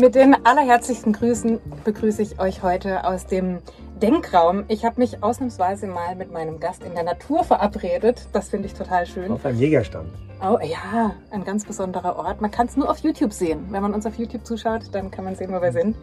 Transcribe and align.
Mit 0.00 0.14
den 0.14 0.34
allerherzlichsten 0.46 1.12
Grüßen 1.12 1.60
begrüße 1.84 2.22
ich 2.22 2.40
euch 2.40 2.62
heute 2.62 3.04
aus 3.04 3.26
dem 3.26 3.58
Denkraum. 4.00 4.64
Ich 4.68 4.86
habe 4.86 4.98
mich 4.98 5.22
ausnahmsweise 5.22 5.86
mal 5.88 6.16
mit 6.16 6.32
meinem 6.32 6.58
Gast 6.58 6.82
in 6.84 6.94
der 6.94 7.02
Natur 7.02 7.44
verabredet. 7.44 8.26
Das 8.32 8.48
finde 8.48 8.68
ich 8.68 8.72
total 8.72 9.04
schön. 9.04 9.30
Auf 9.30 9.44
einem 9.44 9.58
Jägerstand. 9.58 10.08
Oh 10.40 10.56
ja, 10.62 11.14
ein 11.30 11.44
ganz 11.44 11.66
besonderer 11.66 12.16
Ort. 12.16 12.40
Man 12.40 12.50
kann 12.50 12.66
es 12.66 12.78
nur 12.78 12.88
auf 12.90 13.00
YouTube 13.00 13.34
sehen. 13.34 13.66
Wenn 13.68 13.82
man 13.82 13.92
uns 13.92 14.06
auf 14.06 14.14
YouTube 14.14 14.46
zuschaut, 14.46 14.84
dann 14.92 15.10
kann 15.10 15.26
man 15.26 15.36
sehen, 15.36 15.52
wo 15.52 15.60
wir 15.60 15.72
sind. 15.72 15.98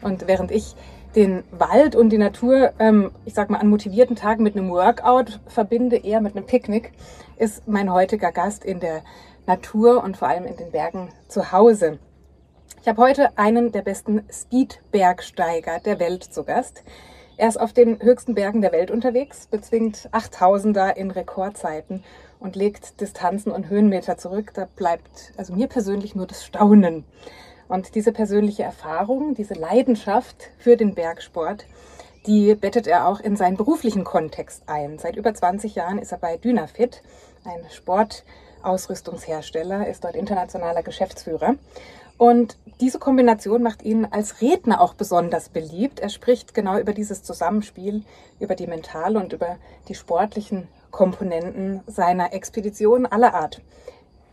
Und 0.00 0.26
während 0.26 0.50
ich 0.50 0.74
den 1.14 1.44
Wald 1.50 1.94
und 1.94 2.08
die 2.08 2.16
Natur, 2.16 2.72
ähm, 2.78 3.10
ich 3.26 3.34
sag 3.34 3.50
mal, 3.50 3.58
an 3.58 3.68
motivierten 3.68 4.16
Tagen 4.16 4.44
mit 4.44 4.56
einem 4.56 4.70
Workout 4.70 5.40
verbinde, 5.46 5.98
eher 5.98 6.22
mit 6.22 6.34
einem 6.34 6.46
Picknick, 6.46 6.92
ist 7.36 7.68
mein 7.68 7.92
heutiger 7.92 8.32
Gast 8.32 8.64
in 8.64 8.80
der 8.80 9.02
Natur 9.46 10.02
und 10.02 10.16
vor 10.16 10.28
allem 10.28 10.46
in 10.46 10.56
den 10.56 10.70
Bergen 10.70 11.10
zu 11.28 11.52
Hause. 11.52 11.98
Ich 12.82 12.88
habe 12.88 13.00
heute 13.00 13.38
einen 13.38 13.70
der 13.70 13.82
besten 13.82 14.24
Speedbergsteiger 14.28 15.78
der 15.78 16.00
Welt 16.00 16.24
zu 16.24 16.42
Gast. 16.42 16.82
Er 17.36 17.48
ist 17.48 17.60
auf 17.60 17.72
den 17.72 18.02
höchsten 18.02 18.34
Bergen 18.34 18.60
der 18.60 18.72
Welt 18.72 18.90
unterwegs, 18.90 19.46
bezwingt 19.46 20.10
8000er 20.10 20.96
in 20.96 21.12
Rekordzeiten 21.12 22.02
und 22.40 22.56
legt 22.56 23.00
Distanzen 23.00 23.52
und 23.52 23.70
Höhenmeter 23.70 24.16
zurück. 24.16 24.50
Da 24.54 24.66
bleibt 24.74 25.32
also 25.36 25.54
mir 25.54 25.68
persönlich 25.68 26.16
nur 26.16 26.26
das 26.26 26.44
Staunen. 26.44 27.04
Und 27.68 27.94
diese 27.94 28.10
persönliche 28.10 28.64
Erfahrung, 28.64 29.36
diese 29.36 29.54
Leidenschaft 29.54 30.50
für 30.58 30.76
den 30.76 30.96
Bergsport, 30.96 31.66
die 32.26 32.56
bettet 32.56 32.88
er 32.88 33.06
auch 33.06 33.20
in 33.20 33.36
seinen 33.36 33.56
beruflichen 33.56 34.02
Kontext 34.02 34.64
ein. 34.66 34.98
Seit 34.98 35.14
über 35.14 35.32
20 35.32 35.76
Jahren 35.76 36.00
ist 36.00 36.10
er 36.10 36.18
bei 36.18 36.36
Dynafit, 36.36 37.00
ein 37.44 37.64
Sportausrüstungshersteller, 37.70 39.86
ist 39.86 40.02
dort 40.02 40.16
internationaler 40.16 40.82
Geschäftsführer. 40.82 41.54
Und 42.22 42.56
diese 42.80 43.00
Kombination 43.00 43.64
macht 43.64 43.82
ihn 43.82 44.06
als 44.08 44.40
Redner 44.40 44.80
auch 44.80 44.94
besonders 44.94 45.48
beliebt. 45.48 45.98
Er 45.98 46.08
spricht 46.08 46.54
genau 46.54 46.78
über 46.78 46.92
dieses 46.92 47.24
Zusammenspiel, 47.24 48.04
über 48.38 48.54
die 48.54 48.68
mentale 48.68 49.18
und 49.18 49.32
über 49.32 49.56
die 49.88 49.96
sportlichen 49.96 50.68
Komponenten 50.92 51.80
seiner 51.88 52.32
Expedition 52.32 53.06
aller 53.06 53.34
Art. 53.34 53.60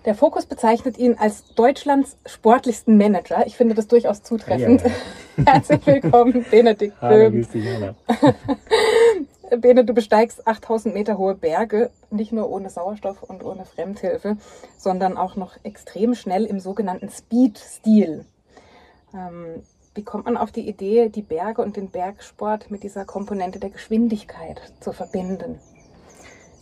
Der 0.06 0.14
Fokus 0.14 0.46
bezeichnet 0.46 1.00
ihn 1.00 1.16
als 1.18 1.56
Deutschlands 1.56 2.18
sportlichsten 2.28 2.96
Manager. 2.96 3.48
Ich 3.48 3.58
finde 3.58 3.74
das 3.74 3.88
durchaus 3.88 4.22
zutreffend. 4.22 4.84
Ja, 4.84 4.88
ja. 5.38 5.46
Herzlich 5.54 5.88
willkommen, 5.88 6.46
Benedikt 6.52 7.00
Böhm. 7.00 7.44
Bene, 9.58 9.86
du 9.86 9.94
besteigst 9.94 10.48
8000 10.48 10.94
Meter 10.94 11.18
hohe 11.18 11.36
Berge, 11.36 11.90
nicht 12.12 12.32
nur 12.32 12.50
ohne 12.50 12.70
Sauerstoff 12.70 13.24
und 13.24 13.44
ohne 13.44 13.66
Fremdhilfe, 13.66 14.38
sondern 14.78 15.18
auch 15.18 15.36
noch 15.36 15.58
extrem 15.64 16.16
schnell 16.16 16.46
im 16.46 16.60
sogenannten 16.60 17.10
Speed-Stil. 17.10 18.26
Ähm, 19.14 19.64
wie 19.96 20.04
kommt 20.04 20.26
man 20.26 20.38
auf 20.38 20.52
die 20.52 20.68
Idee, 20.68 21.10
die 21.10 21.24
Berge 21.24 21.62
und 21.62 21.76
den 21.76 21.90
Bergsport 21.90 22.70
mit 22.70 22.84
dieser 22.84 23.06
Komponente 23.06 23.60
der 23.60 23.72
Geschwindigkeit 23.72 24.62
zu 24.80 24.94
verbinden? 24.94 25.60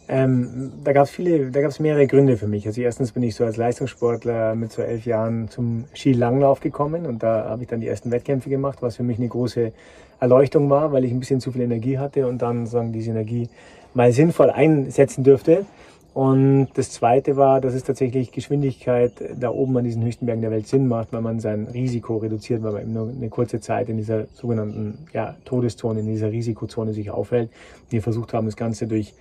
Ähm, 0.09 0.71
da 0.85 0.93
gab 0.93 1.03
es 1.03 1.09
viele, 1.09 1.51
da 1.51 1.59
gab 1.59 1.71
es 1.71 1.79
mehrere 1.79 2.07
Gründe 2.07 2.37
für 2.37 2.47
mich. 2.47 2.65
Also 2.65 2.79
erstens 2.79 3.11
bin 3.11 3.23
ich 3.23 3.35
so 3.35 3.43
als 3.43 3.57
Leistungssportler 3.57 4.55
mit 4.55 4.71
so 4.71 4.81
elf 4.81 5.05
Jahren 5.05 5.49
zum 5.49 5.85
Skilanglauf 5.93 6.61
gekommen 6.61 7.05
und 7.05 7.23
da 7.23 7.49
habe 7.49 7.63
ich 7.63 7.67
dann 7.67 7.81
die 7.81 7.87
ersten 7.87 8.09
Wettkämpfe 8.11 8.49
gemacht, 8.49 8.81
was 8.81 8.95
für 8.95 9.03
mich 9.03 9.17
eine 9.17 9.27
große 9.27 9.73
Erleuchtung 10.19 10.69
war, 10.69 10.91
weil 10.91 11.05
ich 11.05 11.11
ein 11.11 11.19
bisschen 11.19 11.39
zu 11.39 11.51
viel 11.51 11.61
Energie 11.61 11.97
hatte 11.97 12.27
und 12.27 12.41
dann 12.41 12.65
sagen 12.65 12.91
diese 12.91 13.11
Energie 13.11 13.49
mal 13.93 14.11
sinnvoll 14.11 14.49
einsetzen 14.49 15.23
dürfte. 15.23 15.65
Und 16.13 16.69
das 16.73 16.89
Zweite 16.89 17.37
war, 17.37 17.61
dass 17.61 17.75
es 17.75 17.83
tatsächlich 17.83 18.31
Geschwindigkeit 18.31 19.11
da 19.39 19.51
oben 19.51 19.77
an 19.77 19.83
diesen 19.83 20.03
höchsten 20.03 20.25
Bergen 20.25 20.41
der 20.41 20.49
Welt 20.49 20.67
Sinn 20.67 20.87
macht, 20.87 21.13
weil 21.13 21.21
man 21.21 21.39
sein 21.39 21.67
Risiko 21.67 22.17
reduziert, 22.17 22.63
weil 22.63 22.71
man 22.71 22.81
eben 22.81 22.93
nur 22.93 23.09
eine 23.09 23.29
kurze 23.29 23.59
Zeit 23.59 23.87
in 23.87 23.97
dieser 23.97 24.25
sogenannten 24.33 25.05
ja, 25.13 25.35
Todeszone, 25.45 25.99
in 25.99 26.07
dieser 26.07 26.31
Risikozone 26.31 26.93
sich 26.93 27.11
aufhält. 27.11 27.51
Wir 27.91 28.01
versucht 28.01 28.33
haben, 28.33 28.47
das 28.47 28.55
Ganze 28.55 28.87
durch 28.87 29.13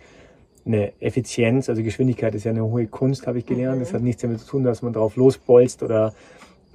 eine 0.64 0.92
Effizienz, 1.00 1.68
also 1.68 1.82
Geschwindigkeit 1.82 2.34
ist 2.34 2.44
ja 2.44 2.50
eine 2.50 2.64
hohe 2.64 2.86
Kunst, 2.86 3.26
habe 3.26 3.38
ich 3.38 3.46
gelernt. 3.46 3.76
Mhm. 3.76 3.80
Das 3.80 3.92
hat 3.92 4.00
nichts 4.00 4.22
damit 4.22 4.40
zu 4.40 4.46
tun, 4.46 4.64
dass 4.64 4.80
man 4.80 4.94
drauf 4.94 5.16
losbolzt 5.16 5.82
oder 5.82 6.14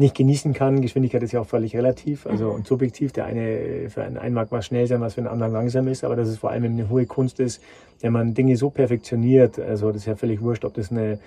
nicht 0.02 0.16
genießen 0.16 0.54
kann. 0.54 0.82
Geschwindigkeit 0.82 1.24
ist 1.24 1.32
ja 1.32 1.40
auch 1.40 1.48
völlig 1.48 1.76
relativ, 1.76 2.28
also 2.28 2.50
mhm. 2.50 2.56
und 2.56 2.68
subjektiv. 2.68 3.14
Der 3.14 3.26
eine, 3.26 3.90
für 3.90 4.04
einen, 4.04 4.18
einen 4.18 4.36
mag 4.36 4.48
was 4.52 4.66
schnell 4.66 4.88
sein, 4.88 5.00
was 5.00 5.14
für 5.14 5.22
einen 5.22 5.30
anderen 5.30 5.54
langsam 5.54 5.88
ist, 5.88 6.04
aber 6.04 6.16
dass 6.18 6.28
es 6.28 6.38
vor 6.38 6.52
allem 6.52 6.66
eine 6.66 6.90
hohe 6.90 7.06
Kunst 7.06 7.40
ist, 7.40 7.62
wenn 8.02 8.12
man 8.12 8.34
Dinge 8.34 8.58
so 8.58 8.70
perfektioniert, 8.70 9.60
also 9.60 9.88
das 9.88 10.02
ist 10.02 10.08
ja 10.08 10.16
völlig 10.16 10.42
wurscht, 10.42 10.66
ob 10.66 10.74
das 10.74 10.92
eine, 10.92 11.20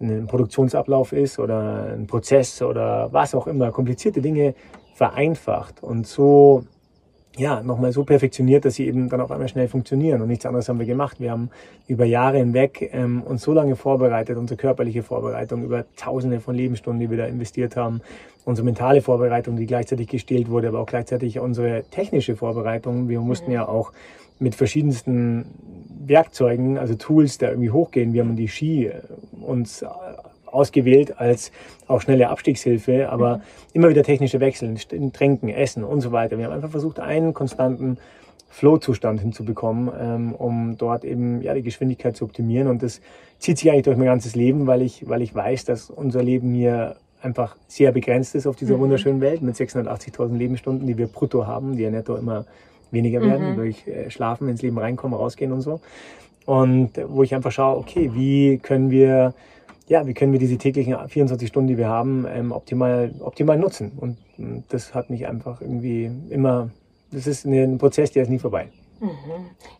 ein 0.00 0.26
Produktionsablauf 0.26 1.12
ist 1.12 1.38
oder 1.38 1.94
ein 1.94 2.06
Prozess 2.06 2.60
oder 2.62 3.12
was 3.12 3.34
auch 3.34 3.46
immer, 3.46 3.70
komplizierte 3.70 4.20
Dinge 4.20 4.54
vereinfacht 4.94 5.82
und 5.82 6.06
so 6.06 6.64
ja, 7.36 7.62
nochmal 7.62 7.92
so 7.92 8.04
perfektioniert, 8.04 8.64
dass 8.64 8.76
sie 8.76 8.86
eben 8.86 9.08
dann 9.08 9.20
auf 9.20 9.30
einmal 9.30 9.48
schnell 9.48 9.66
funktionieren. 9.66 10.22
Und 10.22 10.28
nichts 10.28 10.46
anderes 10.46 10.68
haben 10.68 10.78
wir 10.78 10.86
gemacht. 10.86 11.18
Wir 11.18 11.32
haben 11.32 11.50
über 11.88 12.04
Jahre 12.04 12.38
hinweg 12.38 12.90
ähm, 12.92 13.22
uns 13.22 13.42
so 13.42 13.52
lange 13.52 13.74
vorbereitet, 13.74 14.36
unsere 14.36 14.56
körperliche 14.56 15.02
Vorbereitung, 15.02 15.64
über 15.64 15.84
tausende 15.96 16.40
von 16.40 16.54
Lebensstunden, 16.54 17.00
die 17.00 17.10
wir 17.10 17.18
da 17.18 17.26
investiert 17.26 17.76
haben, 17.76 18.02
unsere 18.44 18.64
mentale 18.64 19.02
Vorbereitung, 19.02 19.56
die 19.56 19.66
gleichzeitig 19.66 20.08
gestellt 20.08 20.48
wurde, 20.48 20.68
aber 20.68 20.80
auch 20.80 20.86
gleichzeitig 20.86 21.40
unsere 21.40 21.82
technische 21.90 22.36
Vorbereitung. 22.36 23.08
Wir 23.08 23.20
mussten 23.20 23.50
ja 23.50 23.66
auch 23.66 23.92
mit 24.38 24.54
verschiedensten 24.54 25.46
Werkzeugen, 26.06 26.78
also 26.78 26.94
Tools, 26.94 27.38
da 27.38 27.48
irgendwie 27.48 27.70
hochgehen. 27.70 28.12
Wir 28.12 28.22
haben 28.22 28.36
die 28.36 28.48
Ski 28.48 28.86
äh, 28.86 29.00
uns 29.40 29.84
ausgewählt 30.54 31.18
als 31.18 31.52
auch 31.86 32.00
schnelle 32.00 32.28
Abstiegshilfe, 32.28 33.10
aber 33.10 33.38
mhm. 33.38 33.42
immer 33.72 33.88
wieder 33.88 34.02
technische 34.02 34.40
Wechsel, 34.40 34.74
Tränken, 35.12 35.48
Essen 35.48 35.84
und 35.84 36.00
so 36.00 36.12
weiter. 36.12 36.38
Wir 36.38 36.46
haben 36.46 36.52
einfach 36.54 36.70
versucht, 36.70 37.00
einen 37.00 37.34
konstanten 37.34 37.98
Flow-Zustand 38.48 39.20
hinzubekommen, 39.20 39.90
ähm, 40.00 40.32
um 40.32 40.76
dort 40.78 41.04
eben 41.04 41.42
ja, 41.42 41.54
die 41.54 41.62
Geschwindigkeit 41.62 42.16
zu 42.16 42.24
optimieren. 42.24 42.68
Und 42.68 42.82
das 42.84 43.00
zieht 43.40 43.58
sich 43.58 43.70
eigentlich 43.70 43.82
durch 43.82 43.96
mein 43.96 44.06
ganzes 44.06 44.36
Leben, 44.36 44.68
weil 44.68 44.82
ich, 44.82 45.08
weil 45.08 45.22
ich 45.22 45.34
weiß, 45.34 45.64
dass 45.64 45.90
unser 45.90 46.22
Leben 46.22 46.54
hier 46.54 46.96
einfach 47.20 47.56
sehr 47.66 47.90
begrenzt 47.90 48.34
ist 48.36 48.46
auf 48.46 48.54
dieser 48.54 48.76
mhm. 48.76 48.82
wunderschönen 48.82 49.20
Welt 49.20 49.42
mit 49.42 49.56
680.000 49.56 50.36
Lebensstunden, 50.36 50.86
die 50.86 50.96
wir 50.96 51.08
brutto 51.08 51.46
haben, 51.46 51.76
die 51.76 51.82
ja 51.82 51.90
netto 51.90 52.14
immer 52.14 52.44
weniger 52.92 53.20
werden 53.22 53.52
mhm. 53.52 53.56
durch 53.56 53.88
äh, 53.88 54.08
Schlafen, 54.10 54.48
ins 54.48 54.62
Leben 54.62 54.78
reinkommen, 54.78 55.18
rausgehen 55.18 55.50
und 55.50 55.62
so. 55.62 55.80
Und 56.46 56.92
wo 57.08 57.22
ich 57.22 57.34
einfach 57.34 57.50
schaue, 57.50 57.78
okay, 57.78 58.10
wie 58.14 58.58
können 58.58 58.90
wir 58.90 59.34
ja, 59.86 60.06
wie 60.06 60.14
können 60.14 60.32
wir 60.32 60.38
diese 60.38 60.56
täglichen 60.56 60.96
24 61.08 61.48
Stunden, 61.48 61.68
die 61.68 61.78
wir 61.78 61.88
haben, 61.88 62.26
ähm, 62.28 62.52
optimal, 62.52 63.12
optimal 63.20 63.58
nutzen. 63.58 63.92
Und, 63.96 64.16
und, 64.38 64.64
das 64.70 64.94
hat 64.94 65.10
mich 65.10 65.26
einfach 65.26 65.60
irgendwie 65.60 66.10
immer, 66.30 66.70
das 67.10 67.26
ist 67.26 67.44
ein 67.44 67.78
Prozess, 67.78 68.10
der 68.12 68.22
ist 68.22 68.30
nie 68.30 68.38
vorbei. 68.38 68.68
Mhm. 69.00 69.10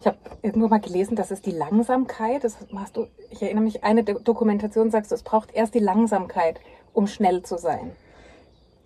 Ich 0.00 0.06
habe 0.06 0.18
irgendwo 0.42 0.68
mal 0.68 0.80
gelesen, 0.80 1.16
dass 1.16 1.30
es 1.30 1.40
die 1.40 1.52
Langsamkeit, 1.52 2.44
das 2.44 2.58
machst 2.70 2.96
du, 2.96 3.06
ich 3.30 3.42
erinnere 3.42 3.64
mich, 3.64 3.82
eine 3.82 4.04
Dokumentation 4.04 4.90
sagst 4.90 5.10
du, 5.10 5.14
es 5.14 5.22
braucht 5.22 5.54
erst 5.54 5.74
die 5.74 5.78
Langsamkeit, 5.78 6.60
um 6.92 7.06
schnell 7.06 7.42
zu 7.42 7.56
sein. 7.56 7.92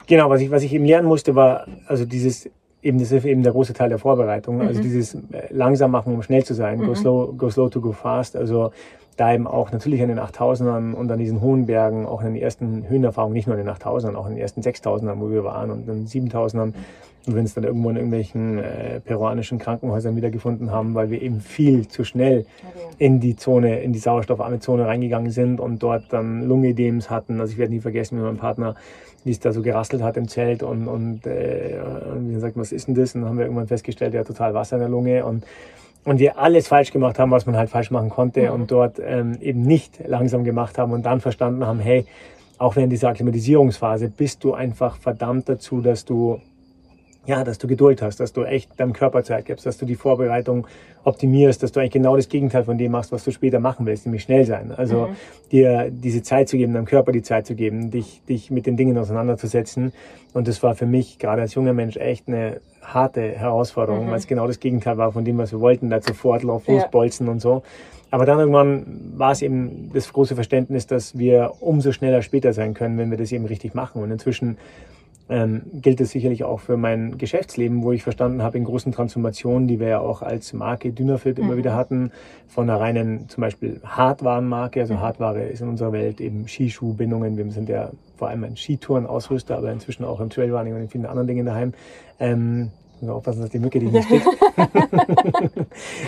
Genau, 0.07 0.31
was 0.31 0.41
ich, 0.41 0.51
was 0.51 0.63
ich 0.63 0.73
eben 0.73 0.85
lernen 0.85 1.09
musste, 1.09 1.35
war, 1.35 1.67
also 1.87 2.05
dieses, 2.05 2.49
eben, 2.81 2.99
das 2.99 3.11
ist 3.11 3.25
eben 3.25 3.43
der 3.43 3.53
große 3.53 3.75
Teil 3.75 3.89
der 3.89 3.99
Vorbereitung, 3.99 4.61
also 4.61 4.65
mhm. 4.65 4.69
also 4.69 4.83
dieses 4.83 5.15
äh, 5.15 5.19
langsam 5.51 5.91
machen, 5.91 6.15
um 6.15 6.23
schnell 6.23 6.45
zu 6.45 6.55
sein, 6.55 6.79
mhm. 6.79 6.87
go 6.87 6.95
slow, 6.95 7.33
go 7.37 7.51
slow 7.51 7.69
to 7.69 7.81
go 7.81 7.93
fast, 7.93 8.37
also 8.37 8.71
da 9.19 9.35
eben 9.35 9.47
auch 9.47 9.73
natürlich 9.73 10.01
an 10.01 10.09
den 10.09 10.21
8000ern 10.21 10.95
und 10.95 11.11
an 11.11 11.19
diesen 11.19 11.41
hohen 11.41 11.67
Bergen, 11.67 12.07
auch 12.07 12.21
in 12.21 12.35
den 12.35 12.43
ersten 12.43 12.89
Höhenerfahrungen, 12.89 13.35
nicht 13.35 13.47
nur 13.47 13.57
an 13.57 13.65
den 13.65 13.75
8000ern, 13.75 14.15
auch 14.15 14.27
in 14.27 14.35
den 14.35 14.41
ersten 14.41 14.63
6000ern, 14.63 15.19
wo 15.19 15.31
wir 15.31 15.45
waren 15.45 15.71
und 15.71 15.87
den 15.87 16.07
7000ern 16.07 16.73
und 17.29 17.35
wenn 17.35 17.45
es 17.45 17.53
dann 17.53 17.65
irgendwo 17.65 17.91
in 17.91 17.97
irgendwelchen 17.97 18.59
äh, 18.59 19.01
peruanischen 19.01 19.59
Krankenhäusern 19.59 20.17
wiedergefunden 20.17 20.71
haben, 20.71 20.95
weil 20.95 21.11
wir 21.11 21.21
eben 21.21 21.41
viel 21.41 21.87
zu 21.87 22.05
schnell 22.05 22.47
in 22.97 23.21
die 23.21 23.37
Zone, 23.37 23.81
in 23.83 23.93
die 23.93 23.99
sauerstoffarme 23.99 24.61
Zone 24.61 24.87
reingegangen 24.87 25.31
sind 25.31 25.61
und 25.61 25.83
dort 25.83 26.05
dann 26.11 26.45
Lungedems 26.45 27.11
hatten. 27.11 27.41
Also 27.41 27.53
ich 27.53 27.59
werde 27.59 27.75
nie 27.75 27.81
vergessen, 27.81 28.19
wie 28.19 28.23
mein 28.23 28.39
Partner, 28.39 28.77
wie 29.25 29.31
es 29.31 29.41
da 29.41 29.53
so 29.53 29.61
gerastelt 29.61 30.03
hat 30.03 30.17
im 30.17 30.27
Zelt 30.27 30.63
und, 30.63 30.89
und 30.89 31.27
äh, 31.27 31.79
wie 32.21 32.33
gesagt, 32.33 32.57
was 32.57 32.73
ist 32.73 32.89
denn 32.89 32.95
das? 32.95 33.15
Und 33.15 33.23
dann 33.23 33.31
haben 33.31 33.39
wir 33.39 33.45
irgendwann 33.45 33.69
festgestellt, 33.69 34.15
hat 34.15 34.27
total 34.27 34.55
Wasser 34.55 34.77
in 34.77 34.81
der 34.81 34.89
Lunge 34.89 35.27
und 35.27 35.45
und 36.05 36.19
wir 36.19 36.39
alles 36.39 36.69
falsch 36.69 36.93
gemacht 36.93 37.19
haben, 37.19 37.31
was 37.31 37.47
man 37.47 37.57
halt 37.57 37.71
falsch 37.71 37.91
machen 37.91 38.11
konnte 38.11 38.43
mhm. 38.43 38.53
und 38.53 38.71
dort 38.71 39.01
ähm, 39.05 39.39
eben 39.41 39.63
nicht 39.63 40.01
langsam 40.07 40.45
gemacht 40.45 40.79
haben 40.79 40.93
und 40.93 41.05
dann 41.05 41.21
verstanden 41.21 41.67
haben, 41.67 41.81
hey, 41.81 42.07
auch 42.59 42.77
während 42.77 42.93
dieser 42.93 43.09
Akklimatisierungsphase 43.09 44.09
bist 44.09 44.43
du 44.43 44.55
einfach 44.55 44.97
verdammt 44.97 45.49
dazu, 45.49 45.81
dass 45.81 46.05
du 46.05 46.41
ja, 47.29 47.45
dass 47.45 47.59
du 47.59 47.69
Geduld 47.69 48.01
hast, 48.01 48.21
dass 48.21 48.33
du 48.33 48.45
echt 48.45 48.81
deinem 48.81 48.95
Körper 48.95 49.23
Zeit 49.23 49.45
gibst, 49.45 49.67
dass 49.67 49.77
du 49.77 49.85
die 49.85 49.97
Vorbereitung 49.97 50.67
optimierst, 51.05 51.63
dass 51.63 51.73
du 51.73 51.81
eigentlich 51.81 51.93
genau 51.93 52.17
das 52.17 52.31
Gegenteil 52.31 52.65
von 52.65 52.79
dem 52.79 52.91
machst, 52.91 53.13
was 53.13 53.23
du 53.23 53.33
später 53.33 53.61
machen 53.61 53.85
willst, 53.85 54.07
nämlich 54.07 54.23
schnell 54.23 54.47
sein. 54.47 54.73
Also 54.75 55.09
mhm. 55.09 55.17
dir 55.53 55.91
diese 55.91 56.23
Zeit 56.23 56.49
zu 56.49 56.57
geben, 56.57 56.73
deinem 56.73 56.87
Körper 56.87 57.13
die 57.13 57.21
Zeit 57.21 57.47
zu 57.47 57.55
geben, 57.55 57.91
dich, 57.91 58.23
dich 58.27 58.51
mit 58.51 58.65
den 58.65 58.79
Dingen 58.79 58.97
auseinanderzusetzen. 58.97 59.93
Und 60.33 60.49
das 60.49 60.63
war 60.63 60.75
für 60.75 60.87
mich 60.87 61.19
gerade 61.19 61.43
als 61.43 61.55
junger 61.55 61.75
Mensch 61.75 61.99
echt 61.99 62.29
eine 62.29 62.63
harte 62.81 63.21
Herausforderung, 63.21 64.07
mhm. 64.07 64.11
weil 64.11 64.19
es 64.19 64.27
genau 64.27 64.47
das 64.47 64.59
Gegenteil 64.59 64.97
war 64.97 65.13
von 65.13 65.27
dem, 65.27 65.37
was 65.37 65.53
wir 65.53 65.61
wollten, 65.61 65.91
da 65.91 66.01
sofort 66.01 66.45
drauf 66.45 66.67
losbolzen 66.67 67.27
ja. 67.27 67.33
und 67.33 67.41
so. 67.41 67.63
Aber 68.11 68.25
dann 68.25 68.39
irgendwann 68.39 68.87
war 69.19 69.33
es 69.33 69.43
eben 69.43 69.91
das 69.93 70.11
große 70.11 70.35
Verständnis, 70.35 70.87
dass 70.87 71.19
wir 71.19 71.53
umso 71.61 71.93
schneller 71.93 72.23
später 72.23 72.55
sein 72.55 72.73
können, 72.73 72.97
wenn 72.97 73.11
wir 73.11 73.19
das 73.19 73.33
eben 73.33 73.45
richtig 73.45 73.75
machen. 73.75 74.03
Und 74.03 74.11
inzwischen 74.11 74.57
ähm, 75.29 75.63
gilt 75.73 76.01
es 76.01 76.11
sicherlich 76.11 76.45
auch 76.45 76.61
für 76.61 76.77
mein 76.77 77.19
Geschäftsleben, 77.19 77.83
wo 77.83 77.93
ich 77.93 78.03
verstanden 78.03 78.43
habe, 78.43 78.59
in 78.59 78.65
großen 78.65 78.93
Transformationen, 78.93 79.69
die 79.69 79.81
wir 79.81 79.89
ja 79.89 79.99
auch 80.01 80.23
als 80.23 80.53
Marke 80.53 80.93
Dynafit 80.93 81.39
mhm. 81.39 81.45
immer 81.45 81.57
wieder 81.57 81.75
hatten, 81.75 82.11
von 82.47 82.69
einer 82.69 82.81
reinen 82.81 83.29
zum 83.29 83.43
Beispiel 83.43 83.81
Hardwarenmarke, 83.85 84.81
also 84.81 84.95
mhm. 84.95 85.01
Hardware 85.01 85.43
ist 85.43 85.61
in 85.61 85.69
unserer 85.69 85.93
Welt 85.93 86.21
eben 86.21 86.49
Skischuhbindungen, 86.49 87.37
wir 87.37 87.51
sind 87.51 87.69
ja 87.69 87.91
vor 88.17 88.29
allem 88.29 88.45
ein 88.45 88.57
Skitourenausrüster, 88.57 89.57
aber 89.57 89.71
inzwischen 89.71 90.05
auch 90.05 90.21
im 90.21 90.31
Trailrunning 90.31 90.75
und 90.75 90.83
in 90.83 90.89
vielen 90.89 91.07
anderen 91.07 91.29
Dingen 91.29 91.47
daheim. 91.47 91.73
Ähm, 92.19 92.71
muss 93.03 93.11
aufpassen, 93.11 93.43
dass 93.43 93.51
die 93.51 93.59
Mücke 93.59 93.79
die 93.79 93.87
nicht 93.87 94.05
sticht. 94.07 94.27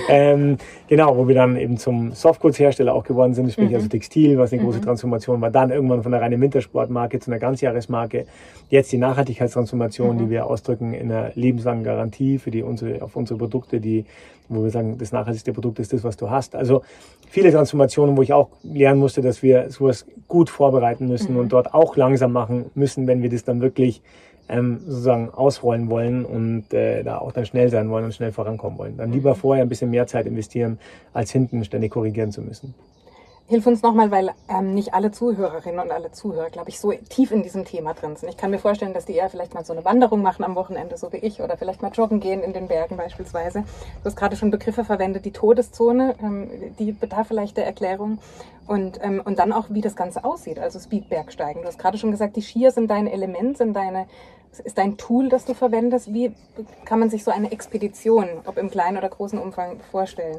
ähm, 0.09 0.57
genau, 0.89 1.17
wo 1.17 1.29
wir 1.29 1.35
dann 1.35 1.57
eben 1.57 1.77
zum 1.77 2.13
Softgoods-Hersteller 2.13 2.95
auch 2.95 3.05
geworden 3.05 3.35
sind, 3.35 3.53
sprich 3.53 3.71
mhm. 3.71 3.77
also 3.77 3.89
Textil, 3.89 4.39
was 4.39 4.53
eine 4.53 4.63
große 4.63 4.79
mhm. 4.79 4.85
Transformation 4.85 5.41
war. 5.41 5.51
Dann 5.51 5.71
irgendwann 5.71 6.03
von 6.03 6.13
der 6.13 6.21
reinen 6.21 6.41
Wintersportmarke 6.41 7.19
zu 7.21 7.31
einer 7.31 7.41
Ganzjahresmarke. 7.41 8.27
Jetzt 8.69 8.93
die 8.93 8.99
Nachhaltigkeitstransformation, 8.99 10.17
mhm. 10.17 10.19
die 10.19 10.31
wir 10.31 10.47
ausdrücken 10.47 10.93
in 10.95 11.11
einer 11.11 11.33
lebenslangen 11.35 11.85
Garantie 11.85 12.39
für 12.39 12.51
die 12.51 12.63
unsere, 12.63 13.03
auf 13.03 13.17
unsere 13.17 13.39
Produkte, 13.39 13.81
die, 13.81 14.05
wo 14.49 14.63
wir 14.65 14.71
sagen, 14.71 14.99
das 14.99 15.13
nachhaltigste 15.13 15.53
Produkt 15.53 15.79
ist 15.79 15.93
das, 15.93 16.05
was 16.05 16.17
du 16.17 16.31
hast. 16.31 16.55
Also 16.55 16.83
viele 17.29 17.53
Transformationen, 17.53 18.17
wo 18.17 18.23
ich 18.23 18.33
auch 18.33 18.49
lernen 18.63 19.01
musste, 19.01 19.21
dass 19.23 19.43
wir 19.43 19.71
sowas 19.71 20.07
gut 20.29 20.51
vorbereiten 20.51 21.09
müssen 21.09 21.35
mhm. 21.35 21.41
und 21.41 21.53
dort 21.53 21.75
auch 21.75 21.97
langsam 21.97 22.33
machen 22.33 22.67
müssen, 22.75 23.07
wenn 23.07 23.23
wir 23.23 23.31
das 23.31 23.45
dann 23.45 23.61
wirklich 23.61 24.03
ähm, 24.51 24.81
sozusagen 24.85 25.31
ausrollen 25.31 25.89
wollen 25.89 26.25
und 26.25 26.73
äh, 26.75 27.03
da 27.03 27.19
auch 27.19 27.33
dann 27.33 27.47
schnell 27.47 27.71
sein 27.71 27.89
wollen 27.91 28.05
und 28.05 28.15
schnell 28.15 28.33
vorankommen 28.33 28.79
wollen. 28.79 28.97
Dann 28.97 29.13
lieber 29.13 29.31
mhm. 29.31 29.39
vorher 29.39 29.65
ein 29.65 29.69
bisschen 29.69 29.91
mehr 29.91 30.07
Zeit 30.07 30.27
investieren, 30.27 30.79
als 31.13 31.31
hinten 31.31 31.65
ständig 31.65 31.93
korrigieren 31.93 32.33
zu 32.33 32.43
müssen. 32.43 32.75
Hilf 33.51 33.67
uns 33.67 33.83
nochmal, 33.83 34.13
weil 34.13 34.31
ähm, 34.49 34.75
nicht 34.75 34.95
alle 34.95 35.11
Zuhörerinnen 35.11 35.81
und 35.81 35.91
alle 35.91 36.13
Zuhörer, 36.13 36.51
glaube 36.51 36.69
ich, 36.69 36.79
so 36.79 36.93
tief 36.93 37.33
in 37.33 37.43
diesem 37.43 37.65
Thema 37.65 37.95
drin 37.95 38.15
sind. 38.15 38.29
Ich 38.29 38.37
kann 38.37 38.53
mir 38.53 38.61
vorstellen, 38.61 38.95
dass 38.95 39.07
die 39.07 39.15
eher 39.15 39.29
vielleicht 39.29 39.55
mal 39.55 39.65
so 39.65 39.73
eine 39.73 39.85
Wanderung 39.85 40.23
machen 40.23 40.45
am 40.45 40.55
Wochenende, 40.55 40.97
so 40.97 41.13
wie 41.13 41.17
ich, 41.17 41.43
oder 41.43 41.57
vielleicht 41.57 41.83
mal 41.83 41.91
joggen 41.91 42.21
gehen 42.21 42.45
in 42.45 42.53
den 42.53 42.69
Bergen 42.69 42.97
beispielsweise. 42.97 43.63
Du 43.63 44.05
hast 44.05 44.15
gerade 44.15 44.37
schon 44.37 44.53
Begriffe 44.53 44.85
verwendet, 44.85 45.25
die 45.25 45.33
Todeszone, 45.33 46.15
ähm, 46.23 46.49
die 46.79 46.93
bedarf 46.93 47.27
vielleicht 47.27 47.57
der 47.57 47.67
Erklärung. 47.67 48.19
Und, 48.69 49.01
ähm, 49.03 49.21
und 49.25 49.41
dann 49.41 49.53
auch, 49.53 49.67
wie 49.71 49.81
das 49.81 49.97
Ganze 49.97 50.23
aussieht, 50.23 50.61
also 50.61 50.79
Speedbergsteigen. 50.79 51.63
Du 51.63 51.67
hast 51.67 51.81
gerade 51.81 51.99
schon 51.99 52.13
gesagt, 52.13 52.37
die 52.37 52.43
Skier 52.43 52.71
sind 52.71 52.89
dein 52.89 53.09
Element, 53.09 53.59
sind 53.59 53.75
deine 53.75 54.07
ist 54.59 54.79
dein 54.79 54.97
Tool, 54.97 55.29
das 55.29 55.45
du 55.45 55.55
verwendest. 55.55 56.13
Wie 56.13 56.33
kann 56.85 56.99
man 56.99 57.11
sich 57.11 57.23
so 57.23 57.31
eine 57.31 57.53
Expedition, 57.53 58.27
ob 58.47 58.59
im 58.59 58.71
kleinen 58.71 58.99
oder 58.99 59.09
großen 59.09 59.39
Umfang, 59.39 59.79
vorstellen? 59.91 60.39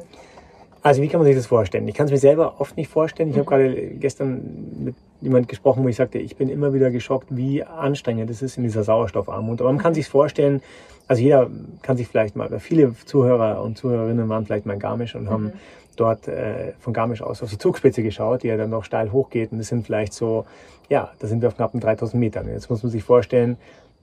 Also 0.82 1.00
wie 1.00 1.08
kann 1.08 1.20
man 1.20 1.26
sich 1.26 1.36
das 1.36 1.46
vorstellen? 1.46 1.86
Ich 1.86 1.94
kann 1.94 2.06
es 2.06 2.12
mir 2.12 2.18
selber 2.18 2.56
oft 2.58 2.76
nicht 2.76 2.90
vorstellen. 2.90 3.28
Ich 3.30 3.36
mhm. 3.36 3.40
habe 3.40 3.50
gerade 3.50 3.86
gestern 3.94 4.84
mit 4.84 4.96
jemand 5.20 5.48
gesprochen, 5.48 5.84
wo 5.84 5.88
ich 5.88 5.96
sagte, 5.96 6.18
ich 6.18 6.36
bin 6.36 6.48
immer 6.48 6.74
wieder 6.74 6.90
geschockt, 6.90 7.28
wie 7.30 7.62
anstrengend 7.62 8.28
es 8.30 8.42
ist 8.42 8.56
in 8.56 8.64
dieser 8.64 8.82
Sauerstoffarmut. 8.82 9.60
Aber 9.60 9.72
man 9.72 9.80
kann 9.80 9.94
sich 9.94 10.08
vorstellen, 10.08 10.60
also 11.06 11.22
jeder 11.22 11.48
kann 11.82 11.96
sich 11.96 12.08
vielleicht 12.08 12.34
mal, 12.34 12.58
viele 12.58 12.94
Zuhörer 13.06 13.62
und 13.62 13.78
Zuhörerinnen 13.78 14.28
waren 14.28 14.44
vielleicht 14.44 14.66
mal 14.66 14.74
in 14.74 14.80
Garmisch 14.80 15.14
und 15.14 15.24
mhm. 15.24 15.30
haben 15.30 15.52
dort 15.96 16.26
äh, 16.26 16.72
von 16.80 16.92
Garmisch 16.92 17.22
aus 17.22 17.42
auf 17.42 17.50
die 17.50 17.58
Zugspitze 17.58 18.02
geschaut, 18.02 18.42
die 18.42 18.48
ja 18.48 18.56
dann 18.56 18.70
noch 18.70 18.84
steil 18.84 19.12
hochgeht. 19.12 19.52
Und 19.52 19.58
das 19.58 19.68
sind 19.68 19.86
vielleicht 19.86 20.12
so, 20.12 20.46
ja, 20.88 21.10
da 21.20 21.28
sind 21.28 21.42
wir 21.42 21.48
auf 21.48 21.56
knappen 21.56 21.78
3000 21.78 22.18
Metern. 22.18 22.48
Jetzt 22.48 22.70
muss 22.70 22.82
man 22.82 22.90
sich 22.90 23.04
vorstellen, 23.04 23.56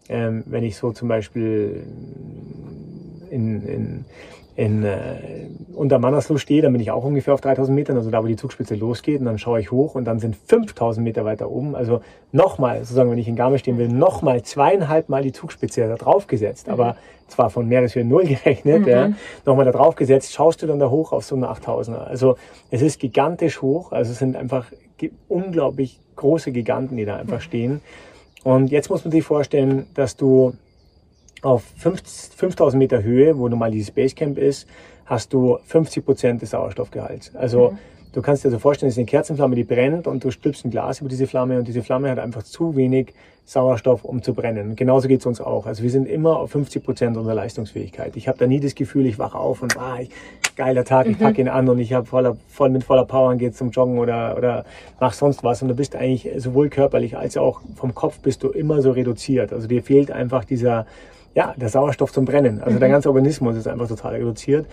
ähm, 0.09 0.44
wenn 0.47 0.63
ich 0.63 0.75
so 0.75 0.91
zum 0.91 1.07
Beispiel 1.07 1.83
in, 3.29 3.61
in, 3.61 4.06
in 4.56 4.83
äh, 4.83 5.47
unter 5.73 6.00
Mannersloh 6.00 6.38
stehe, 6.38 6.61
dann 6.61 6.73
bin 6.73 6.81
ich 6.81 6.91
auch 6.91 7.06
ungefähr 7.06 7.33
auf 7.33 7.41
3000 7.41 7.73
Metern, 7.75 7.95
also 7.95 8.09
da, 8.09 8.21
wo 8.21 8.27
die 8.27 8.35
Zugspitze 8.35 8.75
losgeht, 8.75 9.19
und 9.19 9.25
dann 9.25 9.38
schaue 9.38 9.61
ich 9.61 9.71
hoch 9.71 9.95
und 9.95 10.06
dann 10.06 10.19
sind 10.19 10.35
5000 10.35 11.03
Meter 11.03 11.23
weiter 11.23 11.50
oben, 11.50 11.75
also 11.75 12.01
nochmal, 12.31 12.79
sozusagen, 12.79 13.11
wenn 13.11 13.19
ich 13.19 13.27
in 13.27 13.35
Garmisch 13.35 13.61
stehen 13.61 13.77
will, 13.77 13.88
nochmal 13.88 14.41
zweieinhalb 14.41 15.07
Mal 15.07 15.23
die 15.23 15.31
Zugspitze 15.31 15.88
da 15.88 15.95
drauf 15.95 16.27
gesetzt, 16.27 16.67
mhm. 16.67 16.73
aber 16.73 16.95
zwar 17.27 17.51
von 17.51 17.67
Meereshöhe 17.67 18.03
Null 18.03 18.25
gerechnet, 18.25 18.81
mhm. 18.81 18.88
ja, 18.88 19.12
nochmal 19.45 19.65
da 19.65 19.71
drauf 19.71 19.95
gesetzt, 19.95 20.33
schaust 20.33 20.62
du 20.63 20.67
dann 20.67 20.79
da 20.79 20.89
hoch 20.89 21.13
auf 21.13 21.23
so 21.23 21.35
eine 21.35 21.47
8000er. 21.47 22.00
Also 22.00 22.35
es 22.71 22.81
ist 22.81 23.00
gigantisch 23.00 23.62
hoch, 23.62 23.91
also 23.91 24.12
es 24.12 24.19
sind 24.19 24.35
einfach 24.35 24.65
unglaublich 25.27 26.01
große 26.15 26.51
Giganten, 26.51 26.97
die 26.97 27.05
da 27.05 27.15
einfach 27.15 27.38
mhm. 27.38 27.41
stehen. 27.44 27.81
Und 28.44 28.71
jetzt 28.71 28.89
muss 28.89 29.03
man 29.03 29.12
sich 29.12 29.24
vorstellen, 29.24 29.88
dass 29.94 30.15
du 30.15 30.53
auf 31.41 31.63
5000 31.77 32.77
Meter 32.77 33.03
Höhe, 33.03 33.38
wo 33.38 33.47
normal 33.47 33.71
dieses 33.71 33.91
Basecamp 33.91 34.38
ist, 34.38 34.68
hast 35.06 35.33
du 35.33 35.57
50 35.65 36.06
Prozent 36.06 36.41
des 36.41 36.51
Sauerstoffgehalts. 36.51 37.36
Also 37.36 37.71
mhm. 37.71 37.77
Du 38.13 38.21
kannst 38.21 38.44
dir 38.44 38.51
so 38.51 38.59
vorstellen, 38.59 38.89
es 38.89 38.95
ist 38.95 39.00
eine 39.00 39.06
Kerzenflamme, 39.06 39.56
die 39.56 39.63
brennt 39.63 40.07
und 40.07 40.23
du 40.23 40.31
stülpst 40.31 40.65
ein 40.65 40.71
Glas 40.71 41.00
über 41.00 41.09
diese 41.09 41.27
Flamme 41.27 41.59
und 41.59 41.67
diese 41.67 41.83
Flamme 41.83 42.09
hat 42.09 42.19
einfach 42.19 42.44
zu 42.44 42.75
wenig 42.75 43.13
Sauerstoff, 43.50 44.03
um 44.03 44.21
zu 44.21 44.35
brennen. 44.35 44.75
genauso 44.75 45.07
geht 45.07 45.21
es 45.21 45.25
uns 45.25 45.41
auch. 45.41 45.65
Also 45.65 45.81
wir 45.81 45.89
sind 45.89 46.07
immer 46.07 46.38
auf 46.38 46.51
50 46.51 46.83
Prozent 46.83 47.17
unserer 47.17 47.33
Leistungsfähigkeit. 47.33 48.15
Ich 48.15 48.27
habe 48.27 48.38
da 48.38 48.45
nie 48.45 48.59
das 48.59 48.75
Gefühl, 48.75 49.07
ich 49.07 49.17
wache 49.17 49.39
auf 49.39 49.63
und 49.63 49.75
ah, 49.75 49.97
ich, 50.00 50.11
geiler 50.56 50.85
Tag, 50.85 51.07
ich 51.07 51.17
packe 51.17 51.41
mhm. 51.41 51.47
ihn 51.47 51.50
an 51.50 51.67
und 51.67 51.79
ich 51.79 51.94
habe 51.94 52.06
voller, 52.06 52.38
voll 52.47 52.69
mit 52.69 52.83
voller 52.83 53.06
Power 53.06 53.31
und 53.31 53.39
gehe 53.39 53.51
zum 53.51 53.71
Joggen 53.71 53.97
oder, 53.97 54.38
oder 54.38 54.65
mach 55.00 55.13
sonst 55.13 55.44
was. 55.44 55.63
Und 55.63 55.69
du 55.69 55.73
bist 55.73 55.95
eigentlich 55.95 56.29
sowohl 56.38 56.69
körperlich 56.69 57.17
als 57.17 57.38
auch 57.38 57.62
vom 57.75 57.95
Kopf 57.95 58.19
bist 58.19 58.44
du 58.44 58.50
immer 58.50 58.83
so 58.83 58.91
reduziert. 58.91 59.51
Also 59.51 59.67
dir 59.67 59.81
fehlt 59.81 60.12
einfach 60.12 60.45
dieser, 60.45 60.85
ja, 61.33 61.55
der 61.57 61.69
Sauerstoff 61.69 62.12
zum 62.12 62.25
Brennen. 62.25 62.62
Also 62.62 62.75
mhm. 62.75 62.81
der 62.81 62.89
ganze 62.89 63.09
Organismus 63.09 63.55
ist 63.55 63.67
einfach 63.67 63.88
total 63.88 64.13
reduziert. 64.13 64.67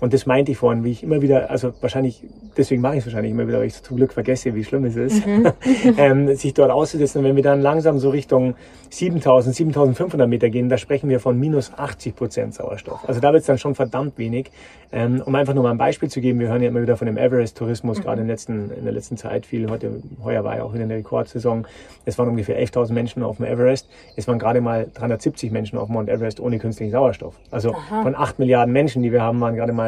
Und 0.00 0.12
das 0.12 0.26
meinte 0.26 0.50
ich 0.50 0.58
vorhin, 0.58 0.82
wie 0.82 0.90
ich 0.90 1.02
immer 1.02 1.22
wieder, 1.22 1.50
also 1.50 1.72
wahrscheinlich, 1.80 2.24
deswegen 2.56 2.82
mache 2.82 2.94
ich 2.94 3.00
es 3.00 3.06
wahrscheinlich 3.06 3.30
immer 3.30 3.46
wieder, 3.46 3.58
weil 3.58 3.66
ich 3.66 3.80
zum 3.80 3.96
Glück 3.96 4.12
vergesse, 4.12 4.54
wie 4.54 4.64
schlimm 4.64 4.84
es 4.84 4.96
ist, 4.96 5.24
mhm. 5.26 5.52
ähm, 5.96 6.34
sich 6.34 6.54
dort 6.54 6.70
auszusetzen. 6.70 7.18
Und 7.18 7.24
wenn 7.24 7.36
wir 7.36 7.42
dann 7.42 7.60
langsam 7.60 7.98
so 7.98 8.10
Richtung 8.10 8.54
7000, 8.90 9.54
7500 9.54 10.28
Meter 10.28 10.50
gehen, 10.50 10.68
da 10.68 10.76
sprechen 10.76 11.08
wir 11.08 11.20
von 11.20 11.38
minus 11.38 11.72
80 11.72 12.16
Prozent 12.16 12.54
Sauerstoff. 12.54 13.08
Also 13.08 13.20
da 13.20 13.32
wird 13.32 13.42
es 13.42 13.46
dann 13.46 13.58
schon 13.58 13.74
verdammt 13.74 14.18
wenig. 14.18 14.50
Ähm, 14.94 15.22
um 15.24 15.34
einfach 15.34 15.54
nur 15.54 15.62
mal 15.62 15.70
ein 15.70 15.78
Beispiel 15.78 16.10
zu 16.10 16.20
geben, 16.20 16.38
wir 16.38 16.48
hören 16.48 16.60
ja 16.60 16.68
immer 16.68 16.82
wieder 16.82 16.98
von 16.98 17.06
dem 17.06 17.16
Everest-Tourismus, 17.16 17.98
mhm. 17.98 18.02
gerade 18.02 18.20
in, 18.20 18.26
letzten, 18.26 18.70
in 18.70 18.84
der 18.84 18.92
letzten 18.92 19.16
Zeit 19.16 19.46
viel. 19.46 19.70
Heute, 19.70 20.02
heuer 20.22 20.44
war 20.44 20.56
ja 20.56 20.64
auch 20.64 20.74
wieder 20.74 20.84
eine 20.84 20.96
Rekordsaison. 20.96 21.66
Es 22.04 22.18
waren 22.18 22.28
ungefähr 22.28 22.62
11.000 22.62 22.92
Menschen 22.92 23.22
auf 23.22 23.38
dem 23.38 23.46
Everest. 23.46 23.88
Es 24.16 24.28
waren 24.28 24.38
gerade 24.38 24.60
mal 24.60 24.88
370 24.92 25.50
Menschen 25.50 25.78
auf 25.78 25.88
Mount 25.88 26.10
Everest 26.10 26.40
ohne 26.40 26.58
künstlichen 26.58 26.92
Sauerstoff. 26.92 27.36
Also 27.50 27.72
Aha. 27.72 28.02
von 28.02 28.14
8 28.14 28.38
Milliarden 28.38 28.72
Menschen, 28.72 29.02
die 29.02 29.12
wir 29.12 29.22
haben, 29.22 29.40
waren 29.40 29.56
gerade 29.56 29.72
mal 29.72 29.81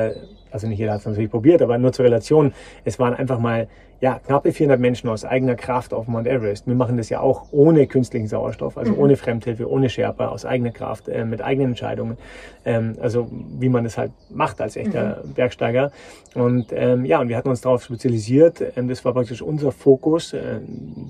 also 0.50 0.68
nicht 0.68 0.78
jeder 0.78 0.92
hat 0.92 1.00
es 1.00 1.06
natürlich 1.06 1.30
probiert, 1.30 1.62
aber 1.62 1.76
nur 1.78 1.92
zur 1.92 2.04
Relation, 2.04 2.52
es 2.84 2.98
waren 2.98 3.14
einfach 3.14 3.38
mal 3.38 3.68
ja, 4.00 4.18
knappe 4.18 4.52
400 4.52 4.78
Menschen 4.78 5.08
aus 5.08 5.24
eigener 5.24 5.54
Kraft 5.54 5.94
auf 5.94 6.08
Mount 6.08 6.26
Everest. 6.26 6.66
Wir 6.66 6.74
machen 6.74 6.98
das 6.98 7.08
ja 7.08 7.20
auch 7.20 7.46
ohne 7.52 7.86
künstlichen 7.86 8.26
Sauerstoff, 8.26 8.76
also 8.76 8.92
mhm. 8.92 8.98
ohne 8.98 9.16
Fremdhilfe, 9.16 9.66
ohne 9.68 9.88
Sherpa, 9.88 10.28
aus 10.28 10.44
eigener 10.44 10.72
Kraft, 10.72 11.08
äh, 11.08 11.24
mit 11.24 11.40
eigenen 11.42 11.70
Entscheidungen. 11.70 12.18
Ähm, 12.66 12.96
also 13.00 13.30
wie 13.58 13.70
man 13.70 13.86
es 13.86 13.96
halt 13.96 14.12
macht 14.28 14.60
als 14.60 14.76
echter 14.76 15.22
mhm. 15.24 15.32
Bergsteiger. 15.32 15.90
Und 16.34 16.66
ähm, 16.72 17.06
ja, 17.06 17.18
und 17.20 17.30
wir 17.30 17.36
hatten 17.36 17.48
uns 17.48 17.62
darauf 17.62 17.82
spezialisiert. 17.82 18.62
Ähm, 18.76 18.88
das 18.88 19.04
war 19.06 19.14
praktisch 19.14 19.40
unser 19.40 19.72
Fokus, 19.72 20.34
äh, 20.34 20.60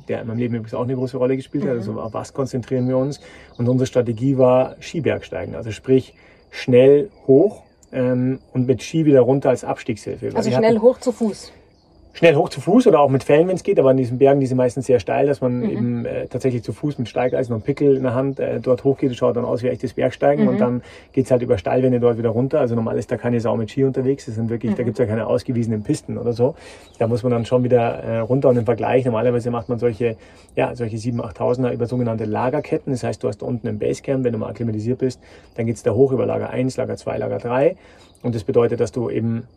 der 0.08 0.20
in 0.20 0.28
meinem 0.28 0.38
Leben 0.38 0.54
übrigens 0.54 0.74
auch 0.74 0.84
eine 0.84 0.94
große 0.94 1.16
Rolle 1.16 1.36
gespielt 1.36 1.64
hat. 1.64 1.72
Mhm. 1.72 1.78
Also 1.78 2.00
auf 2.00 2.14
was 2.14 2.32
konzentrieren 2.32 2.86
wir 2.86 2.96
uns? 2.96 3.20
Und 3.58 3.68
unsere 3.68 3.86
Strategie 3.86 4.38
war 4.38 4.76
Skibergsteigen. 4.80 5.56
Also 5.56 5.72
sprich 5.72 6.14
schnell 6.50 7.10
hoch 7.26 7.64
ähm, 7.94 8.40
und 8.52 8.66
mit 8.66 8.82
Ski 8.82 9.04
wieder 9.04 9.20
runter 9.20 9.50
als 9.50 9.64
Abstiegshilfe. 9.64 10.32
Also 10.34 10.50
schnell 10.50 10.78
hoch 10.78 10.98
zu 10.98 11.12
Fuß 11.12 11.52
schnell 12.14 12.36
hoch 12.36 12.48
zu 12.48 12.60
Fuß 12.60 12.86
oder 12.86 13.00
auch 13.00 13.10
mit 13.10 13.24
Fällen, 13.24 13.48
wenn 13.48 13.56
es 13.56 13.64
geht, 13.64 13.78
aber 13.78 13.90
an 13.90 13.96
diesen 13.96 14.18
Bergen, 14.18 14.40
die 14.40 14.46
sind 14.46 14.56
meistens 14.56 14.86
sehr 14.86 15.00
steil, 15.00 15.26
dass 15.26 15.40
man 15.40 15.58
mhm. 15.58 15.70
eben 15.70 16.06
äh, 16.06 16.26
tatsächlich 16.28 16.62
zu 16.62 16.72
Fuß 16.72 16.98
mit 16.98 17.08
Steigeisen 17.08 17.52
und 17.54 17.64
Pickel 17.64 17.96
in 17.96 18.04
der 18.04 18.14
Hand 18.14 18.38
äh, 18.38 18.60
dort 18.60 18.84
hochgeht. 18.84 19.10
Das 19.10 19.18
schaut 19.18 19.36
dann 19.36 19.44
aus 19.44 19.64
wie 19.64 19.68
echtes 19.68 19.94
Bergsteigen 19.94 20.44
mhm. 20.44 20.50
und 20.50 20.60
dann 20.60 20.82
geht's 21.12 21.32
halt 21.32 21.42
über 21.42 21.58
Steilwände 21.58 21.98
dort 21.98 22.16
wieder 22.16 22.30
runter. 22.30 22.60
Also 22.60 22.76
normal 22.76 22.98
ist 22.98 23.10
da 23.10 23.16
keine 23.16 23.40
Sau 23.40 23.56
mit 23.56 23.70
Ski 23.70 23.82
unterwegs. 23.82 24.26
Das 24.26 24.36
sind 24.36 24.48
wirklich, 24.48 24.72
mhm. 24.72 24.76
da 24.76 24.82
gibt's 24.84 25.00
ja 25.00 25.06
keine 25.06 25.26
ausgewiesenen 25.26 25.82
Pisten 25.82 26.16
oder 26.16 26.32
so. 26.32 26.54
Da 26.98 27.08
muss 27.08 27.24
man 27.24 27.32
dann 27.32 27.44
schon 27.46 27.64
wieder 27.64 27.80
äh, 28.04 28.18
runter 28.18 28.48
und 28.48 28.56
im 28.56 28.64
Vergleich, 28.64 29.04
normalerweise 29.04 29.50
macht 29.50 29.68
man 29.68 29.80
solche, 29.80 30.16
ja, 30.54 30.74
solche 30.76 30.96
7.000, 30.96 31.34
8.000er 31.36 31.72
über 31.72 31.86
sogenannte 31.86 32.26
Lagerketten. 32.26 32.92
Das 32.92 33.02
heißt, 33.02 33.24
du 33.24 33.28
hast 33.28 33.42
da 33.42 33.46
unten 33.46 33.66
im 33.66 33.80
Basecamp, 33.80 34.22
wenn 34.22 34.32
du 34.32 34.38
mal 34.38 34.50
akklimatisiert 34.50 35.00
bist, 35.00 35.20
dann 35.56 35.66
geht's 35.66 35.82
da 35.82 35.90
hoch 35.92 36.12
über 36.12 36.26
Lager 36.26 36.50
1, 36.50 36.76
Lager 36.76 36.96
2, 36.96 37.18
Lager 37.18 37.38
3. 37.38 37.76
Und 38.22 38.36
das 38.36 38.44
bedeutet, 38.44 38.78
dass 38.78 38.92
du 38.92 39.10
eben 39.10 39.48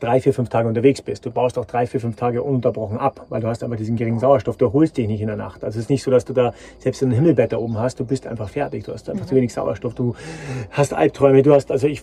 drei, 0.00 0.20
vier, 0.20 0.32
fünf 0.32 0.48
Tage 0.48 0.68
unterwegs 0.68 1.02
bist. 1.02 1.24
Du 1.24 1.30
baust 1.30 1.58
auch 1.58 1.64
drei, 1.64 1.86
vier, 1.86 2.00
fünf 2.00 2.16
Tage 2.16 2.42
ununterbrochen 2.42 2.98
ab, 2.98 3.26
weil 3.28 3.40
du 3.40 3.48
hast 3.48 3.62
aber 3.62 3.76
diesen 3.76 3.96
geringen 3.96 4.18
Sauerstoff. 4.18 4.56
Du 4.56 4.66
erholst 4.66 4.96
dich 4.96 5.06
nicht 5.06 5.20
in 5.20 5.26
der 5.26 5.36
Nacht. 5.36 5.64
Also 5.64 5.78
es 5.78 5.84
ist 5.84 5.90
nicht 5.90 6.02
so, 6.02 6.10
dass 6.10 6.24
du 6.24 6.32
da 6.32 6.52
selbst 6.78 7.02
ein 7.02 7.10
Himmelbett 7.10 7.52
da 7.52 7.58
oben 7.58 7.78
hast. 7.78 8.00
Du 8.00 8.04
bist 8.04 8.26
einfach 8.26 8.48
fertig. 8.48 8.84
Du 8.84 8.92
hast 8.92 9.08
einfach 9.08 9.24
mhm. 9.24 9.28
zu 9.28 9.34
wenig 9.34 9.52
Sauerstoff. 9.52 9.94
Du 9.94 10.14
hast 10.70 10.94
Albträume. 10.94 11.42
Du 11.42 11.54
hast, 11.54 11.70
also 11.70 11.86
ich, 11.86 12.02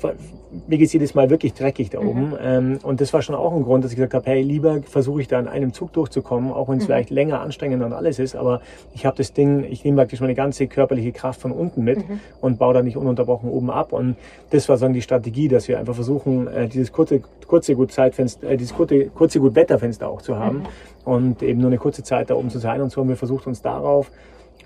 mir 0.67 0.77
geht's 0.77 0.93
jedes 0.93 1.15
Mal 1.15 1.29
wirklich 1.29 1.53
dreckig 1.53 1.89
da 1.89 2.01
mhm. 2.01 2.07
oben. 2.07 2.33
Ähm, 2.41 2.79
und 2.83 3.01
das 3.01 3.13
war 3.13 3.21
schon 3.21 3.35
auch 3.35 3.53
ein 3.53 3.63
Grund, 3.63 3.83
dass 3.83 3.91
ich 3.91 3.97
gesagt 3.97 4.13
habe, 4.13 4.29
hey, 4.29 4.41
lieber 4.41 4.81
versuche 4.83 5.21
ich 5.21 5.27
da 5.27 5.39
in 5.39 5.47
einem 5.47 5.73
Zug 5.73 5.93
durchzukommen, 5.93 6.51
auch 6.51 6.69
wenn 6.69 6.77
es 6.77 6.83
mhm. 6.83 6.87
vielleicht 6.87 7.09
länger, 7.09 7.41
anstrengender 7.41 7.85
und 7.85 7.93
alles 7.93 8.19
ist. 8.19 8.35
Aber 8.35 8.61
ich 8.93 9.05
habe 9.05 9.17
das 9.17 9.33
Ding, 9.33 9.63
ich 9.63 9.83
nehme 9.83 9.97
praktisch 9.97 10.21
meine 10.21 10.35
ganze 10.35 10.67
körperliche 10.67 11.11
Kraft 11.11 11.41
von 11.41 11.51
unten 11.51 11.83
mit 11.83 11.97
mhm. 12.07 12.19
und 12.39 12.59
baue 12.59 12.73
da 12.73 12.81
nicht 12.81 12.97
ununterbrochen 12.97 13.49
oben 13.49 13.69
ab. 13.69 13.93
Und 13.93 14.15
das 14.51 14.69
war 14.69 14.77
so 14.77 14.87
die 14.87 15.01
Strategie, 15.01 15.47
dass 15.47 15.67
wir 15.67 15.79
einfach 15.79 15.95
versuchen, 15.95 16.47
äh, 16.47 16.67
dieses 16.67 16.91
kurze, 16.91 17.21
kurze 17.47 17.75
gut 17.81 17.91
Zeitfenster, 17.91 18.47
äh, 18.47 18.57
dieses 18.57 18.75
kurze, 18.75 19.07
kurze 19.07 19.39
gut 19.39 19.55
Wetterfenster 19.55 20.07
auch 20.07 20.21
zu 20.21 20.37
haben 20.37 20.59
mhm. 20.59 20.65
und 21.05 21.43
eben 21.43 21.59
nur 21.59 21.69
eine 21.69 21.79
kurze 21.79 22.03
Zeit 22.03 22.29
da 22.29 22.35
oben 22.35 22.49
zu 22.49 22.59
sein. 22.59 22.79
Und 22.81 22.91
so 22.91 23.01
haben 23.01 23.09
wir 23.09 23.15
versucht, 23.15 23.47
uns 23.47 23.61
darauf 23.61 24.11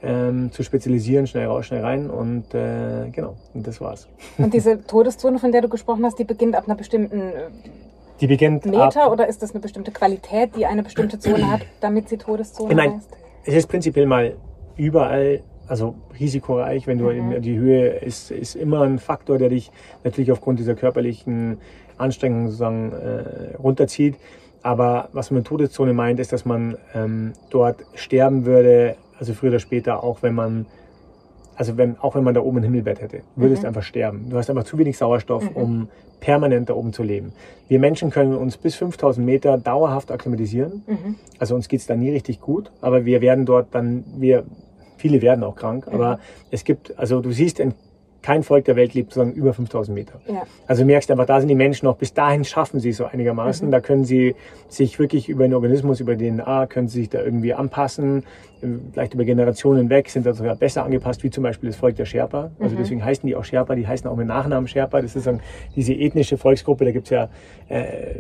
ähm, 0.04 0.52
zu 0.52 0.64
spezialisieren, 0.64 1.28
schnell 1.28 1.48
raus, 1.48 1.66
schnell 1.68 1.82
rein 1.82 2.10
und 2.10 2.54
äh, 2.54 3.10
genau, 3.12 3.36
und 3.54 3.66
das 3.66 3.80
war's. 3.80 4.10
Und 4.38 4.54
diese 4.54 4.84
Todeszone, 4.88 5.40
von 5.40 5.52
der 5.54 5.62
du 5.62 5.70
gesprochen 5.70 6.04
hast, 6.06 6.20
die 6.20 6.26
beginnt 6.26 6.56
ab 6.56 6.66
einer 6.66 6.76
bestimmten 6.76 7.20
äh, 7.20 7.50
die 8.20 8.28
beginnt 8.28 8.66
Meter 8.66 9.04
ab, 9.04 9.12
oder 9.12 9.28
ist 9.28 9.42
das 9.42 9.52
eine 9.52 9.62
bestimmte 9.62 9.92
Qualität, 9.92 10.56
die 10.56 10.66
eine 10.66 10.84
bestimmte 10.84 11.20
Zone 11.20 11.50
hat, 11.52 11.62
damit 11.80 12.10
sie 12.10 12.18
Todeszone 12.18 12.76
mein, 12.76 12.96
heißt? 12.96 13.10
Es 13.46 13.56
ist 13.56 13.68
prinzipiell 13.68 14.06
mal 14.06 14.36
überall 14.76 15.42
also 15.68 15.96
risikoreich, 16.20 16.88
wenn 16.88 16.98
du 16.98 17.06
mhm. 17.06 17.32
in 17.32 17.42
die 17.42 17.58
Höhe 17.58 17.88
ist, 17.88 18.32
ist 18.32 18.56
immer 18.56 18.82
ein 18.82 19.00
Faktor, 19.00 19.38
der 19.38 19.50
dich 19.50 19.72
natürlich 20.04 20.32
aufgrund 20.32 20.60
dieser 20.60 20.76
körperlichen 20.76 21.58
Anstrengungen 21.98 22.48
sozusagen 22.48 22.92
äh, 22.92 23.56
runterzieht. 23.58 24.16
Aber 24.64 25.10
was 25.14 25.30
man 25.30 25.40
mit 25.40 25.48
Todeszone 25.48 25.94
meint, 25.94 26.20
ist, 26.20 26.34
dass 26.34 26.44
man 26.44 26.78
ähm, 26.96 27.34
dort 27.52 27.86
sterben 27.94 28.46
würde, 28.46 28.96
also 29.20 29.34
früher 29.34 29.52
oder 29.52 29.60
später, 29.60 30.04
auch 30.04 30.24
wenn 30.24 30.34
man, 30.34 30.66
also 31.56 31.78
wenn, 31.78 32.00
auch 32.00 32.16
wenn 32.16 32.24
man 32.24 32.34
da 32.34 32.42
oben 32.42 32.58
ein 32.58 32.64
Himmelbett 32.64 33.00
hätte, 33.00 33.22
würdest 33.36 33.62
mhm. 33.62 33.68
einfach 33.68 33.84
sterben. 33.84 34.30
Du 34.30 34.38
hast 34.38 34.50
einfach 34.50 34.64
zu 34.64 34.78
wenig 34.80 34.98
Sauerstoff, 34.98 35.44
mhm. 35.52 35.56
um 35.56 35.88
permanent 36.20 36.70
da 36.70 36.74
oben 36.74 36.94
zu 36.94 37.04
leben. 37.04 37.34
Wir 37.68 37.78
Menschen 37.78 38.10
können 38.10 38.36
uns 38.36 38.58
bis 38.58 38.74
5000 38.76 39.24
Meter 39.24 39.60
dauerhaft 39.60 40.12
akklimatisieren. 40.12 40.84
Mhm. 40.88 41.16
Also 41.38 41.54
uns 41.54 41.68
geht's 41.68 41.86
da 41.86 41.96
nie 41.96 42.10
richtig 42.10 42.42
gut, 42.42 42.72
aber 42.82 43.06
wir 43.06 43.22
werden 43.22 43.46
dort 43.46 43.68
dann, 43.72 44.04
wir, 44.18 44.46
viele 44.98 45.22
werden 45.22 45.44
auch 45.44 45.56
krank, 45.56 45.88
aber 45.88 46.20
es 46.50 46.64
gibt, 46.64 46.98
also 46.98 47.22
du 47.22 47.32
siehst 47.32 47.60
in 47.60 47.76
kein 48.26 48.42
Volk 48.42 48.66
der 48.66 48.76
Welt 48.76 48.96
lebt 48.96 49.14
sozusagen 49.14 49.38
über 49.38 49.54
5000 49.54 49.94
Meter. 49.94 50.20
Ja. 50.28 50.48
Also 50.66 50.84
merkst 50.84 51.12
einfach, 51.12 51.28
da 51.28 51.40
sind 51.40 51.48
die 51.48 51.54
Menschen 51.54 51.86
noch, 51.86 51.96
bis 51.96 52.12
dahin 52.12 52.44
schaffen 52.44 52.80
sie 52.80 52.90
es 52.90 52.98
so 52.98 53.06
einigermaßen. 53.06 53.68
Mhm. 53.68 53.72
Da 53.72 53.82
können 53.82 54.04
sie 54.04 54.36
sich 54.68 54.98
wirklich 54.98 55.30
über 55.30 55.44
den 55.44 55.54
Organismus, 55.54 56.00
über 56.00 56.18
DNA, 56.18 56.66
können 56.66 56.88
sie 56.88 57.02
sich 57.02 57.10
da 57.10 57.22
irgendwie 57.22 57.54
anpassen 57.54 58.24
vielleicht 58.92 59.14
über 59.14 59.26
Generationen 59.26 59.90
weg, 59.90 60.10
sind 60.10 60.26
da 60.26 60.34
sogar 60.34 60.56
besser 60.56 60.84
angepasst, 60.84 61.24
wie 61.24 61.30
zum 61.30 61.44
Beispiel 61.44 61.70
das 61.70 61.78
Volk 61.78 61.96
der 61.96 62.06
Sherpa. 62.06 62.52
Also 62.60 62.76
mhm. 62.76 62.80
deswegen 62.80 63.06
heißen 63.06 63.28
die 63.28 63.36
auch 63.36 63.44
Sherpa, 63.44 63.76
die 63.76 63.88
heißen 63.88 64.10
auch 64.10 64.16
mit 64.16 64.28
Nachnamen 64.28 64.68
Sherpa. 64.68 65.02
Das 65.02 65.16
ist 65.16 65.30
diese 65.76 65.94
ethnische 65.94 66.38
Volksgruppe, 66.38 66.86
da 66.86 66.92
gibt 66.92 67.08
es 67.08 67.12
ja 67.12 67.30
äh, 67.70 68.16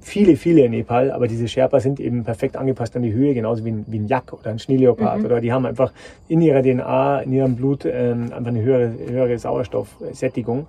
viele, 0.00 0.36
viele 0.36 0.64
in 0.64 0.72
Nepal, 0.72 1.10
aber 1.10 1.28
diese 1.28 1.48
Sherpa 1.48 1.80
sind 1.80 2.00
eben 2.00 2.24
perfekt 2.24 2.56
angepasst 2.56 2.96
an 2.96 3.02
die 3.02 3.12
Höhe, 3.12 3.34
genauso 3.34 3.64
wie 3.64 3.70
ein, 3.70 3.84
wie 3.88 3.98
ein 3.98 4.06
Yak 4.06 4.32
oder 4.32 4.50
ein 4.50 4.58
Schneeleopard. 4.58 5.20
Mhm. 5.20 5.24
Oder 5.24 5.40
die 5.40 5.52
haben 5.52 5.66
einfach 5.66 5.92
in 6.28 6.40
ihrer 6.42 6.62
DNA, 6.62 7.22
in 7.22 7.32
ihrem 7.32 7.56
Blut 7.56 7.84
äh, 7.84 8.12
einfach 8.12 8.46
eine 8.46 8.62
höhere, 8.62 8.92
höhere 9.08 9.38
Sauerstoffsättigung. 9.38 10.66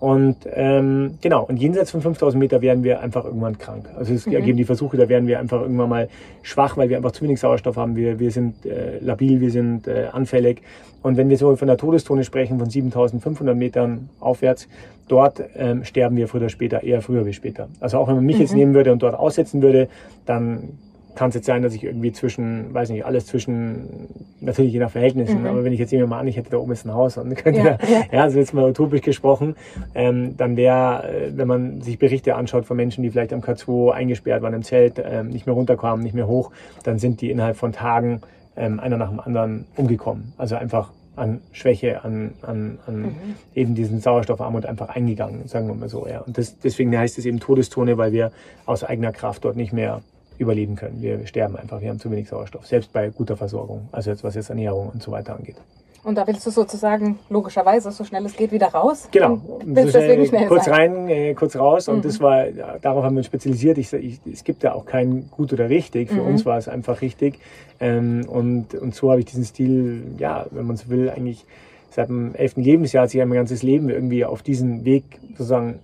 Und 0.00 0.36
ähm, 0.52 1.18
genau, 1.20 1.44
und 1.44 1.56
jenseits 1.56 1.90
von 1.90 2.00
5000 2.00 2.38
Meter 2.38 2.62
werden 2.62 2.84
wir 2.84 3.00
einfach 3.00 3.24
irgendwann 3.24 3.58
krank. 3.58 3.88
Also 3.96 4.14
es 4.14 4.26
mhm. 4.26 4.34
ergeben 4.34 4.56
die 4.56 4.64
Versuche, 4.64 4.96
da 4.96 5.08
werden 5.08 5.26
wir 5.26 5.40
einfach 5.40 5.60
irgendwann 5.60 5.88
mal 5.88 6.08
schwach, 6.42 6.76
weil 6.76 6.88
wir 6.88 6.96
einfach 6.96 7.10
zu 7.10 7.22
wenig 7.24 7.40
Sauerstoff 7.40 7.76
haben. 7.76 7.96
Wir, 7.96 8.20
wir 8.20 8.30
sind 8.30 8.64
äh, 8.64 8.98
labil, 9.00 9.40
wir 9.40 9.50
sind 9.50 9.88
äh, 9.88 10.06
anfällig. 10.12 10.62
Und 11.02 11.16
wenn 11.16 11.28
wir 11.28 11.36
so 11.36 11.54
von 11.56 11.66
der 11.66 11.76
Todeszone 11.76 12.22
sprechen, 12.22 12.58
von 12.58 12.70
7500 12.70 13.56
Metern 13.56 14.08
aufwärts, 14.20 14.68
dort 15.08 15.42
ähm, 15.56 15.84
sterben 15.84 16.16
wir 16.16 16.28
früher 16.28 16.42
oder 16.42 16.48
später, 16.48 16.82
eher 16.84 17.02
früher 17.02 17.26
wie 17.26 17.32
später. 17.32 17.68
Also 17.80 17.98
auch 17.98 18.06
wenn 18.06 18.16
man 18.16 18.26
mich 18.26 18.36
mhm. 18.36 18.42
jetzt 18.42 18.54
nehmen 18.54 18.74
würde 18.74 18.92
und 18.92 19.02
dort 19.02 19.14
aussetzen 19.14 19.62
würde, 19.62 19.88
dann 20.26 20.78
kann 21.18 21.30
es 21.30 21.34
jetzt 21.34 21.46
sein, 21.46 21.62
dass 21.62 21.74
ich 21.74 21.82
irgendwie 21.82 22.12
zwischen, 22.12 22.72
weiß 22.72 22.90
nicht, 22.90 23.04
alles 23.04 23.26
zwischen, 23.26 24.08
natürlich 24.40 24.72
je 24.72 24.78
nach 24.78 24.92
Verhältnissen, 24.92 25.40
mhm. 25.40 25.46
aber 25.48 25.64
wenn 25.64 25.72
ich 25.72 25.80
jetzt 25.80 25.92
nehmen 25.92 26.08
mal 26.08 26.20
an, 26.20 26.28
ich 26.28 26.36
hätte 26.36 26.50
da 26.50 26.58
oben 26.58 26.70
jetzt 26.70 26.86
ein 26.86 26.94
Haus 26.94 27.18
und 27.18 27.34
könnte, 27.34 27.58
ja, 27.58 27.66
ja. 27.66 28.04
ja 28.12 28.22
also 28.22 28.38
jetzt 28.38 28.54
mal 28.54 28.70
utopisch 28.70 29.00
gesprochen, 29.00 29.56
ähm, 29.96 30.36
dann 30.36 30.56
wäre, 30.56 31.08
äh, 31.08 31.36
wenn 31.36 31.48
man 31.48 31.80
sich 31.80 31.98
Berichte 31.98 32.36
anschaut 32.36 32.66
von 32.66 32.76
Menschen, 32.76 33.02
die 33.02 33.10
vielleicht 33.10 33.32
am 33.32 33.40
K2 33.40 33.90
eingesperrt 33.90 34.42
waren 34.42 34.54
im 34.54 34.62
Zelt, 34.62 35.02
ähm, 35.04 35.30
nicht 35.30 35.46
mehr 35.46 35.56
runterkamen, 35.56 36.04
nicht 36.04 36.14
mehr 36.14 36.28
hoch, 36.28 36.52
dann 36.84 37.00
sind 37.00 37.20
die 37.20 37.32
innerhalb 37.32 37.56
von 37.56 37.72
Tagen 37.72 38.20
ähm, 38.56 38.78
einer 38.78 38.96
nach 38.96 39.10
dem 39.10 39.18
anderen 39.18 39.66
umgekommen. 39.74 40.34
Also 40.36 40.54
einfach 40.54 40.92
an 41.16 41.40
Schwäche, 41.50 42.04
an, 42.04 42.34
an, 42.42 42.78
an 42.86 43.02
mhm. 43.02 43.14
eben 43.56 43.74
diesen 43.74 43.98
Sauerstoffarmut 44.00 44.66
einfach 44.66 44.90
eingegangen, 44.90 45.48
sagen 45.48 45.66
wir 45.66 45.74
mal 45.74 45.88
so. 45.88 46.06
Ja. 46.06 46.20
Und 46.20 46.38
das, 46.38 46.60
deswegen 46.60 46.96
heißt 46.96 47.18
es 47.18 47.26
eben 47.26 47.40
Todeszone, 47.40 47.98
weil 47.98 48.12
wir 48.12 48.30
aus 48.66 48.84
eigener 48.84 49.10
Kraft 49.10 49.44
dort 49.44 49.56
nicht 49.56 49.72
mehr 49.72 50.00
überleben 50.38 50.76
können. 50.76 51.02
Wir 51.02 51.26
sterben 51.26 51.56
einfach, 51.56 51.80
wir 51.80 51.90
haben 51.90 51.98
zu 51.98 52.10
wenig 52.10 52.28
Sauerstoff, 52.28 52.66
selbst 52.66 52.92
bei 52.92 53.10
guter 53.10 53.36
Versorgung, 53.36 53.88
also 53.92 54.10
jetzt 54.10 54.24
was 54.24 54.34
jetzt 54.34 54.50
Ernährung 54.50 54.90
und 54.90 55.02
so 55.02 55.10
weiter 55.10 55.36
angeht. 55.36 55.56
Und 56.04 56.14
da 56.14 56.26
willst 56.26 56.46
du 56.46 56.50
sozusagen 56.50 57.18
logischerweise 57.28 57.90
so 57.90 58.04
schnell 58.04 58.24
es 58.24 58.36
geht 58.36 58.52
wieder 58.52 58.68
raus? 58.68 59.08
Genau. 59.10 59.40
Willst 59.64 59.92
so 59.92 59.98
deswegen 59.98 60.26
schnell 60.26 60.46
kurz 60.46 60.66
sein. 60.66 60.74
rein, 60.74 61.08
äh, 61.08 61.34
kurz 61.34 61.56
raus. 61.56 61.88
Und 61.88 61.98
mhm. 61.98 62.02
das 62.02 62.20
war, 62.20 62.46
darauf 62.80 63.04
haben 63.04 63.16
wir 63.16 63.18
uns 63.18 63.26
spezialisiert. 63.26 63.78
Ich, 63.78 63.92
ich, 63.92 64.20
es 64.32 64.44
gibt 64.44 64.62
ja 64.62 64.74
auch 64.74 64.86
kein 64.86 65.28
gut 65.30 65.52
oder 65.52 65.68
richtig. 65.68 66.08
Für 66.08 66.22
mhm. 66.22 66.28
uns 66.28 66.46
war 66.46 66.56
es 66.56 66.68
einfach 66.68 67.02
richtig. 67.02 67.40
Ähm, 67.80 68.26
und, 68.28 68.74
und 68.74 68.94
so 68.94 69.10
habe 69.10 69.20
ich 69.20 69.26
diesen 69.26 69.44
Stil, 69.44 70.02
ja, 70.18 70.46
wenn 70.50 70.66
man 70.66 70.76
so 70.76 70.88
will, 70.88 71.10
eigentlich 71.10 71.44
seit 71.90 72.08
dem 72.08 72.34
elften 72.34 72.62
Lebensjahr 72.62 73.02
hat 73.02 73.10
sich 73.10 73.20
mein 73.20 73.32
ganzes 73.32 73.62
Leben 73.62 73.90
irgendwie 73.90 74.24
auf 74.24 74.42
diesen 74.42 74.84
Weg 74.84 75.04
sozusagen 75.32 75.80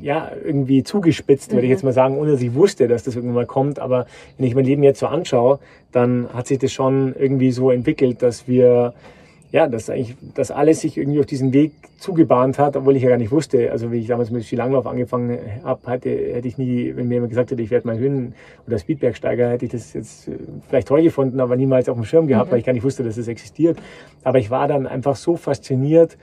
ja, 0.00 0.30
irgendwie 0.44 0.82
zugespitzt, 0.82 1.52
würde 1.52 1.64
ich 1.64 1.70
jetzt 1.70 1.82
mhm. 1.82 1.88
mal 1.88 1.92
sagen, 1.92 2.18
ohne 2.18 2.32
dass 2.32 2.42
ich 2.42 2.54
wusste, 2.54 2.88
dass 2.88 3.04
das 3.04 3.16
irgendwann 3.16 3.34
mal 3.34 3.46
kommt. 3.46 3.78
Aber 3.78 4.06
wenn 4.36 4.46
ich 4.46 4.54
mein 4.54 4.64
Leben 4.64 4.82
jetzt 4.82 5.00
so 5.00 5.06
anschaue, 5.06 5.58
dann 5.92 6.28
hat 6.32 6.46
sich 6.46 6.58
das 6.58 6.72
schon 6.72 7.14
irgendwie 7.18 7.50
so 7.52 7.70
entwickelt, 7.70 8.20
dass 8.22 8.46
wir, 8.46 8.92
ja, 9.50 9.66
dass 9.66 9.88
eigentlich, 9.88 10.16
dass 10.34 10.50
alles 10.50 10.80
sich 10.80 10.98
irgendwie 10.98 11.20
auf 11.20 11.26
diesen 11.26 11.52
Weg 11.54 11.72
zugebahnt 11.98 12.58
hat, 12.58 12.76
obwohl 12.76 12.96
ich 12.96 13.02
ja 13.02 13.08
gar 13.08 13.16
nicht 13.16 13.30
wusste. 13.30 13.72
Also, 13.72 13.92
wie 13.92 13.98
ich 13.98 14.06
damals 14.06 14.30
mit 14.30 14.44
Skilanglauf 14.44 14.86
angefangen 14.86 15.38
habe, 15.64 15.90
hätte, 15.90 16.10
hätte 16.10 16.48
ich 16.48 16.58
nie, 16.58 16.94
wenn 16.94 17.08
mir 17.08 17.14
jemand 17.14 17.30
gesagt 17.30 17.50
hätte, 17.50 17.62
ich 17.62 17.70
werde 17.70 17.86
mal 17.86 17.98
Höhen- 17.98 18.34
oder 18.66 18.78
Speedbergsteiger, 18.78 19.48
hätte 19.48 19.64
ich 19.64 19.72
das 19.72 19.94
jetzt 19.94 20.30
vielleicht 20.68 20.88
toll 20.88 21.02
gefunden, 21.02 21.40
aber 21.40 21.56
niemals 21.56 21.88
auf 21.88 21.96
dem 21.96 22.04
Schirm 22.04 22.26
gehabt, 22.26 22.48
mhm. 22.48 22.52
weil 22.52 22.58
ich 22.58 22.66
gar 22.66 22.74
nicht 22.74 22.84
wusste, 22.84 23.04
dass 23.04 23.16
es 23.16 23.24
das 23.24 23.28
existiert. 23.28 23.78
Aber 24.22 24.38
ich 24.38 24.50
war 24.50 24.68
dann 24.68 24.86
einfach 24.86 25.16
so 25.16 25.36
fasziniert, 25.36 26.18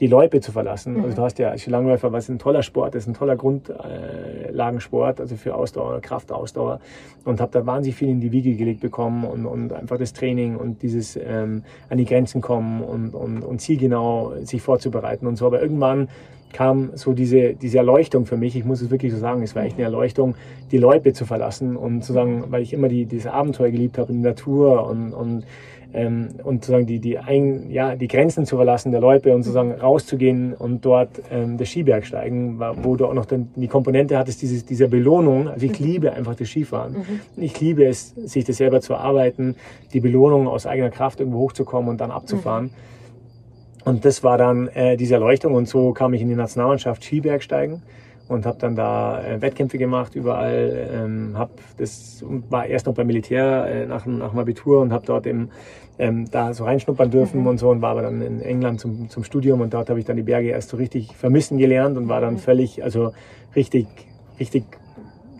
die 0.00 0.06
Loipe 0.06 0.40
zu 0.40 0.50
verlassen. 0.50 0.94
Mhm. 0.94 1.04
Also 1.04 1.16
du 1.16 1.22
hast 1.22 1.38
ja 1.38 1.50
als 1.50 1.66
Langläufer, 1.66 2.10
was 2.12 2.28
ein 2.28 2.38
toller 2.38 2.62
Sport 2.62 2.94
ist, 2.94 3.06
ein 3.06 3.14
toller 3.14 3.36
Grundlagensport, 3.36 5.20
also 5.20 5.36
für 5.36 5.54
Ausdauer, 5.54 6.00
Kraftausdauer 6.00 6.80
und 7.24 7.40
habe 7.40 7.52
da 7.52 7.66
wahnsinnig 7.66 7.96
viel 7.96 8.08
in 8.08 8.20
die 8.20 8.32
Wiege 8.32 8.54
gelegt 8.54 8.80
bekommen 8.80 9.24
und, 9.24 9.46
und 9.46 9.72
einfach 9.72 9.98
das 9.98 10.12
Training 10.12 10.56
und 10.56 10.82
dieses 10.82 11.16
ähm, 11.16 11.62
an 11.90 11.98
die 11.98 12.06
Grenzen 12.06 12.40
kommen 12.40 12.82
und, 12.82 13.14
und, 13.14 13.42
und 13.42 13.60
zielgenau 13.60 14.32
sich 14.42 14.62
vorzubereiten 14.62 15.26
und 15.26 15.36
so. 15.36 15.46
Aber 15.46 15.60
irgendwann 15.60 16.08
kam 16.52 16.90
so 16.94 17.12
diese, 17.12 17.54
diese 17.54 17.78
Erleuchtung 17.78 18.26
für 18.26 18.36
mich, 18.36 18.56
ich 18.56 18.64
muss 18.64 18.82
es 18.82 18.90
wirklich 18.90 19.12
so 19.12 19.18
sagen, 19.18 19.42
es 19.42 19.54
war 19.54 19.62
echt 19.62 19.76
eine 19.76 19.84
Erleuchtung, 19.84 20.34
die 20.72 20.78
Loipe 20.78 21.12
zu 21.12 21.24
verlassen 21.24 21.76
und 21.76 22.02
zu 22.02 22.12
sagen, 22.12 22.46
weil 22.48 22.62
ich 22.62 22.72
immer 22.72 22.88
die, 22.88 23.04
dieses 23.04 23.26
Abenteuer 23.26 23.70
geliebt 23.70 23.98
habe 23.98 24.12
in 24.12 24.22
der 24.22 24.32
Natur 24.32 24.88
und, 24.88 25.12
und 25.12 25.44
ähm, 25.92 26.28
und 26.44 26.64
sozusagen 26.64 26.86
die, 26.86 26.98
die, 26.98 27.18
ein, 27.18 27.70
ja, 27.70 27.96
die 27.96 28.08
Grenzen 28.08 28.46
zu 28.46 28.56
verlassen 28.56 28.92
der 28.92 29.00
Loipe 29.00 29.34
und 29.34 29.42
sozusagen 29.42 29.72
rauszugehen 29.72 30.54
und 30.54 30.84
dort 30.84 31.20
ähm, 31.30 31.56
das 31.58 31.68
Skibergsteigen, 31.68 32.60
wo 32.82 32.96
du 32.96 33.06
auch 33.06 33.14
noch 33.14 33.26
dann 33.26 33.48
die 33.56 33.68
Komponente 33.68 34.16
hattest, 34.16 34.42
dieses, 34.42 34.64
dieser 34.64 34.88
Belohnung. 34.88 35.48
Also 35.48 35.66
ich 35.66 35.78
mhm. 35.80 35.86
liebe 35.86 36.12
einfach 36.12 36.34
das 36.34 36.48
Skifahren. 36.48 36.92
Mhm. 36.92 37.42
Ich 37.42 37.60
liebe 37.60 37.84
es, 37.84 38.10
sich 38.10 38.44
das 38.44 38.56
selber 38.56 38.80
zu 38.80 38.94
arbeiten, 38.94 39.56
die 39.92 40.00
Belohnung 40.00 40.48
aus 40.48 40.66
eigener 40.66 40.90
Kraft 40.90 41.20
irgendwo 41.20 41.38
hochzukommen 41.38 41.90
und 41.90 42.00
dann 42.00 42.10
abzufahren. 42.10 42.64
Mhm. 42.66 42.70
Und 43.84 44.04
das 44.04 44.22
war 44.22 44.38
dann 44.38 44.68
äh, 44.68 44.96
diese 44.96 45.14
Erleuchtung 45.14 45.54
und 45.54 45.66
so 45.66 45.92
kam 45.92 46.12
ich 46.12 46.20
in 46.20 46.28
die 46.28 46.34
Nationalmannschaft 46.34 47.02
Skibergsteigen 47.02 47.82
und 48.30 48.46
habe 48.46 48.58
dann 48.58 48.76
da 48.76 49.22
äh, 49.22 49.42
Wettkämpfe 49.42 49.76
gemacht 49.76 50.14
überall. 50.14 50.88
Ähm, 50.92 51.32
hab 51.36 51.50
das 51.76 52.24
war 52.48 52.66
erst 52.66 52.86
noch 52.86 52.94
beim 52.94 53.06
Militär 53.06 53.66
äh, 53.66 53.86
nach, 53.86 54.06
nach 54.06 54.30
dem 54.30 54.38
Abitur 54.38 54.80
und 54.80 54.92
habe 54.92 55.04
dort 55.06 55.26
im 55.26 55.50
ähm, 55.98 56.30
da 56.30 56.54
so 56.54 56.64
reinschnuppern 56.64 57.10
dürfen 57.10 57.40
mhm. 57.40 57.46
und 57.46 57.58
so 57.58 57.68
und 57.68 57.82
war 57.82 57.90
aber 57.90 58.02
dann 58.02 58.22
in 58.22 58.40
England 58.40 58.80
zum, 58.80 59.10
zum 59.10 59.22
Studium 59.22 59.60
und 59.60 59.74
dort 59.74 59.90
habe 59.90 59.98
ich 59.98 60.06
dann 60.06 60.16
die 60.16 60.22
Berge 60.22 60.48
erst 60.48 60.70
so 60.70 60.78
richtig 60.78 61.14
vermissen 61.14 61.58
gelernt 61.58 61.98
und 61.98 62.08
war 62.08 62.22
dann 62.22 62.34
mhm. 62.34 62.38
völlig, 62.38 62.82
also 62.82 63.12
richtig, 63.54 63.86
richtig 64.38 64.64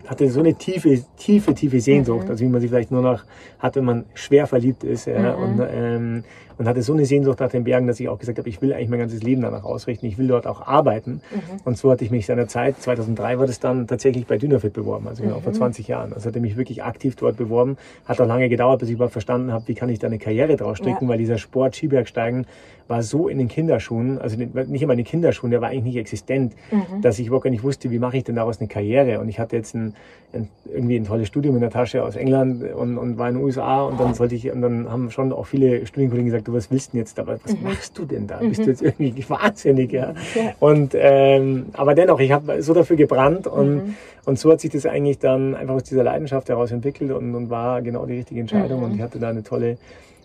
hatte 0.07 0.29
so 0.29 0.41
eine 0.41 0.55
tiefe, 0.55 1.03
tiefe, 1.17 1.55
tiefe 1.55 1.81
Sehnsucht, 1.81 2.25
mhm. 2.25 2.31
also 2.31 2.45
wie 2.45 2.49
man 2.49 2.61
sie 2.61 2.69
vielleicht 2.69 2.91
nur 2.91 3.01
noch 3.01 3.25
hat, 3.61 3.77
wenn 3.77 3.85
man 3.85 4.05
schwer 4.15 4.49
verliebt 4.49 4.83
ist. 4.83 5.07
Ja, 5.07 5.37
mhm. 5.37 5.43
und, 5.43 5.69
ähm, 5.73 6.25
und 6.61 6.69
hatte 6.69 6.83
so 6.83 6.93
eine 6.93 7.07
Sehnsucht 7.07 7.41
nach 7.41 7.49
den 7.49 7.65
Bergen, 7.65 7.87
dass 7.87 7.99
ich 8.01 8.11
auch 8.11 8.19
gesagt 8.19 8.37
habe, 8.37 8.47
ich 8.47 8.61
will 8.61 8.75
eigentlich 8.75 8.91
mein 8.91 8.99
ganzes 8.99 9.23
Leben 9.23 9.41
danach 9.41 9.65
ausrichten. 9.65 10.05
Ich 10.05 10.19
will 10.19 10.29
dort 10.29 10.47
auch 10.47 10.61
arbeiten. 10.61 11.23
Mhm. 11.33 11.61
Und 11.65 11.79
so 11.79 11.91
hatte 11.91 12.05
ich 12.05 12.11
mich 12.11 12.27
seiner 12.27 12.49
Zeit, 12.49 12.77
2003 12.83 13.39
war 13.39 13.47
das 13.47 13.61
dann 13.61 13.87
tatsächlich 13.87 14.27
bei 14.27 14.37
Dynafit 14.37 14.75
beworben, 14.75 15.09
also 15.09 15.23
genau 15.23 15.41
vor 15.41 15.55
20 15.55 15.89
mhm. 15.89 15.91
Jahren. 15.91 16.13
Also 16.13 16.29
hatte 16.29 16.39
mich 16.39 16.59
wirklich 16.59 16.85
aktiv 16.85 17.17
dort 17.17 17.39
beworben. 17.39 17.79
Hat 18.05 18.21
auch 18.21 18.27
lange 18.27 18.51
gedauert, 18.51 18.81
bis 18.81 18.91
ich 18.91 18.99
mal 18.99 19.09
verstanden 19.09 19.55
habe, 19.55 19.69
wie 19.69 19.75
kann 19.75 19.89
ich 19.89 20.01
da 20.01 20.09
eine 20.09 20.19
Karriere 20.19 20.57
draus 20.57 20.77
stricken, 20.77 21.07
ja. 21.07 21.09
weil 21.09 21.19
dieser 21.19 21.39
Sport 21.39 21.77
Skibergsteigen 21.77 22.47
war 22.89 23.03
so 23.03 23.29
in 23.29 23.39
den 23.39 23.49
Kinderschuhen, 23.49 24.19
also 24.19 24.37
nicht 24.37 24.83
immer 24.83 24.93
in 24.93 24.99
den 24.99 25.07
Kinderschuhen, 25.07 25.53
der 25.53 25.63
war 25.63 25.69
eigentlich 25.69 25.85
nicht 25.85 25.97
existent, 25.97 26.55
mhm. 26.73 27.01
dass 27.01 27.19
ich 27.21 27.29
überhaupt 27.29 27.45
gar 27.45 27.51
nicht 27.51 27.63
wusste, 27.63 27.91
wie 27.91 28.01
mache 28.01 28.19
ich 28.19 28.25
denn 28.25 28.35
daraus 28.35 28.59
eine 28.59 28.69
Karriere. 28.69 29.21
Und 29.21 29.29
ich 29.29 29.39
hatte 29.39 29.57
jetzt 29.57 29.75
einen 29.75 29.95
ein, 30.33 30.49
irgendwie 30.73 30.97
ein 30.97 31.05
tolles 31.05 31.29
Studium 31.29 31.57
in 31.57 31.61
der 31.61 31.71
Tasche 31.71 32.03
aus 32.05 32.17
England 32.17 32.63
und, 32.75 32.99
und 32.99 33.19
war 33.19 33.29
in 33.29 33.37
den 33.37 33.45
USA 33.45 33.83
und 33.83 33.99
dann 33.99 34.15
sollte 34.15 34.35
ich, 34.35 34.51
und 34.51 34.63
dann 34.63 34.91
haben 34.91 35.11
schon 35.11 35.33
auch 35.33 35.47
viele 35.47 35.87
Studienkollegen 35.87 36.31
gesagt, 36.31 36.47
du, 36.51 36.57
was 36.57 36.71
willst 36.71 36.89
du 36.89 36.93
denn 36.93 37.01
jetzt, 37.01 37.19
aber 37.19 37.39
was 37.45 37.55
mhm. 37.55 37.63
machst 37.65 37.97
du 37.99 38.05
denn 38.05 38.27
da? 38.27 38.41
Mhm. 38.41 38.49
Bist 38.49 38.61
du 38.61 38.71
jetzt 38.71 38.83
irgendwie 38.83 39.25
wahnsinnig, 39.29 39.93
ja? 39.93 40.15
ja. 40.35 40.53
Und, 40.61 40.95
ähm, 40.95 41.67
aber 41.73 41.95
dennoch, 41.95 42.21
ich 42.21 42.33
habe 42.33 42.63
so 42.63 42.75
dafür 42.75 42.97
gebrannt 42.97 43.47
und, 43.47 43.75
mhm. 43.75 43.95
und 44.25 44.39
so 44.39 44.53
hat 44.53 44.61
sich 44.61 44.71
das 44.71 44.87
eigentlich 44.87 45.19
dann 45.19 45.55
einfach 45.55 45.75
aus 45.75 45.85
dieser 45.85 46.05
Leidenschaft 46.05 46.49
heraus 46.49 46.73
entwickelt 46.73 47.11
und, 47.13 47.35
und 47.35 47.51
war 47.51 47.83
genau 47.83 48.07
die 48.07 48.15
richtige 48.15 48.41
Entscheidung 48.41 48.83
und 48.83 48.95
ich 48.95 49.01
hatte 49.01 49.19
da 49.19 49.31
eine 49.31 49.43
tolle 49.43 49.79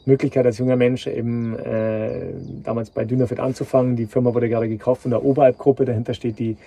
Möglichkeit 0.05 0.45
als 0.45 0.59
junger 0.59 0.75
Mensch 0.75 1.07
eben 1.07 1.57
äh, 1.57 2.27
damals 2.63 2.91
bei 2.91 3.05
Dynafit 3.05 3.39
anzufangen. 3.39 3.95
Die 3.95 4.05
Firma 4.05 4.33
wurde 4.33 4.49
gerade 4.49 4.69
gekauft 4.69 5.01
von 5.01 5.11
der 5.11 5.23
Oberalp-Gruppe. 5.23 5.85
Dahinter 5.85 6.13
steht 6.13 6.37
die, 6.37 6.57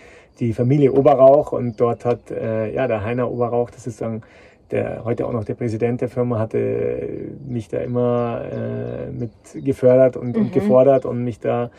die 0.41 0.53
Familie 0.53 0.93
Oberrauch 0.93 1.53
und 1.53 1.81
dort 1.81 2.05
hat 2.05 2.31
äh, 2.31 2.75
ja 2.75 2.89
der 2.89 3.05
Heiner 3.05 3.31
Oberrauch, 3.31 3.71
das 3.71 3.87
ist 3.87 4.01
dann 4.01 4.23
der 4.71 5.05
heute 5.05 5.27
auch 5.27 5.33
noch 5.33 5.45
der 5.45 5.55
Präsident 5.55 6.01
der 6.01 6.09
Firma, 6.09 6.39
hatte 6.39 7.33
mich 7.47 7.69
da 7.69 7.79
immer 7.79 8.43
äh, 8.51 9.11
mit 9.11 9.31
gefördert 9.55 10.17
und, 10.17 10.37
mhm. 10.37 10.43
und 10.43 10.53
gefordert 10.53 11.05
und 11.05 11.25
mich 11.25 11.41
da 11.41 11.71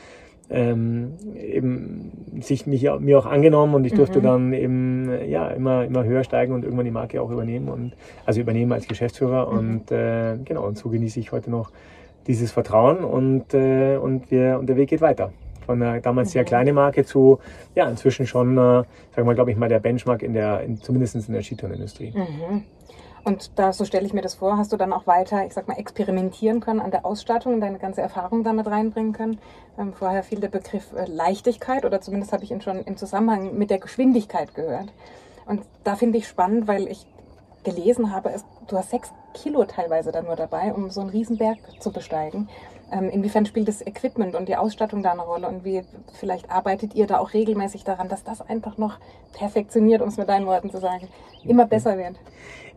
ähm, 0.49 1.13
eben 1.35 2.11
sich 2.41 2.65
mich, 2.65 2.89
mir 2.99 3.19
auch 3.19 3.25
angenommen 3.25 3.75
und 3.75 3.85
ich 3.85 3.93
durfte 3.93 4.19
mhm. 4.19 4.23
dann 4.23 4.53
eben 4.53 5.29
ja 5.29 5.49
immer 5.49 5.85
immer 5.85 6.03
höher 6.03 6.23
steigen 6.23 6.53
und 6.53 6.63
irgendwann 6.63 6.85
die 6.85 6.91
Marke 6.91 7.21
auch 7.21 7.29
übernehmen 7.29 7.69
und 7.69 7.93
also 8.25 8.41
übernehmen 8.41 8.71
als 8.71 8.87
Geschäftsführer 8.87 9.51
mhm. 9.51 9.57
und 9.57 9.91
äh, 9.91 10.37
genau 10.43 10.65
und 10.65 10.77
so 10.77 10.89
genieße 10.89 11.19
ich 11.19 11.31
heute 11.31 11.51
noch 11.51 11.71
dieses 12.25 12.51
Vertrauen 12.51 13.03
und 13.03 13.53
äh, 13.53 13.97
und 13.97 14.31
wir 14.31 14.57
und 14.59 14.67
der 14.67 14.75
Weg 14.75 14.89
geht 14.89 15.01
weiter 15.01 15.31
von 15.65 15.81
einer 15.83 15.99
damals 15.99 16.31
sehr 16.31 16.41
mhm. 16.41 16.47
kleinen 16.47 16.75
Marke 16.75 17.05
zu 17.05 17.39
ja 17.75 17.87
inzwischen 17.87 18.25
schon 18.25 18.53
äh, 18.53 18.57
sagen 18.57 18.87
wir 19.15 19.25
mal 19.25 19.35
glaube 19.35 19.51
ich 19.51 19.57
mal 19.57 19.69
der 19.69 19.79
Benchmark 19.79 20.23
in 20.23 20.33
der 20.33 20.61
in, 20.61 20.77
zumindest 20.77 21.15
in 21.15 21.33
der 21.33 21.43
Skitourenindustrie. 21.43 22.11
Mhm. 22.15 22.63
Und 23.23 23.57
da, 23.59 23.73
so 23.73 23.85
stelle 23.85 24.05
ich 24.05 24.13
mir 24.13 24.21
das 24.21 24.35
vor, 24.35 24.57
hast 24.57 24.71
du 24.71 24.77
dann 24.77 24.93
auch 24.93 25.07
weiter, 25.07 25.45
ich 25.45 25.53
sag 25.53 25.67
mal, 25.67 25.77
experimentieren 25.77 26.59
können 26.59 26.79
an 26.79 26.91
der 26.91 27.05
Ausstattung 27.05 27.55
und 27.55 27.61
deine 27.61 27.79
ganze 27.79 28.01
Erfahrung 28.01 28.43
damit 28.43 28.67
reinbringen 28.67 29.13
können. 29.13 29.39
Ähm, 29.77 29.93
vorher 29.93 30.23
fiel 30.23 30.39
der 30.39 30.49
Begriff 30.49 30.93
äh, 30.93 31.05
Leichtigkeit 31.05 31.85
oder 31.85 32.01
zumindest 32.01 32.33
habe 32.33 32.43
ich 32.43 32.51
ihn 32.51 32.61
schon 32.61 32.83
im 32.83 32.97
Zusammenhang 32.97 33.57
mit 33.57 33.69
der 33.69 33.79
Geschwindigkeit 33.79 34.55
gehört. 34.55 34.91
Und 35.45 35.63
da 35.83 35.95
finde 35.95 36.17
ich 36.17 36.27
spannend, 36.27 36.67
weil 36.67 36.87
ich 36.87 37.05
gelesen 37.63 38.13
habe, 38.13 38.29
es, 38.29 38.45
du 38.67 38.77
hast 38.77 38.89
sechs 38.89 39.11
Kilo 39.33 39.65
teilweise 39.65 40.11
dann 40.11 40.25
nur 40.25 40.35
dabei, 40.35 40.73
um 40.73 40.89
so 40.89 41.01
einen 41.01 41.09
Riesenberg 41.09 41.57
zu 41.79 41.91
besteigen. 41.91 42.49
Ähm, 42.91 43.09
inwiefern 43.09 43.45
spielt 43.45 43.67
das 43.67 43.85
Equipment 43.85 44.35
und 44.35 44.49
die 44.49 44.55
Ausstattung 44.55 45.03
da 45.03 45.11
eine 45.11 45.21
Rolle 45.21 45.47
und 45.47 45.63
wie 45.63 45.83
vielleicht 46.13 46.49
arbeitet 46.49 46.95
ihr 46.95 47.05
da 47.05 47.19
auch 47.19 47.33
regelmäßig 47.33 47.83
daran, 47.83 48.09
dass 48.09 48.23
das 48.23 48.41
einfach 48.41 48.77
noch 48.77 48.97
perfektioniert, 49.33 50.01
um 50.01 50.09
es 50.09 50.17
mit 50.17 50.29
deinen 50.29 50.47
Worten 50.47 50.71
zu 50.71 50.79
sagen, 50.79 51.07
immer 51.43 51.65
besser 51.65 51.97
wird? 51.97 52.15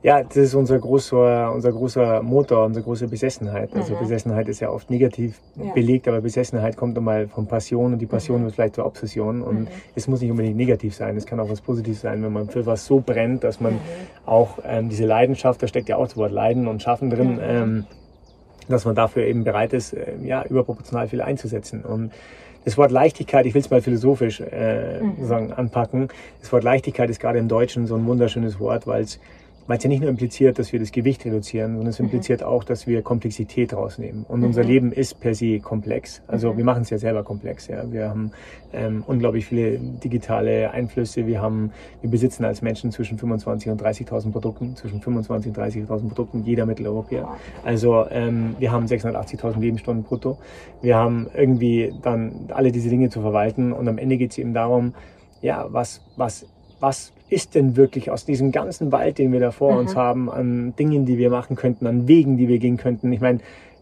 Ja, 0.03 0.21
das 0.25 0.37
ist 0.37 0.55
unser 0.55 0.81
großer, 0.81 1.53
unser 1.53 1.71
großer 1.71 2.23
Motor, 2.23 2.65
unsere 2.65 2.83
große 2.85 3.07
Besessenheit. 3.07 3.73
Also 3.75 3.95
mhm. 3.95 4.01
Besessenheit 4.01 4.49
ist 4.49 4.59
ja 4.59 4.71
oft 4.71 4.91
negativ 4.91 5.41
ja. 5.55 5.73
belegt, 5.73 6.09
aber 6.09 6.21
Besessenheit 6.21 6.77
kommt 6.77 6.99
einmal 6.99 7.29
von 7.29 7.47
Passion 7.47 7.93
und 7.93 8.01
die 8.01 8.07
Passion 8.07 8.41
mhm. 8.41 8.45
wird 8.47 8.55
vielleicht 8.57 8.75
zur 8.75 8.87
Obsession 8.87 9.43
und 9.43 9.61
mhm. 9.61 9.69
es 9.95 10.09
muss 10.09 10.21
nicht 10.21 10.31
unbedingt 10.31 10.57
negativ 10.57 10.97
sein, 10.97 11.17
es 11.17 11.25
kann 11.25 11.39
auch 11.39 11.49
was 11.49 11.61
Positives 11.61 12.01
sein, 12.01 12.21
wenn 12.25 12.33
man 12.33 12.49
für 12.49 12.67
was 12.67 12.85
so 12.85 13.01
brennt, 13.01 13.45
dass 13.45 13.61
man 13.61 13.75
mhm. 13.75 13.79
auch 14.27 14.59
ähm, 14.65 14.89
diese 14.89 15.07
Leidenschaft, 15.07 15.63
da 15.63 15.69
steckt 15.69 15.89
ja 15.89 15.97
auch 15.97 16.09
das 16.09 16.17
Wort 16.17 16.33
Leiden 16.33 16.67
und 16.67 16.83
Schaffen 16.83 17.09
drin, 17.09 17.39
ähm, 17.41 17.87
dass 18.69 18.85
man 18.85 18.97
dafür 18.97 19.25
eben 19.25 19.45
bereit 19.45 19.73
ist, 19.73 19.93
äh, 19.93 20.15
ja, 20.25 20.45
überproportional 20.45 21.07
viel 21.07 21.23
einzusetzen. 21.23 21.85
Und 21.85 22.11
das 22.65 22.79
Wort 22.79 22.91
Leichtigkeit, 22.91 23.47
ich 23.47 23.55
will 23.55 23.61
es 23.61 23.71
mal 23.71 23.83
philosophisch 23.83 24.41
äh, 24.41 25.01
mhm. 25.01 25.27
sagen, 25.27 25.53
anpacken. 25.53 26.09
Das 26.41 26.53
Wort 26.53 26.65
Leichtigkeit 26.65 27.11
ist 27.11 27.21
gerade 27.21 27.39
im 27.39 27.49
Deutschen 27.49 27.87
so 27.87 27.95
ein 27.97 28.07
wunderschönes 28.07 28.61
Wort, 28.61 28.87
weil 28.87 29.03
es 29.03 29.21
weil 29.67 29.79
es 29.79 29.85
ja 29.85 29.89
nicht 29.89 30.01
nur 30.01 30.11
impliziert, 30.11 30.59
dass 30.59 30.73
wir 30.73 30.81
das 30.81 30.93
Gewicht 30.93 31.25
reduzieren, 31.25 31.73
sondern 31.73 31.89
es 31.89 31.99
mhm. 31.99 32.07
impliziert 32.07 32.41
mhm. 32.41 32.47
auch, 32.47 32.65
dass 32.65 32.87
wir 32.87 33.03
Komplexität 33.03 33.75
rausnehmen. 33.75 34.25
Und 34.29 34.41
mhm. 34.41 34.47
unser 34.47 34.65
Leben 34.65 34.93
ist 34.93 35.21
per 35.21 35.35
se 35.35 35.61
komplex. 35.61 36.23
Also 36.27 36.53
mhm. 36.53 36.59
wir 36.59 36.65
machen 36.65 36.83
es 36.83 36.91
ja 36.91 36.99
selber 36.99 37.23
komplex. 37.23 37.69
Ja. 37.69 37.91
Wir 37.91 38.09
haben 38.09 38.33
ähm, 38.73 39.05
unglaublich 39.07 39.47
viele 39.47 39.79
digitale 39.79 40.71
Einflüsse. 40.71 41.27
Wir 41.27 41.41
haben, 41.41 41.73
wir 42.01 42.11
besitzen 42.11 42.45
als 42.45 42.63
Menschen 42.63 42.91
zwischen 42.91 43.19
25 43.19 43.71
und 43.71 43.83
30.000 43.83 44.33
Produkten, 44.33 44.77
zwischen 44.77 45.01
25 45.01 45.51
und 45.51 45.59
30.000 45.59 46.09
Produkten, 46.09 46.45
jeder 46.45 46.67
Mitteleuropäer. 46.67 47.29
Also 47.65 48.07
ähm, 48.11 48.57
wir 48.59 48.73
haben 48.73 48.87
680.000 48.87 49.61
Lebensstunden 49.61 50.05
brutto. 50.05 50.39
Wir 50.81 50.97
haben 50.97 51.29
irgendwie 51.35 51.93
dann 52.03 52.49
alle 52.53 52.73
diese 52.73 52.89
Dinge 52.89 53.11
zu 53.11 53.21
verwalten 53.21 53.73
und 53.73 53.89
am 53.89 53.99
Ende 53.99 54.17
geht 54.17 54.33
es 54.33 54.39
eben 54.39 54.55
darum, 54.55 54.95
ja, 55.41 55.67
was, 55.71 56.01
was, 56.17 56.47
was 56.81 57.13
ist 57.33 57.55
denn 57.55 57.77
wirklich 57.77 58.11
aus 58.11 58.25
diesem 58.25 58.53
ganzen 58.53 58.93
Wald, 58.93 59.19
den 59.19 59.33
wir 59.33 59.41
da 59.41 59.51
vor 59.51 59.73
mhm. 59.73 59.79
uns 59.79 59.97
haben, 59.97 60.31
an 60.31 60.77
Dingen, 60.77 61.07
die 61.07 61.19
wir 61.19 61.31
machen 61.31 61.57
könnten, 61.57 61.87
an 61.87 62.07
Wegen, 62.07 62.37
die 62.37 62.49
wir 62.49 62.59
gehen 62.59 62.77
könnten? 62.77 63.13
Ich 63.13 63.21
meine, 63.21 63.41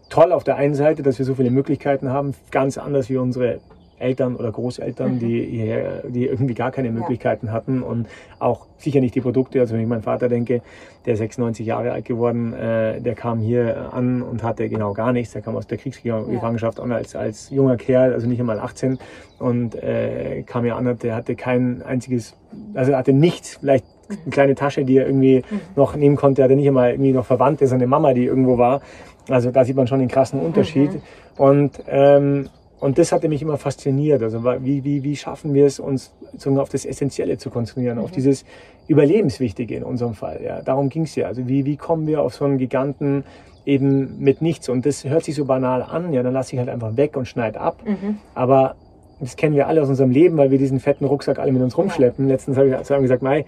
toll 0.08 0.32
auf 0.32 0.44
der 0.44 0.56
einen 0.56 0.74
Seite, 0.74 1.02
dass 1.02 1.18
wir 1.18 1.26
so 1.26 1.34
viele 1.34 1.50
Möglichkeiten 1.50 2.10
haben, 2.10 2.34
ganz 2.50 2.78
anders 2.78 3.10
wie 3.10 3.16
unsere 3.16 3.60
Eltern 4.00 4.36
oder 4.36 4.50
Großeltern, 4.50 5.14
mhm. 5.14 5.18
die, 5.18 5.44
hierher, 5.44 6.02
die 6.08 6.26
irgendwie 6.26 6.54
gar 6.54 6.70
keine 6.70 6.90
Möglichkeiten 6.90 7.46
ja. 7.46 7.52
hatten 7.52 7.82
und 7.82 8.08
auch 8.38 8.66
sicher 8.78 9.00
nicht 9.00 9.14
die 9.14 9.20
Produkte. 9.20 9.60
Also 9.60 9.74
wenn 9.74 9.82
ich 9.82 9.88
meinen 9.88 10.02
Vater 10.02 10.28
denke, 10.28 10.62
der 11.06 11.16
96 11.16 11.66
Jahre 11.66 11.92
alt 11.92 12.04
geworden, 12.04 12.52
äh, 12.52 13.00
der 13.00 13.14
kam 13.14 13.40
hier 13.40 13.92
an 13.92 14.22
und 14.22 14.42
hatte 14.42 14.68
genau 14.68 14.92
gar 14.92 15.12
nichts. 15.12 15.32
Der 15.32 15.42
kam 15.42 15.56
aus 15.56 15.66
der 15.66 15.78
Kriegsgefangenschaft 15.78 16.78
ja. 16.78 16.84
an 16.84 16.92
als, 16.92 17.14
als 17.14 17.50
junger 17.50 17.76
Kerl, 17.76 18.12
also 18.12 18.26
nicht 18.26 18.40
einmal 18.40 18.58
18 18.58 18.98
und 19.38 19.74
äh, 19.74 20.42
kam 20.46 20.64
hier 20.64 20.76
an, 20.76 20.98
der 20.98 21.14
hatte 21.14 21.34
kein 21.36 21.82
einziges, 21.82 22.36
also 22.74 22.94
hatte 22.94 23.12
nichts, 23.12 23.56
vielleicht 23.60 23.84
eine 24.10 24.30
kleine 24.30 24.54
Tasche, 24.54 24.84
die 24.84 24.96
er 24.96 25.06
irgendwie 25.06 25.42
mhm. 25.48 25.60
noch 25.76 25.94
nehmen 25.96 26.16
konnte. 26.16 26.42
Er 26.42 26.44
hatte 26.44 26.56
nicht 26.56 26.68
einmal 26.68 26.90
irgendwie 26.90 27.12
noch 27.12 27.24
Verwandte, 27.24 27.66
seine 27.66 27.86
Mama, 27.86 28.12
die 28.12 28.24
irgendwo 28.24 28.58
war. 28.58 28.80
Also 29.28 29.50
da 29.50 29.64
sieht 29.64 29.76
man 29.76 29.86
schon 29.86 30.00
den 30.00 30.08
krassen 30.08 30.40
Unterschied. 30.40 30.94
Mhm. 30.94 31.02
Und 31.36 31.82
ähm, 31.88 32.48
und 32.80 32.96
das 32.98 33.12
hatte 33.12 33.28
mich 33.28 33.42
immer 33.42 33.58
fasziniert. 33.58 34.22
Also 34.22 34.42
wie, 34.44 34.82
wie, 34.84 35.04
wie 35.04 35.14
schaffen 35.14 35.52
wir 35.52 35.66
es, 35.66 35.78
uns 35.78 36.12
auf 36.46 36.70
das 36.70 36.84
Essentielle 36.84 37.36
zu 37.36 37.50
konzentrieren, 37.50 37.98
mhm. 37.98 38.04
auf 38.04 38.10
dieses 38.10 38.44
Überlebenswichtige 38.88 39.76
in 39.76 39.84
unserem 39.84 40.14
Fall. 40.14 40.40
Ja, 40.42 40.62
darum 40.62 40.88
ging 40.88 41.02
es 41.02 41.14
ja. 41.14 41.26
Also 41.26 41.46
wie, 41.46 41.66
wie 41.66 41.76
kommen 41.76 42.06
wir 42.06 42.22
auf 42.22 42.34
so 42.34 42.44
einen 42.46 42.58
Giganten 42.58 43.24
eben 43.66 44.18
mit 44.18 44.40
nichts? 44.40 44.68
Und 44.68 44.86
das 44.86 45.04
hört 45.04 45.24
sich 45.24 45.34
so 45.34 45.44
banal 45.44 45.82
an. 45.82 46.12
Ja, 46.12 46.22
dann 46.22 46.32
lasse 46.32 46.54
ich 46.54 46.58
halt 46.58 46.70
einfach 46.70 46.96
weg 46.96 47.16
und 47.16 47.28
schneide 47.28 47.60
ab. 47.60 47.82
Mhm. 47.84 48.18
Aber 48.34 48.76
das 49.20 49.36
kennen 49.36 49.54
wir 49.54 49.68
alle 49.68 49.82
aus 49.82 49.88
unserem 49.90 50.10
Leben, 50.10 50.38
weil 50.38 50.50
wir 50.50 50.58
diesen 50.58 50.80
fetten 50.80 51.04
Rucksack 51.04 51.38
alle 51.38 51.52
mit 51.52 51.62
uns 51.62 51.76
rumschleppen. 51.76 52.26
Ja. 52.26 52.32
Letztens 52.32 52.56
habe 52.56 52.70
ich 52.70 52.82
zu 52.82 52.94
einem 52.94 53.02
gesagt, 53.02 53.22
Mai, 53.22 53.44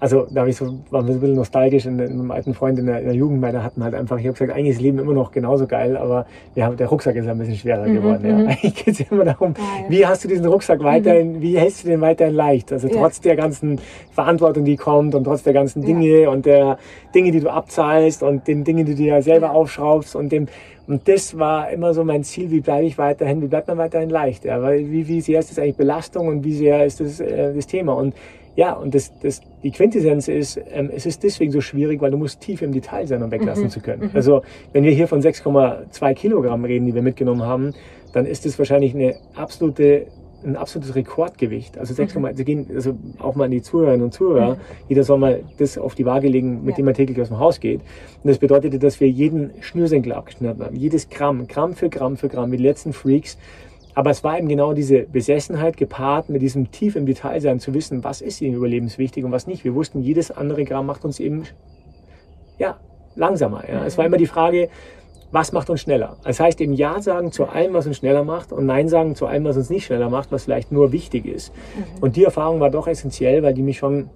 also 0.00 0.26
da 0.30 0.46
ich 0.46 0.56
so, 0.56 0.78
war 0.90 1.02
mir 1.02 1.08
so 1.08 1.18
ein 1.18 1.20
bisschen 1.20 1.36
nostalgisch 1.36 1.84
in, 1.84 1.98
in 1.98 2.12
einem 2.12 2.30
alten 2.30 2.54
Freund 2.54 2.78
in 2.78 2.86
der, 2.86 3.00
in 3.00 3.04
der 3.04 3.14
Jugend, 3.14 3.42
weil 3.42 3.52
da 3.52 3.62
hatten 3.62 3.84
halt 3.84 3.94
einfach, 3.94 4.18
ich 4.18 4.26
habe 4.26 4.32
gesagt, 4.32 4.50
eigentlich 4.50 4.76
ist 4.76 4.80
Leben 4.80 4.98
immer 4.98 5.12
noch 5.12 5.30
genauso 5.30 5.66
geil, 5.66 5.96
aber 5.98 6.26
wir 6.54 6.64
haben, 6.64 6.78
der 6.78 6.88
Rucksack 6.88 7.16
ist 7.16 7.28
ein 7.28 7.38
bisschen 7.38 7.56
schwerer 7.56 7.86
mhm, 7.86 7.94
geworden. 7.94 8.26
Ja. 8.26 8.38
Mhm. 8.38 8.46
Eigentlich 8.48 8.74
geht 8.74 9.00
es 9.00 9.12
immer 9.12 9.26
darum, 9.26 9.52
ja. 9.56 9.90
wie 9.90 10.06
hast 10.06 10.24
du 10.24 10.28
diesen 10.28 10.46
Rucksack 10.46 10.82
weiterhin, 10.82 11.34
mhm. 11.34 11.42
wie 11.42 11.58
hältst 11.58 11.84
du 11.84 11.88
den 11.88 12.00
weiterhin 12.00 12.34
leicht? 12.34 12.72
Also 12.72 12.88
trotz 12.88 13.18
ja. 13.18 13.24
der 13.24 13.36
ganzen 13.36 13.78
Verantwortung, 14.10 14.64
die 14.64 14.76
kommt 14.76 15.14
und 15.14 15.24
trotz 15.24 15.42
der 15.42 15.52
ganzen 15.52 15.82
Dinge 15.82 16.30
und 16.30 16.46
der 16.46 16.78
Dinge, 17.14 17.30
die 17.30 17.40
du 17.40 17.50
abzahlst 17.50 18.22
und 18.22 18.48
den 18.48 18.64
Dingen, 18.64 18.86
die 18.86 18.94
du 18.94 19.02
dir 19.02 19.20
selber 19.20 19.50
aufschraubst 19.50 20.16
und 20.16 20.32
dem 20.32 20.46
und 20.86 21.06
das 21.06 21.38
war 21.38 21.70
immer 21.70 21.94
so 21.94 22.02
mein 22.02 22.24
Ziel, 22.24 22.50
wie 22.50 22.58
bleibe 22.58 22.84
ich 22.84 22.98
weiterhin, 22.98 23.40
wie 23.40 23.46
bleibt 23.46 23.68
man 23.68 23.78
weiterhin 23.78 24.10
leicht? 24.10 24.44
Ja? 24.44 24.60
Weil 24.60 24.90
wie, 24.90 25.06
wie 25.06 25.20
sehr 25.20 25.38
ist 25.38 25.48
das 25.48 25.60
eigentlich 25.60 25.76
Belastung 25.76 26.26
und 26.26 26.42
wie 26.42 26.52
sehr 26.52 26.84
ist 26.84 26.98
das 26.98 27.20
äh, 27.20 27.54
das 27.54 27.68
Thema? 27.68 27.92
Und 27.92 28.12
ja, 28.56 28.72
und 28.72 28.94
das, 28.94 29.16
das, 29.20 29.40
die 29.62 29.70
Quintessenz 29.70 30.28
ist, 30.28 30.60
ähm, 30.70 30.90
es 30.94 31.06
ist 31.06 31.22
deswegen 31.22 31.52
so 31.52 31.60
schwierig, 31.60 32.00
weil 32.00 32.10
du 32.10 32.16
musst 32.16 32.40
tief 32.40 32.62
im 32.62 32.72
Detail 32.72 33.06
sein, 33.06 33.22
um 33.22 33.30
weglassen 33.30 33.64
mhm. 33.64 33.70
zu 33.70 33.80
können. 33.80 34.04
Mhm. 34.04 34.10
Also 34.14 34.42
wenn 34.72 34.84
wir 34.84 34.92
hier 34.92 35.08
von 35.08 35.20
6,2 35.20 36.14
Kilogramm 36.14 36.64
reden, 36.64 36.86
die 36.86 36.94
wir 36.94 37.02
mitgenommen 37.02 37.42
haben, 37.42 37.72
dann 38.12 38.26
ist 38.26 38.44
es 38.46 38.58
wahrscheinlich 38.58 38.94
eine 38.94 39.16
absolute 39.34 40.06
ein 40.44 40.56
absolutes 40.56 40.94
Rekordgewicht. 40.94 41.76
Also 41.78 41.94
6, 41.94 42.14
mhm. 42.14 42.28
Sie 42.34 42.44
gehen 42.44 42.66
also 42.74 42.94
auch 43.18 43.34
mal 43.34 43.44
an 43.44 43.50
die 43.50 43.62
Zuhörerinnen 43.62 44.04
und 44.04 44.14
Zuhörer. 44.14 44.54
Mhm. 44.54 44.60
Jeder 44.88 45.04
soll 45.04 45.18
mal 45.18 45.42
das 45.58 45.76
auf 45.76 45.94
die 45.94 46.06
Waage 46.06 46.28
legen, 46.28 46.64
mit 46.64 46.72
ja. 46.72 46.76
dem 46.76 46.86
man 46.86 46.94
täglich 46.94 47.20
aus 47.20 47.28
dem 47.28 47.38
Haus 47.38 47.60
geht. 47.60 47.80
Und 47.80 48.28
das 48.28 48.38
bedeutete, 48.38 48.78
dass 48.78 49.00
wir 49.00 49.08
jeden 49.08 49.50
Schnürsenkel 49.60 50.12
abgeschnitten 50.12 50.64
haben. 50.64 50.76
Jedes 50.76 51.08
Gramm, 51.10 51.46
Gramm 51.46 51.74
für 51.74 51.90
Gramm 51.90 52.16
für 52.16 52.28
Gramm, 52.28 52.50
die 52.50 52.56
letzten 52.56 52.92
Freaks. 52.92 53.36
Aber 53.94 54.10
es 54.10 54.22
war 54.22 54.38
eben 54.38 54.48
genau 54.48 54.72
diese 54.72 55.02
Besessenheit 55.02 55.76
gepaart 55.76 56.28
mit 56.28 56.42
diesem 56.42 56.70
tief 56.70 56.96
im 56.96 57.06
Detail 57.06 57.40
sein, 57.40 57.60
zu 57.60 57.74
wissen, 57.74 58.04
was 58.04 58.20
ist 58.20 58.40
ihnen 58.40 58.54
überlebenswichtig 58.54 59.24
und 59.24 59.32
was 59.32 59.46
nicht. 59.46 59.64
Wir 59.64 59.74
wussten, 59.74 60.00
jedes 60.00 60.30
andere 60.30 60.64
Gramm 60.64 60.86
macht 60.86 61.04
uns 61.04 61.18
eben, 61.18 61.44
ja, 62.58 62.78
langsamer. 63.16 63.64
Ja. 63.68 63.84
Es 63.84 63.98
war 63.98 64.06
immer 64.06 64.16
die 64.16 64.26
Frage, 64.26 64.68
was 65.32 65.52
macht 65.52 65.70
uns 65.70 65.80
schneller? 65.80 66.16
Das 66.24 66.40
heißt 66.40 66.60
eben 66.60 66.72
Ja 66.72 67.00
sagen 67.00 67.30
zu 67.32 67.46
allem, 67.46 67.72
was 67.72 67.86
uns 67.86 67.98
schneller 67.98 68.24
macht 68.24 68.52
und 68.52 68.66
Nein 68.66 68.88
sagen 68.88 69.14
zu 69.14 69.26
allem, 69.26 69.44
was 69.44 69.56
uns 69.56 69.70
nicht 69.70 69.86
schneller 69.86 70.08
macht, 70.08 70.32
was 70.32 70.44
vielleicht 70.44 70.72
nur 70.72 70.92
wichtig 70.92 71.26
ist. 71.26 71.52
Mhm. 71.54 72.02
Und 72.02 72.16
die 72.16 72.24
Erfahrung 72.24 72.60
war 72.60 72.70
doch 72.70 72.88
essentiell, 72.88 73.42
weil 73.42 73.54
die 73.54 73.62
mich 73.62 73.78
schon 73.78 74.10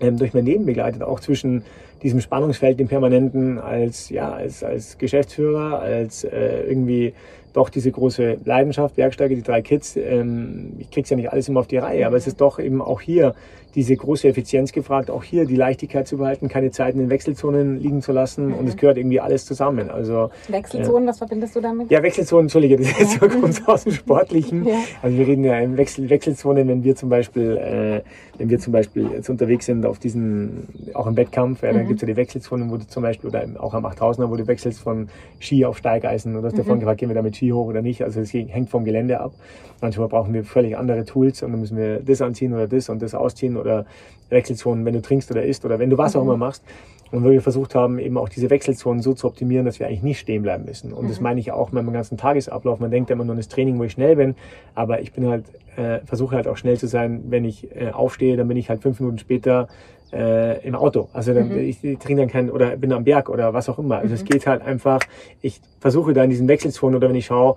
ähm, 0.00 0.16
durch 0.16 0.34
mein 0.34 0.44
Leben 0.44 0.64
begleitet, 0.66 1.02
auch 1.02 1.20
zwischen 1.20 1.64
diesem 2.02 2.20
Spannungsfeld, 2.20 2.78
dem 2.78 2.88
permanenten, 2.88 3.58
als, 3.58 4.10
ja, 4.10 4.32
als, 4.32 4.62
als 4.62 4.98
Geschäftsführer, 4.98 5.80
als 5.80 6.24
äh, 6.24 6.62
irgendwie 6.68 7.14
doch 7.54 7.70
diese 7.70 7.90
große 7.90 8.38
Leidenschaft, 8.44 8.96
Bergsteiger, 8.96 9.34
die 9.34 9.42
drei 9.42 9.62
Kids. 9.62 9.96
Ähm, 9.96 10.74
ich 10.78 10.90
krieg's 10.90 11.08
ja 11.08 11.16
nicht 11.16 11.32
alles 11.32 11.48
immer 11.48 11.60
auf 11.60 11.66
die 11.66 11.78
Reihe, 11.78 12.06
aber 12.06 12.16
es 12.16 12.26
ist 12.26 12.40
doch 12.40 12.58
eben 12.58 12.82
auch 12.82 13.00
hier 13.00 13.34
diese 13.74 13.96
große 13.96 14.28
Effizienz 14.28 14.72
gefragt, 14.72 15.10
auch 15.10 15.24
hier 15.24 15.44
die 15.46 15.56
Leichtigkeit 15.56 16.06
zu 16.06 16.18
behalten, 16.18 16.48
keine 16.48 16.70
Zeit 16.70 16.94
in 16.94 17.00
den 17.00 17.10
Wechselzonen 17.10 17.80
liegen 17.80 18.02
zu 18.02 18.12
lassen 18.12 18.48
mhm. 18.48 18.54
und 18.54 18.68
es 18.68 18.76
gehört 18.76 18.96
irgendwie 18.96 19.20
alles 19.20 19.44
zusammen. 19.44 19.90
Also 19.90 20.30
Wechselzonen, 20.48 21.04
äh, 21.04 21.10
was 21.10 21.18
verbindest 21.18 21.56
du 21.56 21.60
damit? 21.60 21.90
Ja, 21.90 22.02
Wechselzonen, 22.02 22.44
Entschuldige, 22.44 22.76
das 22.76 22.88
ist 22.88 23.14
ja. 23.14 23.28
so 23.28 23.28
kommt 23.28 23.68
aus 23.68 23.84
dem 23.84 23.92
Sportlichen. 23.92 24.66
Ja. 24.66 24.76
Also 25.02 25.16
wir 25.16 25.26
reden 25.26 25.44
ja 25.44 25.58
in 25.58 25.76
Wechsel, 25.76 26.08
Wechselzonen, 26.08 26.68
wenn 26.68 26.84
wir 26.84 26.94
zum 26.94 27.08
Beispiel, 27.08 27.56
äh, 27.56 28.02
wenn 28.38 28.50
wir 28.50 28.58
zum 28.58 28.72
Beispiel 28.72 29.08
jetzt 29.12 29.28
unterwegs 29.28 29.66
sind 29.66 29.84
auf 29.86 29.98
diesen, 29.98 30.68
auch 30.94 31.06
im 31.06 31.16
Wettkampf, 31.16 31.62
ja, 31.62 31.72
dann 31.72 31.84
mhm. 31.84 31.88
gibt's 31.88 32.02
ja 32.02 32.06
die 32.06 32.16
Wechselzonen, 32.16 32.70
wo 32.70 32.76
du 32.76 32.86
zum 32.86 33.02
Beispiel, 33.02 33.30
oder 33.30 33.44
auch 33.58 33.74
am 33.74 33.86
8000er, 33.86 34.30
wo 34.30 34.36
du 34.36 34.46
wechselst 34.46 34.80
von 34.80 35.08
Ski 35.40 35.64
auf 35.64 35.78
Steigeisen 35.78 36.36
oder 36.36 36.46
hast 36.46 36.54
mhm. 36.54 36.58
davon 36.58 36.80
gefragt, 36.80 37.00
gehen 37.00 37.08
wir 37.08 37.14
damit 37.14 37.36
Ski 37.36 37.50
hoch 37.50 37.66
oder 37.66 37.82
nicht. 37.82 38.02
Also 38.02 38.20
es 38.20 38.32
hängt 38.32 38.70
vom 38.70 38.84
Gelände 38.84 39.20
ab. 39.20 39.32
Manchmal 39.80 40.08
brauchen 40.08 40.32
wir 40.32 40.44
völlig 40.44 40.76
andere 40.76 41.04
Tools 41.04 41.42
und 41.42 41.50
dann 41.50 41.60
müssen 41.60 41.76
wir 41.76 42.00
das 42.00 42.22
anziehen 42.22 42.54
oder 42.54 42.66
das 42.66 42.88
und 42.88 43.02
das 43.02 43.14
ausziehen 43.14 43.56
oder 43.64 43.86
Wechselzonen, 44.30 44.84
wenn 44.84 44.94
du 44.94 45.02
trinkst 45.02 45.30
oder 45.30 45.42
isst 45.42 45.64
oder 45.64 45.78
wenn 45.78 45.90
du 45.90 45.98
was 45.98 46.14
mhm. 46.14 46.20
auch 46.20 46.24
immer 46.24 46.36
machst. 46.36 46.62
Und 47.10 47.22
wo 47.22 47.30
wir 47.30 47.42
versucht 47.42 47.76
haben, 47.76 48.00
eben 48.00 48.18
auch 48.18 48.28
diese 48.28 48.50
Wechselzonen 48.50 49.00
so 49.00 49.14
zu 49.14 49.28
optimieren, 49.28 49.64
dass 49.64 49.78
wir 49.78 49.86
eigentlich 49.86 50.02
nicht 50.02 50.18
stehen 50.18 50.42
bleiben 50.42 50.64
müssen. 50.64 50.92
Und 50.92 51.04
mhm. 51.04 51.08
das 51.08 51.20
meine 51.20 51.38
ich 51.38 51.52
auch 51.52 51.70
mit 51.70 51.84
meinem 51.84 51.92
ganzen 51.92 52.16
Tagesablauf. 52.16 52.80
Man 52.80 52.90
denkt 52.90 53.10
immer 53.10 53.24
nur 53.24 53.34
an 53.34 53.36
das 53.36 53.48
Training, 53.48 53.78
wo 53.78 53.84
ich 53.84 53.92
schnell 53.92 54.16
bin, 54.16 54.34
aber 54.74 55.00
ich 55.00 55.12
bin 55.12 55.28
halt, 55.28 55.44
äh, 55.76 56.00
versuche 56.04 56.34
halt 56.34 56.48
auch 56.48 56.56
schnell 56.56 56.76
zu 56.76 56.88
sein. 56.88 57.22
Wenn 57.28 57.44
ich 57.44 57.68
äh, 57.76 57.90
aufstehe, 57.90 58.36
dann 58.36 58.48
bin 58.48 58.56
ich 58.56 58.68
halt 58.68 58.82
fünf 58.82 58.98
Minuten 58.98 59.18
später 59.18 59.68
äh, 60.12 60.66
im 60.66 60.74
Auto. 60.74 61.08
Also 61.12 61.34
dann, 61.34 61.50
mhm. 61.50 61.58
ich, 61.58 61.84
ich 61.84 61.98
trinke 61.98 62.22
dann 62.22 62.30
kein 62.30 62.50
oder 62.50 62.76
bin 62.76 62.92
am 62.92 63.04
Berg 63.04 63.28
oder 63.28 63.54
was 63.54 63.68
auch 63.68 63.78
immer. 63.78 63.96
Also 63.96 64.08
mhm. 64.08 64.14
es 64.14 64.24
geht 64.24 64.46
halt 64.48 64.62
einfach, 64.62 65.00
ich 65.40 65.60
versuche 65.78 66.14
da 66.14 66.24
in 66.24 66.30
diesen 66.30 66.48
Wechselzonen 66.48 66.96
oder 66.96 67.08
wenn 67.08 67.16
ich 67.16 67.26
schaue, 67.26 67.56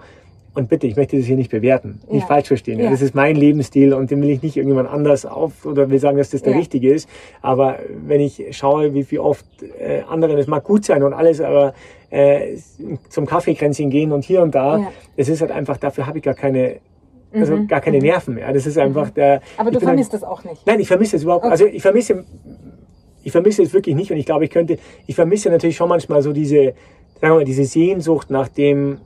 und 0.57 0.69
bitte, 0.69 0.87
ich 0.87 0.95
möchte 0.95 1.15
das 1.15 1.27
hier 1.27 1.35
nicht 1.35 1.51
bewerten, 1.51 2.01
nicht 2.09 2.21
ja. 2.21 2.27
falsch 2.27 2.47
verstehen. 2.47 2.79
Ja. 2.79 2.89
Das 2.89 3.03
ist 3.03 3.13
mein 3.13 3.35
Lebensstil 3.35 3.93
und 3.93 4.09
den 4.09 4.23
will 4.23 4.31
ich 4.31 4.41
nicht 4.41 4.57
irgendjemand 4.57 4.89
anders 4.89 5.23
auf 5.27 5.67
oder 5.67 5.91
will 5.91 5.99
sagen, 5.99 6.17
dass 6.17 6.31
das 6.31 6.41
der 6.41 6.53
ja. 6.53 6.57
richtige 6.57 6.91
ist. 6.91 7.07
Aber 7.43 7.77
wenn 8.07 8.21
ich 8.21 8.43
schaue, 8.57 8.95
wie, 8.95 9.09
wie 9.11 9.19
oft 9.19 9.45
äh, 9.79 10.01
andere, 10.09 10.35
das 10.35 10.47
mag 10.47 10.63
gut 10.63 10.83
sein 10.83 11.03
und 11.03 11.13
alles, 11.13 11.41
aber 11.41 11.75
äh, 12.09 12.57
zum 13.07 13.27
Kaffeekränzchen 13.27 13.91
gehen 13.91 14.11
und 14.11 14.25
hier 14.25 14.41
und 14.41 14.55
da, 14.55 14.91
es 15.15 15.29
ist 15.29 15.41
halt 15.41 15.51
einfach, 15.51 15.77
dafür 15.77 16.07
habe 16.07 16.17
ich 16.17 16.23
gar 16.23 16.33
keine 16.33 16.77
also 17.33 17.55
mhm. 17.55 17.67
gar 17.67 17.81
keine 17.81 17.97
mhm. 17.97 18.03
Nerven 18.03 18.33
mehr. 18.35 18.51
Das 18.51 18.65
ist 18.65 18.79
einfach 18.79 19.09
mhm. 19.09 19.13
der. 19.13 19.41
Aber 19.57 19.69
du 19.69 19.79
vermisst 19.79 20.13
das 20.13 20.23
auch 20.23 20.43
nicht. 20.43 20.65
Nein, 20.65 20.79
ich 20.79 20.87
vermisse 20.87 21.17
es 21.17 21.23
überhaupt. 21.23 21.43
Okay. 21.43 21.51
Also 21.51 21.65
ich 21.67 21.83
vermisse, 21.83 22.23
ich 23.21 23.31
vermisse 23.31 23.61
es 23.61 23.73
wirklich 23.73 23.95
nicht 23.95 24.09
und 24.11 24.17
ich 24.17 24.25
glaube, 24.25 24.45
ich 24.45 24.49
könnte, 24.49 24.79
ich 25.05 25.13
vermisse 25.13 25.51
natürlich 25.51 25.75
schon 25.75 25.89
manchmal 25.89 26.23
so 26.23 26.33
diese, 26.33 26.73
sagen 27.21 27.33
wir 27.33 27.35
mal, 27.35 27.43
diese 27.43 27.65
Sehnsucht 27.65 28.31
nach 28.31 28.47
dem, 28.47 28.99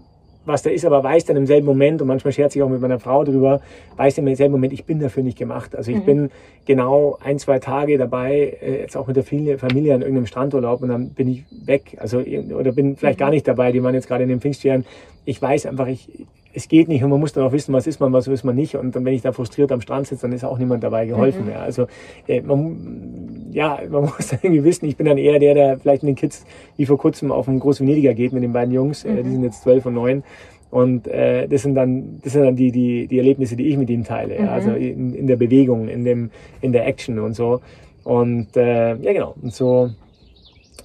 was 0.46 0.64
da 0.64 0.70
ist, 0.70 0.86
aber 0.86 1.04
weiß 1.04 1.26
dann 1.26 1.38
im 1.38 1.46
selben 1.46 1.66
Moment, 1.66 2.02
und 2.02 2.08
manchmal 2.08 2.32
scherze 2.32 2.58
ich 2.58 2.64
auch 2.64 2.70
mit 2.70 2.82
meiner 2.82 3.00
Frau 3.00 3.24
drüber, 3.24 3.62
weiß 3.98 4.16
dann 4.16 4.28
im 4.28 4.36
selben 4.36 4.54
Moment, 4.54 4.74
ich 4.74 4.86
bin 4.86 5.00
dafür 5.00 5.24
nicht 5.24 5.38
gemacht. 5.38 5.76
Also 5.76 5.92
ich 5.92 5.98
mhm. 5.98 6.06
bin 6.06 6.32
genau 6.66 7.18
ein, 7.24 7.40
zwei 7.40 7.60
Tage 7.60 7.98
dabei, 7.98 8.58
äh, 8.62 8.80
jetzt 8.80 8.98
auch 8.98 9.08
mit 9.08 9.16
der 9.16 9.24
Familie, 9.24 9.58
Familie 9.58 9.94
an 9.94 10.02
irgendeinem 10.02 10.26
Strandurlaub 10.26 10.82
und 10.82 10.90
dann 10.90 11.10
bin 11.10 11.28
ich 11.28 11.44
weg. 11.66 11.98
Also, 12.00 12.20
oder 12.20 12.72
bin 12.72 12.98
vielleicht 12.98 13.20
mhm. 13.20 13.24
gar 13.24 13.30
nicht 13.30 13.48
dabei, 13.48 13.72
die 13.72 13.84
waren 13.84 13.94
jetzt 13.94 14.08
gerade 14.08 14.24
in 14.24 14.30
den 14.30 14.42
Pfingstferien. 14.42 14.86
Ich 15.26 15.42
weiß 15.42 15.68
einfach, 15.68 15.88
ich, 15.88 16.26
es 16.54 16.68
geht 16.68 16.88
nicht 16.88 17.04
und 17.04 17.10
man 17.10 17.20
muss 17.20 17.34
dann 17.34 17.44
auch 17.44 17.52
wissen, 17.52 17.74
was 17.74 17.88
ist 17.88 18.00
man, 18.00 18.12
was 18.14 18.28
ist 18.28 18.44
man 18.44 18.56
nicht. 18.56 18.76
Und 18.76 18.96
dann, 18.96 19.06
wenn 19.06 19.14
ich 19.14 19.22
da 19.22 19.32
frustriert 19.32 19.72
am 19.72 19.82
Strand 19.82 20.08
sitze, 20.08 20.24
dann 20.24 20.34
ist 20.34 20.44
auch 20.44 20.58
niemand 20.58 20.84
dabei 20.84 21.06
geholfen. 21.06 21.46
Mhm. 21.46 21.52
Ja. 21.52 21.60
Also 21.60 21.88
äh, 22.28 22.42
man, 22.42 23.48
ja, 23.52 23.80
man 23.90 24.04
muss 24.18 24.32
irgendwie 24.32 24.64
wissen, 24.64 24.86
ich 24.86 24.98
bin 24.98 25.06
dann 25.06 25.18
eher 25.18 25.40
der, 25.40 25.54
der 25.54 25.80
vielleicht 25.80 26.04
mit 26.04 26.10
den 26.10 26.16
Kids 26.16 26.46
wie 26.78 26.86
vor 26.86 26.98
kurzem 26.98 27.32
auf 27.32 27.48
einen 27.48 27.60
großen 27.60 27.86
Venediger 27.86 28.14
geht 28.14 28.34
mit 28.34 28.44
den 28.44 28.54
beiden 28.54 28.74
Jungs. 28.74 29.04
Mhm. 29.04 29.12
Äh, 29.12 29.16
die 29.24 29.30
mhm. 29.30 29.32
sind 29.34 29.44
jetzt 29.44 29.64
zwölf 29.64 29.86
und 29.86 29.94
neun. 29.94 30.24
Und 30.70 31.08
äh, 31.08 31.48
das 31.48 31.64
sind 31.64 31.76
dann, 31.76 32.20
das 32.24 32.34
sind 32.34 32.44
dann 32.44 32.56
die, 32.56 32.72
die, 32.72 33.08
die 33.08 33.18
Erlebnisse, 33.18 33.56
die 33.56 33.68
ich 33.68 33.78
mit 33.78 33.90
ihnen 33.90 34.04
teile. 34.04 34.40
Mhm. 34.40 34.46
Ja. 34.46 34.52
Also 34.52 34.72
in, 34.72 35.14
in 35.14 35.28
der 35.28 35.36
Bewegung, 35.36 35.88
in, 35.88 36.04
dem, 36.04 36.32
in 36.62 36.72
der 36.72 36.88
Action 36.88 37.20
und 37.20 37.34
so. 37.34 37.62
Und 38.04 38.56
äh, 38.58 38.96
ja, 38.96 39.14
genau. 39.14 39.36
Und 39.42 39.54
so, 39.54 39.92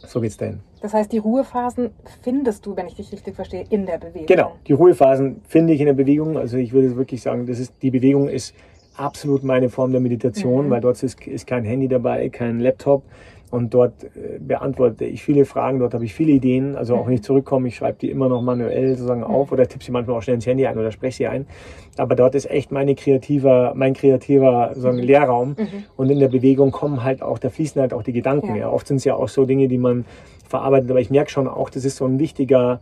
so 0.06 0.20
geht's 0.20 0.36
dann. 0.36 0.60
Das 0.80 0.92
heißt, 0.92 1.10
die 1.10 1.18
Ruhephasen 1.18 1.90
findest 2.22 2.66
du, 2.66 2.76
wenn 2.76 2.86
ich 2.86 2.94
dich 2.94 3.10
richtig 3.12 3.34
verstehe, 3.34 3.64
in 3.70 3.86
der 3.86 3.98
Bewegung. 3.98 4.26
Genau, 4.26 4.52
die 4.66 4.72
Ruhephasen 4.72 5.40
finde 5.46 5.72
ich 5.72 5.80
in 5.80 5.86
der 5.86 5.94
Bewegung. 5.94 6.36
Also 6.36 6.58
ich 6.58 6.72
würde 6.72 6.96
wirklich 6.96 7.22
sagen, 7.22 7.46
das 7.46 7.58
ist, 7.58 7.74
die 7.82 7.90
Bewegung 7.90 8.28
ist 8.28 8.54
absolut 8.96 9.42
meine 9.42 9.68
Form 9.68 9.92
der 9.92 10.00
Meditation, 10.00 10.66
mhm. 10.66 10.70
weil 10.70 10.80
dort 10.80 11.02
ist, 11.02 11.26
ist 11.26 11.46
kein 11.46 11.64
Handy 11.64 11.88
dabei, 11.88 12.28
kein 12.28 12.60
Laptop. 12.60 13.02
Und 13.48 13.72
dort 13.74 14.02
äh, 14.02 14.38
beantworte 14.40 15.04
ich 15.04 15.22
viele 15.22 15.44
Fragen, 15.44 15.78
dort 15.78 15.94
habe 15.94 16.04
ich 16.04 16.12
viele 16.12 16.32
Ideen. 16.32 16.74
Also 16.74 16.96
auch 16.96 17.06
wenn 17.06 17.14
ich 17.14 17.22
zurückkomme, 17.22 17.68
ich 17.68 17.76
schreibe 17.76 17.98
die 18.00 18.10
immer 18.10 18.28
noch 18.28 18.42
manuell 18.42 18.90
sozusagen 18.90 19.22
auf 19.22 19.52
oder 19.52 19.68
tippe 19.68 19.84
sie 19.84 19.92
manchmal 19.92 20.16
auch 20.16 20.22
schnell 20.22 20.34
ins 20.34 20.46
Handy 20.46 20.66
ein 20.66 20.76
oder 20.76 20.90
spreche 20.90 21.16
sie 21.16 21.26
ein. 21.28 21.46
Aber 21.96 22.16
dort 22.16 22.34
ist 22.34 22.50
echt 22.50 22.72
meine 22.72 22.96
kreativer, 22.96 23.72
mein 23.76 23.94
kreativer 23.94 24.70
sozusagen 24.70 24.98
Lehrraum. 24.98 25.50
Mhm. 25.50 25.84
Und 25.96 26.10
in 26.10 26.18
der 26.18 26.28
Bewegung 26.28 26.72
kommen 26.72 27.04
halt 27.04 27.22
auch, 27.22 27.38
da 27.38 27.48
fließen 27.48 27.80
halt 27.80 27.94
auch 27.94 28.02
die 28.02 28.12
Gedanken. 28.12 28.56
Ja. 28.56 28.62
ja. 28.62 28.70
Oft 28.70 28.88
sind 28.88 28.96
es 28.96 29.04
ja 29.04 29.14
auch 29.14 29.28
so 29.28 29.44
Dinge, 29.46 29.68
die 29.68 29.78
man 29.78 30.04
verarbeitet, 30.48 30.90
aber 30.90 31.00
ich 31.00 31.10
merke 31.10 31.30
schon 31.30 31.48
auch, 31.48 31.70
das 31.70 31.84
ist 31.84 31.96
so 31.96 32.06
ein 32.06 32.18
wichtiger 32.18 32.80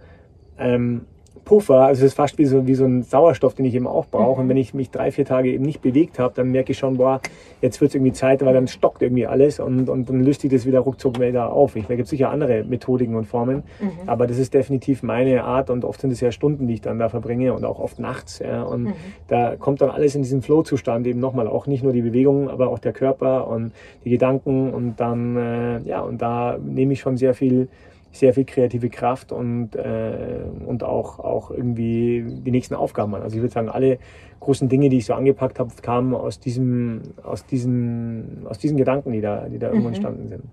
ähm, 0.59 1.03
Puffer, 1.45 1.81
also 1.81 2.01
es 2.01 2.13
ist 2.13 2.15
fast 2.15 2.39
wie 2.39 2.45
so, 2.45 2.67
wie 2.67 2.75
so 2.75 2.85
ein 2.85 3.03
Sauerstoff, 3.03 3.55
den 3.55 3.67
ich 3.67 3.75
eben 3.75 3.87
auch 3.87 4.07
brauche. 4.07 4.37
Mhm. 4.37 4.45
Und 4.45 4.49
wenn 4.51 4.57
ich 4.57 4.75
mich 4.75 4.91
drei, 4.91 5.11
vier 5.11 5.25
Tage 5.25 5.53
eben 5.53 5.65
nicht 5.65 5.83
bewegt 5.83 6.19
habe, 6.19 6.35
dann 6.35 6.51
merke 6.51 6.73
ich 6.73 6.79
schon, 6.79 6.97
boah, 6.97 7.21
jetzt 7.61 7.81
wird 7.81 7.91
es 7.91 7.95
irgendwie 7.95 8.13
Zeit, 8.13 8.45
weil 8.45 8.55
dann 8.55 8.69
stockt 8.69 9.03
irgendwie 9.03 9.27
alles 9.27 9.61
und, 9.61 9.89
und 9.89 10.09
dann 10.09 10.21
löst 10.21 10.41
sich 10.41 10.51
das 10.51 10.67
wieder 10.67 10.81
ruckzuck 10.81 11.21
wieder 11.21 11.53
auf. 11.53 11.77
Ich, 11.77 11.87
da 11.87 11.95
gibt 11.97 12.09
sicher 12.09 12.31
andere 12.31 12.65
Methodiken 12.65 13.15
und 13.15 13.27
Formen, 13.27 13.63
mhm. 13.81 13.91
aber 14.07 14.27
das 14.27 14.39
ist 14.39 14.55
definitiv 14.55 15.03
meine 15.03 15.45
Art 15.45 15.71
und 15.71 15.85
oft 15.85 16.01
sind 16.01 16.11
es 16.11 16.21
ja 16.21 16.33
Stunden, 16.33 16.67
die 16.67 16.75
ich 16.75 16.81
dann 16.81 16.99
da 16.99 17.09
verbringe 17.09 17.53
und 17.53 17.65
auch 17.65 17.79
oft 17.79 17.99
nachts. 17.99 18.39
Ja, 18.39 18.63
und 18.63 18.85
mhm. 18.85 18.95
da 19.29 19.57
kommt 19.57 19.81
dann 19.81 19.91
alles 19.91 20.15
in 20.15 20.23
diesen 20.23 20.43
Flow-Zustand 20.43 21.07
eben 21.07 21.21
nochmal, 21.21 21.47
auch 21.49 21.67
nicht 21.67 21.83
nur 21.83 21.93
die 21.93 22.03
Bewegung, 22.03 22.49
aber 22.49 22.69
auch 22.69 22.79
der 22.79 22.93
Körper 22.93 23.49
und 23.49 23.73
die 24.05 24.11
Gedanken 24.11 24.73
und 24.73 25.01
dann, 25.01 25.37
äh, 25.37 25.81
ja, 25.89 26.01
und 26.01 26.23
da 26.23 26.59
nehme 26.59 26.93
ich 26.93 27.01
schon 27.01 27.17
sehr 27.17 27.35
viel 27.35 27.69
sehr 28.15 28.33
viel 28.33 28.45
kreative 28.45 28.91
Kraft 28.91 29.33
und, 29.33 29.75
äh, 29.75 30.45
und 30.67 30.85
auch, 30.85 31.19
auch 31.19 31.51
irgendwie 31.51 32.25
die 32.29 32.51
nächsten 32.51 32.75
Aufgaben 32.75 33.15
an. 33.15 33.23
Also 33.23 33.37
ich 33.37 33.43
würde 33.43 33.53
sagen, 33.53 33.69
alle 33.69 33.99
großen 34.41 34.69
Dinge, 34.69 34.89
die 34.89 34.99
ich 34.99 35.07
so 35.07 35.15
angepackt 35.15 35.59
habe, 35.59 35.71
kamen 35.83 36.15
aus 36.15 36.39
diesem, 36.39 37.03
aus 37.23 37.45
diesen, 37.45 38.47
aus 38.49 38.59
diesen 38.59 38.77
Gedanken, 38.77 39.13
die 39.13 39.21
da, 39.21 39.49
die 39.49 39.59
da 39.59 39.69
irgendwo 39.69 39.89
mhm. 39.89 39.95
entstanden 39.95 40.29
sind. 40.29 40.45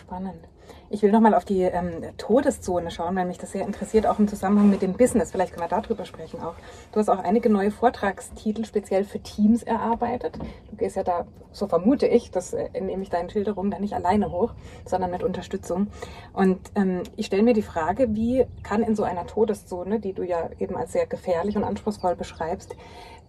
Spannend. 0.00 0.49
Ich 0.92 1.02
will 1.02 1.12
nochmal 1.12 1.34
auf 1.34 1.44
die 1.44 1.62
ähm, 1.62 2.02
Todeszone 2.18 2.90
schauen, 2.90 3.14
weil 3.14 3.24
mich 3.24 3.38
das 3.38 3.52
sehr 3.52 3.64
interessiert, 3.64 4.08
auch 4.08 4.18
im 4.18 4.26
Zusammenhang 4.26 4.70
mit 4.70 4.82
dem 4.82 4.94
Business. 4.94 5.30
Vielleicht 5.30 5.52
können 5.52 5.70
wir 5.70 5.80
darüber 5.80 6.04
sprechen 6.04 6.40
auch. 6.40 6.54
Du 6.90 6.98
hast 6.98 7.08
auch 7.08 7.20
einige 7.20 7.48
neue 7.48 7.70
Vortragstitel 7.70 8.64
speziell 8.64 9.04
für 9.04 9.20
Teams 9.20 9.62
erarbeitet. 9.62 10.36
Du 10.68 10.76
gehst 10.76 10.96
ja 10.96 11.04
da, 11.04 11.26
so 11.52 11.68
vermute 11.68 12.08
ich, 12.08 12.32
das 12.32 12.54
äh, 12.54 12.68
nehme 12.80 13.04
ich 13.04 13.08
deinen 13.08 13.30
Schilderungen 13.30 13.70
da 13.70 13.78
nicht 13.78 13.94
alleine 13.94 14.32
hoch, 14.32 14.52
sondern 14.84 15.12
mit 15.12 15.22
Unterstützung. 15.22 15.86
Und 16.32 16.58
ähm, 16.74 17.04
ich 17.14 17.26
stelle 17.26 17.44
mir 17.44 17.54
die 17.54 17.62
Frage, 17.62 18.16
wie 18.16 18.46
kann 18.64 18.82
in 18.82 18.96
so 18.96 19.04
einer 19.04 19.28
Todeszone, 19.28 20.00
die 20.00 20.12
du 20.12 20.24
ja 20.24 20.50
eben 20.58 20.76
als 20.76 20.90
sehr 20.90 21.06
gefährlich 21.06 21.56
und 21.56 21.62
anspruchsvoll 21.62 22.16
beschreibst, 22.16 22.74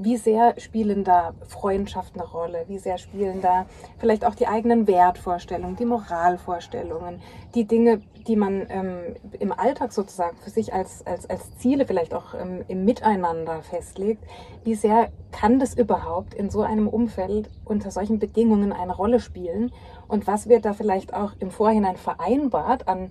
wie 0.03 0.17
sehr 0.17 0.55
spielen 0.59 1.03
da 1.03 1.35
Freundschaften 1.47 2.19
eine 2.19 2.29
Rolle? 2.29 2.65
Wie 2.67 2.79
sehr 2.79 2.97
spielen 2.97 3.39
da 3.41 3.67
vielleicht 3.99 4.25
auch 4.25 4.33
die 4.33 4.47
eigenen 4.47 4.87
Wertvorstellungen, 4.87 5.75
die 5.75 5.85
Moralvorstellungen, 5.85 7.21
die 7.55 7.65
Dinge, 7.65 8.01
die 8.27 8.35
man 8.35 8.65
ähm, 8.69 9.15
im 9.39 9.51
Alltag 9.51 9.91
sozusagen 9.91 10.37
für 10.37 10.49
sich 10.49 10.73
als, 10.73 11.05
als, 11.05 11.29
als 11.29 11.57
Ziele 11.57 11.85
vielleicht 11.85 12.13
auch 12.13 12.33
ähm, 12.33 12.63
im 12.67 12.85
Miteinander 12.85 13.61
festlegt? 13.63 14.23
Wie 14.63 14.75
sehr 14.75 15.09
kann 15.31 15.59
das 15.59 15.73
überhaupt 15.73 16.33
in 16.33 16.49
so 16.49 16.61
einem 16.61 16.87
Umfeld 16.87 17.49
unter 17.65 17.91
solchen 17.91 18.19
Bedingungen 18.19 18.73
eine 18.73 18.95
Rolle 18.95 19.19
spielen? 19.19 19.71
Und 20.07 20.27
was 20.27 20.47
wird 20.49 20.65
da 20.65 20.73
vielleicht 20.73 21.13
auch 21.13 21.33
im 21.39 21.51
Vorhinein 21.51 21.97
vereinbart 21.97 22.87
an 22.87 23.09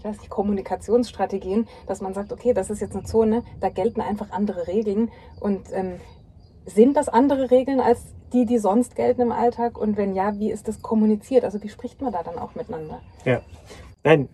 ich 0.00 0.04
weiß 0.04 0.18
nicht, 0.20 0.30
Kommunikationsstrategien, 0.30 1.68
dass 1.86 2.00
man 2.00 2.14
sagt, 2.14 2.32
okay, 2.32 2.54
das 2.54 2.70
ist 2.70 2.80
jetzt 2.80 2.96
eine 2.96 3.04
Zone, 3.04 3.42
da 3.60 3.68
gelten 3.68 4.00
einfach 4.00 4.30
andere 4.30 4.66
Regeln 4.66 5.10
und 5.40 5.60
ähm, 5.72 6.00
sind 6.64 6.96
das 6.96 7.10
andere 7.10 7.50
Regeln 7.50 7.80
als 7.80 8.14
die, 8.32 8.46
die 8.46 8.58
sonst 8.58 8.96
gelten 8.96 9.22
im 9.22 9.32
Alltag? 9.32 9.78
Und 9.78 9.96
wenn 9.96 10.14
ja, 10.14 10.38
wie 10.38 10.50
ist 10.50 10.68
das 10.68 10.82
kommuniziert? 10.82 11.44
Also 11.44 11.62
wie 11.62 11.68
spricht 11.68 12.00
man 12.00 12.12
da 12.12 12.22
dann 12.22 12.38
auch 12.38 12.54
miteinander? 12.54 13.00
Ja, 13.24 13.40
nein, 14.04 14.28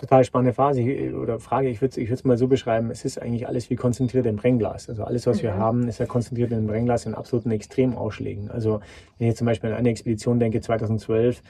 total 0.00 0.24
spannende 0.24 0.54
Phase 0.54 0.82
oder 1.14 1.38
Frage. 1.38 1.68
Ich 1.68 1.80
würde 1.80 2.00
ich 2.00 2.10
es 2.10 2.24
mal 2.24 2.38
so 2.38 2.48
beschreiben, 2.48 2.90
es 2.90 3.04
ist 3.04 3.20
eigentlich 3.20 3.46
alles 3.46 3.68
wie 3.68 3.76
konzentriert 3.76 4.26
im 4.26 4.36
Brennglas. 4.36 4.88
Also 4.88 5.04
alles, 5.04 5.26
was 5.26 5.38
mhm. 5.38 5.42
wir 5.42 5.54
haben, 5.56 5.88
ist 5.88 5.98
ja 5.98 6.06
konzentriert 6.06 6.52
im 6.52 6.66
Brennglas 6.66 7.06
in 7.06 7.14
absoluten 7.14 7.50
Extremausschlägen. 7.50 8.50
Also 8.50 8.80
wenn 9.18 9.28
ich 9.28 9.36
zum 9.36 9.46
Beispiel 9.46 9.70
an 9.70 9.76
eine 9.76 9.90
Expedition 9.90 10.38
denke, 10.38 10.60
2012 10.60 11.42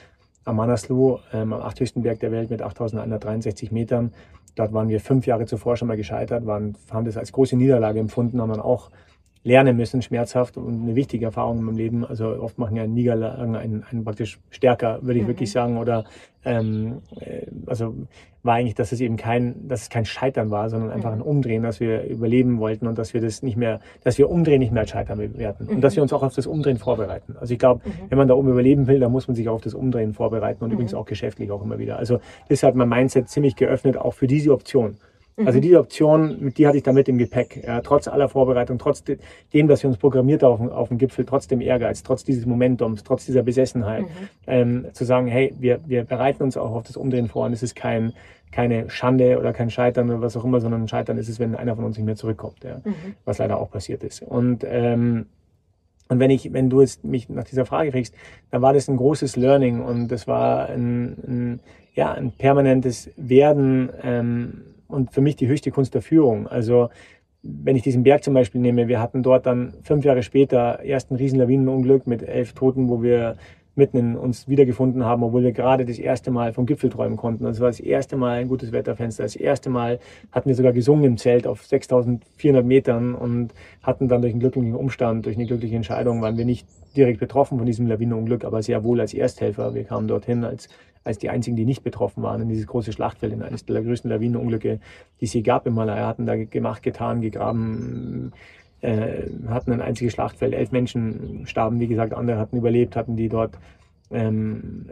am 0.44 0.56
Manaslu, 0.56 1.18
ähm, 1.32 1.52
am 1.52 1.62
achthöchsten 1.62 2.02
Berg 2.02 2.18
der 2.20 2.32
Welt 2.32 2.50
mit 2.50 2.60
8163 2.60 3.70
Metern, 3.70 4.12
dort 4.56 4.72
waren 4.72 4.88
wir 4.88 5.00
fünf 5.00 5.26
Jahre 5.26 5.46
zuvor 5.46 5.76
schon 5.76 5.86
mal 5.86 5.96
gescheitert, 5.96 6.44
waren, 6.46 6.76
haben 6.90 7.04
das 7.04 7.16
als 7.16 7.30
große 7.30 7.56
Niederlage 7.56 8.00
empfunden, 8.00 8.40
haben 8.40 8.50
dann 8.50 8.60
auch 8.60 8.90
lernen 9.42 9.76
müssen, 9.76 10.02
schmerzhaft 10.02 10.56
und 10.56 10.82
eine 10.82 10.94
wichtige 10.94 11.26
Erfahrung 11.26 11.58
in 11.58 11.64
meinem 11.64 11.76
Leben. 11.76 12.04
Also 12.04 12.26
oft 12.26 12.58
machen 12.58 12.76
ja 12.76 12.86
Niederlagen 12.86 13.56
einen, 13.56 13.84
einen 13.84 14.04
praktisch 14.04 14.38
stärker, 14.50 14.98
würde 15.02 15.18
ich 15.18 15.24
mhm. 15.24 15.28
wirklich 15.28 15.50
sagen. 15.50 15.78
Oder 15.78 16.04
ähm, 16.44 17.00
äh, 17.20 17.46
also 17.66 17.94
war 18.42 18.54
eigentlich, 18.54 18.74
dass 18.74 18.92
es 18.92 19.00
eben 19.00 19.16
kein, 19.16 19.68
dass 19.68 19.82
es 19.82 19.90
kein 19.90 20.04
Scheitern 20.04 20.50
war, 20.50 20.68
sondern 20.70 20.90
einfach 20.90 21.12
ein 21.12 21.20
Umdrehen, 21.20 21.62
dass 21.62 21.80
wir 21.80 22.04
überleben 22.04 22.58
wollten 22.58 22.86
und 22.86 22.98
dass 22.98 23.12
wir 23.12 23.20
das 23.20 23.42
nicht 23.42 23.56
mehr, 23.56 23.80
dass 24.02 24.18
wir 24.18 24.30
Umdrehen 24.30 24.60
nicht 24.60 24.72
mehr 24.72 24.82
als 24.82 24.90
Scheitern 24.90 25.18
bewerten 25.18 25.64
mhm. 25.64 25.76
und 25.76 25.80
dass 25.82 25.96
wir 25.96 26.02
uns 26.02 26.12
auch 26.12 26.22
auf 26.22 26.34
das 26.34 26.46
Umdrehen 26.46 26.78
vorbereiten. 26.78 27.36
Also 27.38 27.52
ich 27.52 27.58
glaube, 27.58 27.86
mhm. 27.86 27.92
wenn 28.10 28.18
man 28.18 28.28
da 28.28 28.34
oben 28.34 28.48
überleben 28.48 28.86
will, 28.86 28.98
dann 28.98 29.12
muss 29.12 29.28
man 29.28 29.34
sich 29.34 29.48
auch 29.48 29.54
auf 29.54 29.62
das 29.62 29.74
Umdrehen 29.74 30.12
vorbereiten 30.14 30.64
und 30.64 30.70
mhm. 30.70 30.74
übrigens 30.74 30.94
auch 30.94 31.06
geschäftlich 31.06 31.50
auch 31.50 31.62
immer 31.62 31.78
wieder. 31.78 31.98
Also 31.98 32.18
das 32.48 32.62
hat 32.62 32.74
mein 32.74 32.88
Mindset 32.88 33.28
ziemlich 33.28 33.56
geöffnet, 33.56 33.96
auch 33.96 34.14
für 34.14 34.26
diese 34.26 34.52
Option. 34.52 34.96
Also 35.36 35.58
mhm. 35.58 35.62
diese 35.62 35.78
Option, 35.78 36.52
die 36.56 36.66
hatte 36.66 36.76
ich 36.76 36.82
damit 36.82 37.08
im 37.08 37.18
Gepäck. 37.18 37.62
Ja, 37.64 37.80
trotz 37.80 38.08
aller 38.08 38.28
Vorbereitung, 38.28 38.78
trotz 38.78 39.02
dem, 39.52 39.68
dass 39.68 39.82
wir 39.82 39.88
uns 39.88 39.98
programmiert 39.98 40.42
haben 40.42 40.68
auf, 40.68 40.72
auf 40.72 40.88
dem 40.88 40.98
Gipfel, 40.98 41.24
trotz 41.24 41.46
dem 41.46 41.60
Ehrgeiz, 41.60 42.02
trotz 42.02 42.24
dieses 42.24 42.46
Momentums, 42.46 43.04
trotz 43.04 43.26
dieser 43.26 43.42
Besessenheit, 43.42 44.02
mhm. 44.02 44.06
ähm, 44.46 44.86
zu 44.92 45.04
sagen, 45.04 45.26
hey, 45.26 45.54
wir, 45.58 45.80
wir 45.86 46.04
bereiten 46.04 46.42
uns 46.42 46.56
auch 46.56 46.72
auf 46.72 46.82
das 46.84 46.96
Umdrehen 46.96 47.28
vor 47.28 47.46
und 47.46 47.52
es 47.52 47.62
ist 47.62 47.74
kein, 47.74 48.12
keine 48.52 48.90
Schande 48.90 49.38
oder 49.38 49.52
kein 49.52 49.70
Scheitern 49.70 50.10
oder 50.10 50.20
was 50.20 50.36
auch 50.36 50.44
immer, 50.44 50.60
sondern 50.60 50.82
ein 50.82 50.88
Scheitern 50.88 51.16
ist 51.18 51.28
es, 51.28 51.38
wenn 51.38 51.54
einer 51.54 51.76
von 51.76 51.84
uns 51.84 51.96
nicht 51.96 52.06
mehr 52.06 52.16
zurückkommt, 52.16 52.64
ja, 52.64 52.80
mhm. 52.84 53.14
was 53.24 53.38
leider 53.38 53.58
auch 53.58 53.70
passiert 53.70 54.04
ist. 54.04 54.22
Und 54.22 54.64
ähm, 54.68 55.26
und 56.08 56.18
wenn 56.18 56.30
ich, 56.30 56.52
wenn 56.52 56.68
du 56.68 56.80
jetzt 56.80 57.04
mich 57.04 57.28
nach 57.28 57.44
dieser 57.44 57.64
Frage 57.64 57.92
kriegst, 57.92 58.16
dann 58.50 58.62
war 58.62 58.72
das 58.72 58.88
ein 58.88 58.96
großes 58.96 59.36
Learning 59.36 59.80
und 59.80 60.08
das 60.08 60.26
war 60.26 60.68
ein, 60.68 61.16
ein 61.24 61.60
ja, 61.94 62.12
ein 62.12 62.32
permanentes 62.32 63.10
Werden 63.16 63.90
ähm, 64.02 64.62
und 64.90 65.12
für 65.12 65.20
mich 65.20 65.36
die 65.36 65.48
höchste 65.48 65.70
Kunst 65.70 65.94
der 65.94 66.02
Führung. 66.02 66.46
Also 66.46 66.90
wenn 67.42 67.76
ich 67.76 67.82
diesen 67.82 68.02
Berg 68.02 68.22
zum 68.22 68.34
Beispiel 68.34 68.60
nehme, 68.60 68.88
wir 68.88 69.00
hatten 69.00 69.22
dort 69.22 69.46
dann 69.46 69.74
fünf 69.82 70.04
Jahre 70.04 70.22
später 70.22 70.80
erst 70.82 71.10
ein 71.10 71.16
Riesenlawinenunglück 71.16 72.06
mit 72.06 72.22
elf 72.22 72.52
Toten, 72.52 72.88
wo 72.88 73.02
wir 73.02 73.36
mitten 73.76 73.98
in 73.98 74.16
uns 74.16 74.48
wiedergefunden 74.48 75.04
haben, 75.04 75.22
obwohl 75.22 75.42
wir 75.42 75.52
gerade 75.52 75.84
das 75.86 75.98
erste 75.98 76.30
Mal 76.30 76.52
vom 76.52 76.66
Gipfel 76.66 76.90
träumen 76.90 77.16
konnten. 77.16 77.44
Das 77.44 77.60
war 77.60 77.68
das 77.68 77.80
erste 77.80 78.16
Mal 78.16 78.38
ein 78.40 78.48
gutes 78.48 78.72
Wetterfenster. 78.72 79.22
Das 79.22 79.36
erste 79.36 79.70
Mal 79.70 80.00
hatten 80.32 80.48
wir 80.48 80.56
sogar 80.56 80.72
gesungen 80.72 81.04
im 81.04 81.16
Zelt 81.16 81.46
auf 81.46 81.64
6400 81.66 82.64
Metern 82.64 83.14
und 83.14 83.54
hatten 83.82 84.08
dann 84.08 84.22
durch 84.22 84.32
einen 84.32 84.40
glücklichen 84.40 84.74
Umstand, 84.74 85.24
durch 85.24 85.36
eine 85.36 85.46
glückliche 85.46 85.76
Entscheidung, 85.76 86.20
waren 86.20 86.36
wir 86.36 86.44
nicht 86.44 86.66
direkt 86.96 87.20
betroffen 87.20 87.58
von 87.58 87.66
diesem 87.66 87.86
Lawinenunglück, 87.86 88.44
aber 88.44 88.62
sehr 88.62 88.84
wohl 88.84 89.00
als 89.00 89.14
Ersthelfer. 89.14 89.74
Wir 89.74 89.84
kamen 89.84 90.08
dorthin 90.08 90.44
als 90.44 90.68
als 91.04 91.18
die 91.18 91.30
einzigen, 91.30 91.56
die 91.56 91.64
nicht 91.64 91.82
betroffen 91.82 92.22
waren 92.22 92.42
in 92.42 92.48
dieses 92.48 92.66
große 92.66 92.92
Schlachtfeld, 92.92 93.32
in 93.32 93.42
eines 93.42 93.64
der 93.64 93.82
größten 93.82 94.10
Lawinenunglücke, 94.10 94.80
die 95.20 95.24
es 95.24 95.32
je 95.32 95.42
gab 95.42 95.66
im 95.66 95.74
Malaya, 95.74 96.06
hatten 96.06 96.26
da 96.26 96.36
gemacht, 96.36 96.82
getan, 96.82 97.20
gegraben, 97.20 98.32
äh, 98.80 99.28
hatten 99.48 99.72
ein 99.72 99.80
einziges 99.80 100.12
Schlachtfeld. 100.12 100.54
Elf 100.54 100.72
Menschen 100.72 101.46
starben, 101.46 101.80
wie 101.80 101.86
gesagt, 101.86 102.12
andere 102.12 102.38
hatten 102.38 102.56
überlebt, 102.56 102.96
hatten 102.96 103.16
die 103.16 103.28
dort 103.28 103.58
ähm, 104.10 104.86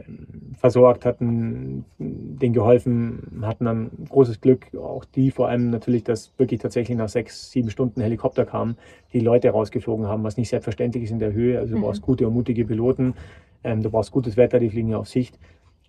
versorgt, 0.56 1.04
hatten 1.04 1.84
denen 1.98 2.52
geholfen, 2.52 3.42
hatten 3.42 3.64
dann 3.64 3.90
großes 4.08 4.40
Glück, 4.40 4.74
auch 4.76 5.04
die 5.04 5.30
vor 5.30 5.48
allem 5.48 5.70
natürlich, 5.70 6.04
dass 6.04 6.32
wirklich 6.38 6.60
tatsächlich 6.60 6.96
nach 6.96 7.08
sechs, 7.08 7.50
sieben 7.50 7.70
Stunden 7.70 8.00
Helikopter 8.00 8.46
kamen, 8.46 8.76
die 9.12 9.20
Leute 9.20 9.50
rausgeflogen 9.50 10.06
haben, 10.06 10.22
was 10.22 10.36
nicht 10.36 10.48
selbstverständlich 10.48 11.04
ist 11.04 11.10
in 11.10 11.18
der 11.18 11.32
Höhe. 11.32 11.58
Also 11.58 11.72
du 11.72 11.78
mhm. 11.78 11.84
brauchst 11.84 12.02
gute 12.02 12.28
und 12.28 12.34
mutige 12.34 12.64
Piloten, 12.64 13.14
ähm, 13.64 13.82
du 13.82 13.90
brauchst 13.90 14.12
gutes 14.12 14.36
Wetter, 14.36 14.60
die 14.60 14.70
fliegen 14.70 14.90
ja 14.90 14.98
auf 14.98 15.08
Sicht. 15.08 15.38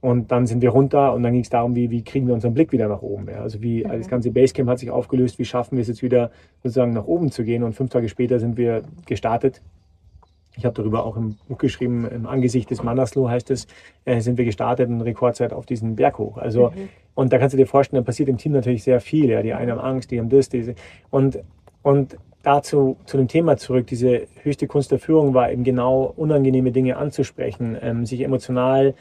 Und 0.01 0.31
dann 0.31 0.47
sind 0.47 0.61
wir 0.61 0.69
runter 0.69 1.13
und 1.13 1.23
dann 1.23 1.33
ging 1.33 1.41
es 1.41 1.49
darum, 1.49 1.75
wie, 1.75 1.91
wie 1.91 2.03
kriegen 2.03 2.25
wir 2.25 2.33
unseren 2.33 2.53
Blick 2.53 2.71
wieder 2.71 2.87
nach 2.87 3.01
oben. 3.01 3.27
Ja? 3.29 3.41
Also 3.41 3.61
wie 3.61 3.83
mhm. 3.83 3.89
das 3.89 4.07
ganze 4.07 4.31
Basecamp 4.31 4.69
hat 4.69 4.79
sich 4.79 4.91
aufgelöst, 4.91 5.39
wie 5.39 5.45
schaffen 5.45 5.75
wir 5.75 5.81
es 5.81 5.89
jetzt 5.89 6.01
wieder 6.01 6.31
sozusagen 6.63 6.93
nach 6.93 7.05
oben 7.05 7.31
zu 7.31 7.43
gehen. 7.43 7.63
Und 7.63 7.73
fünf 7.73 7.89
Tage 7.89 8.07
später 8.07 8.39
sind 8.39 8.55
wir 8.55 8.83
gestartet. 9.05 9.61
Ich 10.55 10.65
habe 10.65 10.73
darüber 10.73 11.05
auch 11.05 11.17
im 11.17 11.35
Buch 11.47 11.57
geschrieben, 11.57 12.07
im 12.09 12.27
Angesicht 12.27 12.69
des 12.71 12.81
Manaslu 12.81 13.29
heißt 13.29 13.51
es, 13.51 13.67
äh, 14.05 14.19
sind 14.21 14.37
wir 14.37 14.45
gestartet 14.45 14.89
in 14.89 15.01
Rekordzeit 15.01 15.53
auf 15.53 15.65
diesen 15.65 15.95
Berg 15.95 16.17
hoch. 16.17 16.37
Also, 16.37 16.69
mhm. 16.69 16.89
und 17.13 17.33
da 17.33 17.37
kannst 17.37 17.53
du 17.53 17.57
dir 17.57 17.67
vorstellen, 17.67 18.01
da 18.01 18.05
passiert 18.05 18.29
im 18.29 18.37
Team 18.37 18.53
natürlich 18.53 18.83
sehr 18.83 19.01
viel. 19.01 19.29
Ja? 19.29 19.41
Die 19.41 19.53
einen 19.53 19.71
haben 19.71 19.79
Angst, 19.79 20.11
die 20.11 20.19
haben 20.19 20.29
das, 20.29 20.47
diese. 20.47 20.75
Und, 21.09 21.39
und 21.81 22.17
dazu, 22.43 22.95
zu 23.05 23.17
dem 23.17 23.27
Thema 23.27 23.57
zurück, 23.57 23.87
diese 23.87 24.27
höchste 24.43 24.67
Kunst 24.67 24.91
der 24.91 24.99
Führung 24.99 25.33
war 25.33 25.51
eben 25.51 25.65
genau 25.65 26.13
unangenehme 26.15 26.71
Dinge 26.71 26.95
anzusprechen, 26.95 27.77
ähm, 27.81 28.05
sich 28.05 28.21
emotional 28.21 28.93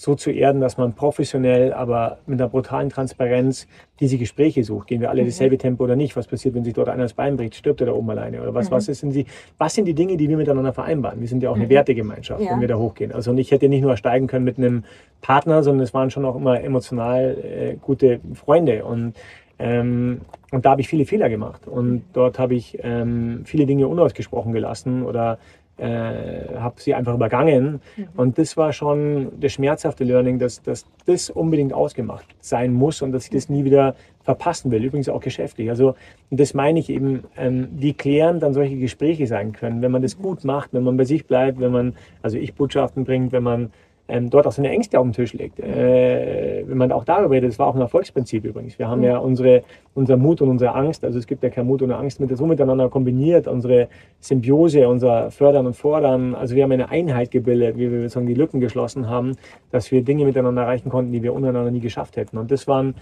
so 0.00 0.14
zu 0.14 0.30
erden, 0.30 0.62
dass 0.62 0.78
man 0.78 0.94
professionell, 0.94 1.74
aber 1.74 2.20
mit 2.24 2.40
einer 2.40 2.48
brutalen 2.48 2.88
Transparenz 2.88 3.66
diese 4.00 4.16
Gespräche 4.16 4.64
sucht. 4.64 4.88
Gehen 4.88 5.02
wir 5.02 5.10
alle 5.10 5.20
mhm. 5.20 5.26
dasselbe 5.26 5.58
Tempo 5.58 5.84
oder 5.84 5.94
nicht? 5.94 6.16
Was 6.16 6.26
passiert, 6.26 6.54
wenn 6.54 6.64
sich 6.64 6.72
dort 6.72 6.88
einer 6.88 7.02
das 7.02 7.12
Bein 7.12 7.36
bricht? 7.36 7.54
Stirbt 7.54 7.82
er 7.82 7.88
da 7.88 7.92
oben 7.92 8.08
alleine? 8.08 8.40
Oder 8.40 8.54
was, 8.54 8.70
mhm. 8.70 8.76
was, 8.76 8.86
sind 8.86 9.14
die, 9.14 9.26
was 9.58 9.74
sind 9.74 9.84
die 9.84 9.92
Dinge, 9.92 10.16
die 10.16 10.26
wir 10.30 10.38
miteinander 10.38 10.72
vereinbaren? 10.72 11.20
Wir 11.20 11.28
sind 11.28 11.42
ja 11.42 11.50
auch 11.50 11.54
eine 11.54 11.66
mhm. 11.66 11.70
Wertegemeinschaft, 11.70 12.40
ja. 12.40 12.50
wenn 12.50 12.62
wir 12.62 12.68
da 12.68 12.78
hochgehen. 12.78 13.12
Also 13.12 13.34
ich 13.34 13.50
hätte 13.50 13.68
nicht 13.68 13.82
nur 13.82 13.94
steigen 13.98 14.26
können 14.26 14.46
mit 14.46 14.56
einem 14.56 14.84
Partner, 15.20 15.62
sondern 15.62 15.84
es 15.84 15.92
waren 15.92 16.10
schon 16.10 16.24
auch 16.24 16.36
immer 16.36 16.58
emotional 16.62 17.36
äh, 17.36 17.76
gute 17.76 18.20
Freunde. 18.32 18.86
Und 18.86 19.12
ähm, 19.58 20.22
und 20.50 20.64
da 20.64 20.70
habe 20.70 20.80
ich 20.80 20.88
viele 20.88 21.04
Fehler 21.04 21.28
gemacht. 21.28 21.68
Und 21.68 22.04
dort 22.14 22.38
habe 22.38 22.54
ich 22.54 22.78
ähm, 22.82 23.42
viele 23.44 23.66
Dinge 23.66 23.86
unausgesprochen 23.86 24.52
gelassen 24.52 25.04
oder 25.04 25.38
äh, 25.80 26.56
habe 26.58 26.80
sie 26.80 26.94
einfach 26.94 27.14
übergangen. 27.14 27.80
Mhm. 27.96 28.08
Und 28.16 28.38
das 28.38 28.56
war 28.56 28.72
schon 28.72 29.32
das 29.40 29.52
schmerzhafte 29.52 30.04
Learning, 30.04 30.38
dass, 30.38 30.62
dass 30.62 30.84
das 31.06 31.30
unbedingt 31.30 31.72
ausgemacht 31.72 32.26
sein 32.40 32.72
muss 32.72 33.02
und 33.02 33.12
dass 33.12 33.24
ich 33.24 33.30
das 33.30 33.48
nie 33.48 33.64
wieder 33.64 33.94
verpassen 34.22 34.70
will, 34.70 34.84
übrigens 34.84 35.08
auch 35.08 35.20
geschäftlich. 35.20 35.70
Also 35.70 35.94
das 36.30 36.54
meine 36.54 36.78
ich 36.78 36.90
eben, 36.90 37.24
ähm, 37.36 37.68
wie 37.72 37.94
klärend 37.94 38.42
dann 38.42 38.52
solche 38.52 38.76
Gespräche 38.76 39.26
sein 39.26 39.52
können, 39.52 39.80
wenn 39.82 39.90
man 39.90 40.02
das 40.02 40.18
gut 40.18 40.44
macht, 40.44 40.72
wenn 40.72 40.84
man 40.84 40.96
bei 40.96 41.04
sich 41.04 41.26
bleibt, 41.26 41.60
wenn 41.60 41.72
man, 41.72 41.94
also 42.22 42.36
ich 42.36 42.54
Botschaften 42.54 43.04
bringt, 43.04 43.32
wenn 43.32 43.42
man 43.42 43.72
ähm, 44.10 44.30
dort 44.30 44.46
auch 44.46 44.52
seine 44.52 44.70
Ängste 44.70 44.98
auf 44.98 45.06
den 45.06 45.12
Tisch 45.12 45.32
legt. 45.32 45.60
Äh, 45.60 46.64
wenn 46.66 46.76
man 46.76 46.92
auch 46.92 47.04
darüber 47.04 47.30
redet, 47.30 47.50
das 47.50 47.58
war 47.58 47.68
auch 47.68 47.74
ein 47.74 47.80
Erfolgsprinzip 47.80 48.44
übrigens. 48.44 48.78
Wir 48.78 48.88
haben 48.88 49.02
ja 49.02 49.18
unsere, 49.18 49.62
unser 49.94 50.16
Mut 50.16 50.42
und 50.42 50.48
unsere 50.48 50.74
Angst, 50.74 51.04
also 51.04 51.18
es 51.18 51.26
gibt 51.26 51.42
ja 51.42 51.50
kein 51.50 51.66
Mut 51.66 51.82
ohne 51.82 51.96
Angst, 51.96 52.20
mit 52.20 52.36
so 52.36 52.46
miteinander 52.46 52.88
kombiniert, 52.88 53.46
unsere 53.46 53.88
Symbiose, 54.20 54.88
unser 54.88 55.30
Fördern 55.30 55.66
und 55.66 55.76
Fordern. 55.76 56.34
Also 56.34 56.54
wir 56.54 56.64
haben 56.64 56.72
eine 56.72 56.90
Einheit 56.90 57.30
gebildet, 57.30 57.76
wie 57.76 57.90
wir 57.90 58.02
sozusagen 58.02 58.26
die 58.26 58.34
Lücken 58.34 58.60
geschlossen 58.60 59.08
haben, 59.08 59.36
dass 59.70 59.90
wir 59.90 60.02
Dinge 60.02 60.24
miteinander 60.24 60.62
erreichen 60.62 60.90
konnten, 60.90 61.12
die 61.12 61.22
wir 61.22 61.32
untereinander 61.32 61.70
nie 61.70 61.80
geschafft 61.80 62.16
hätten. 62.16 62.36
Und 62.36 62.50
das 62.50 62.66
waren 62.66 62.94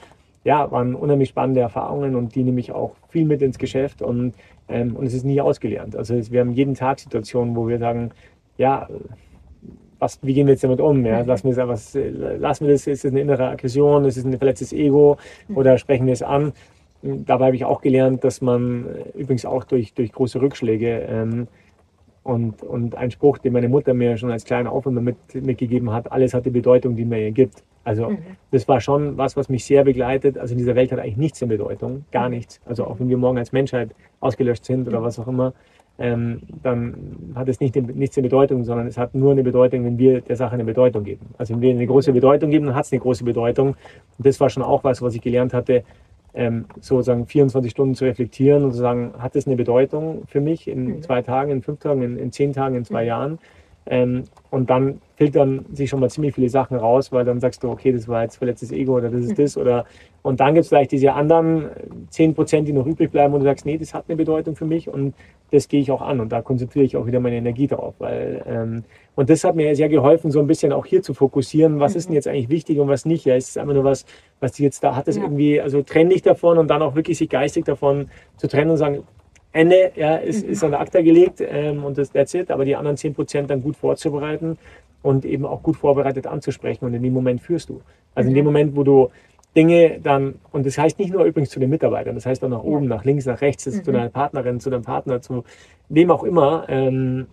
ja, 0.44 0.70
waren 0.70 0.94
unheimlich 0.94 1.28
spannende 1.28 1.60
Erfahrungen 1.60 2.14
und 2.14 2.34
die 2.34 2.42
nehme 2.42 2.60
ich 2.60 2.72
auch 2.72 2.94
viel 3.08 3.24
mit 3.24 3.42
ins 3.42 3.58
Geschäft 3.58 4.02
und, 4.02 4.34
ähm, 4.68 4.96
und 4.96 5.06
es 5.06 5.14
ist 5.14 5.24
nie 5.24 5.40
ausgelernt. 5.40 5.96
Also 5.96 6.14
wir 6.30 6.40
haben 6.40 6.52
jeden 6.52 6.74
Tag 6.74 7.00
Situationen, 7.00 7.56
wo 7.56 7.68
wir 7.68 7.78
sagen, 7.78 8.12
ja, 8.56 8.88
was, 9.98 10.18
wie 10.22 10.34
gehen 10.34 10.46
wir 10.46 10.54
jetzt 10.54 10.64
damit 10.64 10.80
um? 10.80 11.04
Ja? 11.04 11.22
Mhm. 11.22 11.28
Lassen, 11.28 11.48
wir 11.48 11.54
das, 11.54 11.68
was, 11.68 11.94
lassen 11.94 12.66
wir 12.66 12.72
das, 12.72 12.86
ist 12.86 13.04
es 13.04 13.10
eine 13.10 13.20
innere 13.20 13.48
Aggression, 13.48 14.04
ist 14.04 14.16
es 14.16 14.24
ein 14.24 14.36
verletztes 14.38 14.72
Ego 14.72 15.16
mhm. 15.48 15.56
oder 15.56 15.78
sprechen 15.78 16.06
wir 16.06 16.12
es 16.12 16.22
an? 16.22 16.52
Dabei 17.02 17.46
habe 17.46 17.56
ich 17.56 17.64
auch 17.64 17.80
gelernt, 17.80 18.24
dass 18.24 18.40
man 18.40 18.86
äh, 18.86 19.18
übrigens 19.18 19.44
auch 19.44 19.64
durch, 19.64 19.94
durch 19.94 20.12
große 20.12 20.40
Rückschläge 20.40 21.06
ähm, 21.08 21.46
und, 22.24 22.62
und 22.62 22.96
ein 22.96 23.10
Spruch, 23.10 23.38
den 23.38 23.52
meine 23.52 23.68
Mutter 23.68 23.94
mir 23.94 24.16
schon 24.16 24.30
als 24.30 24.44
kleiner 24.44 24.72
Aufwand 24.72 25.00
mit, 25.02 25.16
mitgegeben 25.34 25.92
hat, 25.92 26.10
alles 26.10 26.34
hat 26.34 26.44
die 26.44 26.50
Bedeutung, 26.50 26.96
die 26.96 27.04
man 27.04 27.20
ihr 27.20 27.30
gibt. 27.30 27.62
Also 27.84 28.10
mhm. 28.10 28.18
das 28.50 28.68
war 28.68 28.80
schon 28.80 29.16
was, 29.16 29.36
was 29.36 29.48
mich 29.48 29.64
sehr 29.64 29.84
begleitet. 29.84 30.36
Also 30.36 30.52
in 30.52 30.58
dieser 30.58 30.74
Welt 30.74 30.92
hat 30.92 30.98
eigentlich 30.98 31.16
nichts 31.16 31.40
in 31.40 31.48
Bedeutung, 31.48 32.04
gar 32.10 32.28
mhm. 32.28 32.34
nichts. 32.34 32.60
Also 32.66 32.84
auch 32.84 32.98
wenn 32.98 33.08
wir 33.08 33.16
morgen 33.16 33.38
als 33.38 33.52
Menschheit 33.52 33.90
ausgelöscht 34.20 34.64
sind 34.64 34.86
oder 34.88 35.02
was 35.02 35.18
auch 35.18 35.28
immer, 35.28 35.54
ähm, 35.98 36.42
dann 36.62 37.32
hat 37.34 37.48
es 37.48 37.60
nicht, 37.60 37.74
nichts 37.74 38.16
in 38.16 38.22
Bedeutung, 38.22 38.64
sondern 38.64 38.86
es 38.86 38.96
hat 38.96 39.14
nur 39.14 39.32
eine 39.32 39.42
Bedeutung, 39.42 39.84
wenn 39.84 39.98
wir 39.98 40.20
der 40.20 40.36
Sache 40.36 40.54
eine 40.54 40.64
Bedeutung 40.64 41.02
geben. 41.02 41.26
Also 41.38 41.54
wenn 41.54 41.60
wir 41.60 41.70
eine 41.70 41.86
große 41.86 42.12
Bedeutung 42.12 42.50
geben, 42.50 42.66
dann 42.66 42.74
hat 42.74 42.84
es 42.84 42.92
eine 42.92 43.00
große 43.00 43.24
Bedeutung. 43.24 43.68
Und 43.68 44.26
das 44.26 44.38
war 44.38 44.48
schon 44.48 44.62
auch 44.62 44.84
was, 44.84 45.02
was 45.02 45.14
ich 45.14 45.20
gelernt 45.20 45.52
hatte, 45.52 45.82
ähm, 46.34 46.66
sozusagen 46.80 47.26
24 47.26 47.70
Stunden 47.72 47.94
zu 47.96 48.04
reflektieren 48.04 48.64
und 48.64 48.72
zu 48.72 48.78
sagen, 48.78 49.12
hat 49.18 49.34
es 49.34 49.46
eine 49.46 49.56
Bedeutung 49.56 50.22
für 50.28 50.40
mich 50.40 50.68
in 50.68 50.84
mhm. 50.84 51.02
zwei 51.02 51.20
Tagen, 51.22 51.50
in 51.50 51.62
fünf 51.62 51.80
Tagen, 51.80 52.02
in, 52.02 52.16
in 52.16 52.30
zehn 52.30 52.52
Tagen, 52.52 52.76
in 52.76 52.84
zwei 52.84 53.02
mhm. 53.02 53.08
Jahren? 53.08 53.38
Ähm, 53.90 54.24
und 54.50 54.70
dann 54.70 55.00
filtern 55.16 55.64
sich 55.72 55.90
schon 55.90 56.00
mal 56.00 56.10
ziemlich 56.10 56.34
viele 56.34 56.48
Sachen 56.48 56.76
raus, 56.76 57.10
weil 57.12 57.24
dann 57.24 57.40
sagst 57.40 57.62
du, 57.62 57.70
okay, 57.70 57.92
das 57.92 58.06
war 58.08 58.22
jetzt 58.22 58.36
verletztes 58.36 58.70
Ego 58.70 58.96
oder 58.96 59.10
das 59.10 59.24
ist 59.24 59.38
das 59.38 59.56
oder 59.56 59.84
und 60.22 60.40
dann 60.40 60.54
gibt 60.54 60.64
es 60.64 60.68
vielleicht 60.68 60.92
diese 60.92 61.12
anderen 61.12 61.70
10 62.10 62.34
Prozent, 62.34 62.68
die 62.68 62.72
noch 62.72 62.86
übrig 62.86 63.10
bleiben 63.10 63.34
und 63.34 63.40
du 63.40 63.44
sagst, 63.44 63.64
nee, 63.64 63.78
das 63.78 63.94
hat 63.94 64.04
eine 64.08 64.16
Bedeutung 64.16 64.56
für 64.56 64.66
mich 64.66 64.88
und 64.88 65.14
das 65.50 65.68
gehe 65.68 65.80
ich 65.80 65.90
auch 65.90 66.02
an 66.02 66.20
und 66.20 66.30
da 66.30 66.42
konzentriere 66.42 66.84
ich 66.84 66.96
auch 66.96 67.06
wieder 67.06 67.20
meine 67.20 67.36
Energie 67.36 67.66
drauf, 67.66 67.94
weil 67.98 68.42
ähm, 68.46 68.84
und 69.14 69.30
das 69.30 69.42
hat 69.42 69.56
mir 69.56 69.74
sehr 69.74 69.88
geholfen, 69.88 70.30
so 70.30 70.38
ein 70.38 70.46
bisschen 70.46 70.72
auch 70.72 70.86
hier 70.86 71.02
zu 71.02 71.14
fokussieren, 71.14 71.80
was 71.80 71.94
mhm. 71.94 71.98
ist 71.98 72.06
denn 72.06 72.14
jetzt 72.14 72.28
eigentlich 72.28 72.48
wichtig 72.50 72.78
und 72.78 72.88
was 72.88 73.04
nicht. 73.04 73.24
Ja, 73.24 73.34
es 73.34 73.48
ist 73.48 73.58
einfach 73.58 73.74
nur 73.74 73.84
was, 73.84 74.04
was 74.38 74.52
die 74.52 74.62
jetzt 74.62 74.84
da 74.84 74.94
hat, 74.94 75.08
das 75.08 75.16
ja. 75.16 75.22
irgendwie, 75.22 75.60
also 75.60 75.82
trenn 75.82 76.10
dich 76.10 76.22
davon 76.22 76.58
und 76.58 76.68
dann 76.68 76.82
auch 76.82 76.94
wirklich 76.94 77.18
sich 77.18 77.28
geistig 77.28 77.64
davon 77.64 78.10
zu 78.36 78.46
trennen 78.46 78.70
und 78.70 78.76
sagen, 78.76 79.02
Ende 79.52 79.92
ja, 79.96 80.16
ist, 80.16 80.44
mhm. 80.44 80.52
ist 80.52 80.64
an 80.64 80.72
der 80.72 80.80
Akta 80.80 81.00
gelegt 81.00 81.40
ähm, 81.40 81.84
und 81.84 81.96
das 81.98 82.10
that's 82.12 82.34
it. 82.34 82.50
Aber 82.50 82.64
die 82.64 82.76
anderen 82.76 82.96
10 82.96 83.14
Prozent 83.14 83.50
dann 83.50 83.62
gut 83.62 83.76
vorzubereiten 83.76 84.58
und 85.02 85.24
eben 85.24 85.46
auch 85.46 85.62
gut 85.62 85.76
vorbereitet 85.76 86.26
anzusprechen 86.26 86.84
und 86.84 86.94
in 86.94 87.02
dem 87.02 87.12
Moment 87.12 87.40
führst 87.40 87.68
du. 87.68 87.80
Also 88.14 88.28
in 88.28 88.34
dem 88.34 88.44
mhm. 88.44 88.52
Moment, 88.52 88.76
wo 88.76 88.82
du 88.82 89.08
Dinge 89.56 89.98
dann, 90.02 90.34
und 90.52 90.66
das 90.66 90.76
heißt 90.76 90.98
nicht 90.98 91.12
nur 91.12 91.24
übrigens 91.24 91.50
zu 91.50 91.58
den 91.58 91.70
Mitarbeitern, 91.70 92.14
das 92.14 92.26
heißt 92.26 92.44
auch 92.44 92.48
nach 92.48 92.62
oben, 92.62 92.84
Ja. 92.84 92.96
nach 92.96 93.04
links, 93.04 93.24
nach 93.26 93.40
rechts, 93.40 93.66
ist 93.66 93.84
zu 93.84 93.90
Mhm. 93.90 93.96
deiner 93.96 94.08
Partnerin, 94.10 94.60
zu 94.60 94.70
deinem 94.70 94.82
Partner, 94.84 95.20
zu 95.22 95.44
wem 95.88 96.10
auch 96.10 96.22
immer. 96.24 96.66
Ähm, 96.68 97.26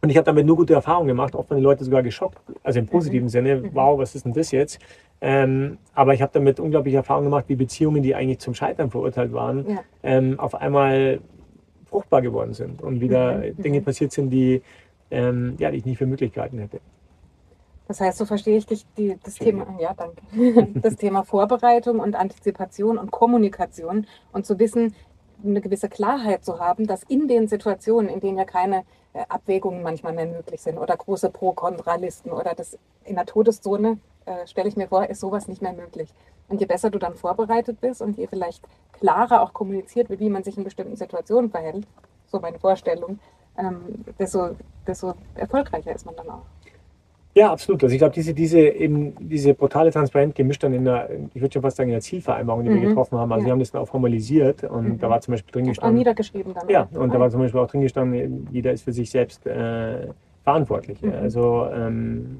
und 0.00 0.08
ich 0.10 0.16
habe 0.16 0.24
damit 0.24 0.46
nur 0.46 0.56
gute 0.56 0.74
Erfahrungen 0.74 1.08
gemacht, 1.08 1.34
oft 1.36 1.50
waren 1.50 1.58
die 1.58 1.62
Leute 1.62 1.84
sogar 1.84 2.02
geschockt, 2.02 2.38
also 2.64 2.78
im 2.80 2.86
positiven 2.86 3.28
Sinne, 3.28 3.56
Mhm. 3.56 3.70
wow, 3.74 3.98
was 3.98 4.14
ist 4.14 4.24
denn 4.24 4.32
das 4.32 4.50
jetzt? 4.50 4.80
Ähm, 5.20 5.78
aber 5.94 6.14
ich 6.14 6.22
habe 6.22 6.32
damit 6.34 6.58
unglaubliche 6.58 6.96
Erfahrungen 6.96 7.26
gemacht, 7.26 7.44
wie 7.46 7.54
Beziehungen, 7.54 8.02
die 8.02 8.14
eigentlich 8.14 8.40
zum 8.40 8.54
Scheitern 8.54 8.90
verurteilt 8.90 9.32
waren, 9.32 9.64
Ja. 9.68 9.84
ähm, 10.02 10.40
auf 10.40 10.56
einmal 10.56 11.20
fruchtbar 11.92 12.22
geworden 12.22 12.54
sind 12.54 12.80
und 12.82 13.00
wieder 13.00 13.38
Mhm. 13.38 13.62
Dinge 13.62 13.80
passiert 13.82 14.12
sind, 14.12 14.30
die, 14.30 14.62
ähm, 15.10 15.56
ja, 15.58 15.70
die 15.70 15.76
ich 15.78 15.84
nicht 15.84 15.98
für 15.98 16.06
möglich 16.06 16.32
gehalten 16.32 16.58
hätte. 16.58 16.80
Das 17.86 18.00
heißt, 18.00 18.16
so 18.16 18.24
verstehe 18.24 18.56
ich 18.56 18.64
dich, 18.66 18.86
die, 18.96 19.18
das 19.22 19.36
Schön. 19.36 19.46
Thema, 19.46 19.66
ja, 19.78 19.92
danke. 19.94 20.22
Das 20.80 20.96
Thema 20.96 21.24
Vorbereitung 21.24 22.00
und 22.00 22.14
Antizipation 22.16 22.96
und 22.96 23.10
Kommunikation 23.10 24.06
und 24.32 24.46
zu 24.46 24.58
wissen, 24.58 24.94
eine 25.44 25.60
gewisse 25.60 25.88
Klarheit 25.88 26.44
zu 26.44 26.58
haben, 26.58 26.86
dass 26.86 27.02
in 27.02 27.28
den 27.28 27.48
Situationen, 27.48 28.08
in 28.08 28.20
denen 28.20 28.38
ja 28.38 28.44
keine 28.44 28.84
äh, 29.12 29.24
Abwägungen 29.28 29.82
manchmal 29.82 30.14
mehr 30.14 30.26
möglich 30.26 30.62
sind 30.62 30.78
oder 30.78 30.96
große 30.96 31.28
Pro-Kontra-Listen 31.30 32.30
oder 32.30 32.54
das 32.54 32.78
in 33.04 33.16
der 33.16 33.26
Todeszone, 33.26 33.98
äh, 34.24 34.46
stelle 34.46 34.68
ich 34.68 34.76
mir 34.76 34.88
vor, 34.88 35.04
ist 35.10 35.20
sowas 35.20 35.48
nicht 35.48 35.60
mehr 35.60 35.74
möglich. 35.74 36.14
Und 36.52 36.60
je 36.60 36.66
besser 36.66 36.90
du 36.90 36.98
dann 36.98 37.14
vorbereitet 37.14 37.80
bist 37.80 38.02
und 38.02 38.18
je 38.18 38.26
vielleicht 38.26 38.62
klarer 39.00 39.40
auch 39.40 39.54
kommuniziert 39.54 40.10
wird, 40.10 40.20
wie 40.20 40.28
man 40.28 40.44
sich 40.44 40.58
in 40.58 40.64
bestimmten 40.64 40.96
Situationen 40.96 41.50
verhält, 41.50 41.86
so 42.26 42.40
meine 42.40 42.58
Vorstellung, 42.58 43.18
ähm, 43.58 44.04
desto, 44.18 44.50
desto 44.86 45.14
erfolgreicher 45.34 45.94
ist 45.94 46.04
man 46.04 46.14
dann 46.14 46.28
auch. 46.28 46.42
Ja, 47.34 47.50
absolut. 47.50 47.82
Also 47.82 47.94
ich 47.94 47.98
glaube, 47.98 48.12
diese, 48.12 48.34
diese, 48.34 48.60
eben, 48.60 49.14
diese 49.30 49.54
brutale 49.54 49.90
Transparenz 49.90 50.34
gemischt 50.34 50.62
dann 50.62 50.74
in 50.74 50.84
der, 50.84 51.08
ich 51.32 51.40
würde 51.40 51.54
schon 51.54 51.62
fast 51.62 51.78
sagen, 51.78 51.88
in 51.88 51.94
der 51.94 52.02
Zielvereinbarung, 52.02 52.64
die 52.64 52.70
wir 52.70 52.76
Mhm. 52.80 52.88
getroffen 52.88 53.16
haben. 53.16 53.32
Also 53.32 53.40
Ja. 53.40 53.46
wir 53.46 53.52
haben 53.52 53.60
das 53.60 53.70
dann 53.70 53.80
auch 53.80 53.88
formalisiert 53.88 54.62
und 54.64 54.88
Mhm. 54.88 54.98
da 54.98 55.08
war 55.08 55.22
zum 55.22 55.32
Beispiel 55.32 55.52
drin 55.52 55.64
Auch 55.64 55.68
gestanden. 55.70 55.96
niedergeschrieben 55.96 56.52
dann. 56.52 56.68
Ja, 56.68 56.86
und 56.92 57.14
da 57.14 57.18
war 57.18 57.30
zum 57.30 57.40
Beispiel 57.40 57.60
auch 57.60 57.66
drin 57.68 57.80
gestanden, 57.80 58.46
jeder 58.52 58.72
ist 58.72 58.82
für 58.82 58.92
sich 58.92 59.08
selbst 59.10 59.46
äh, 59.46 60.08
verantwortlich. 60.44 61.00
Mhm. 61.00 61.12
Also 61.14 61.66
ähm, 61.72 62.38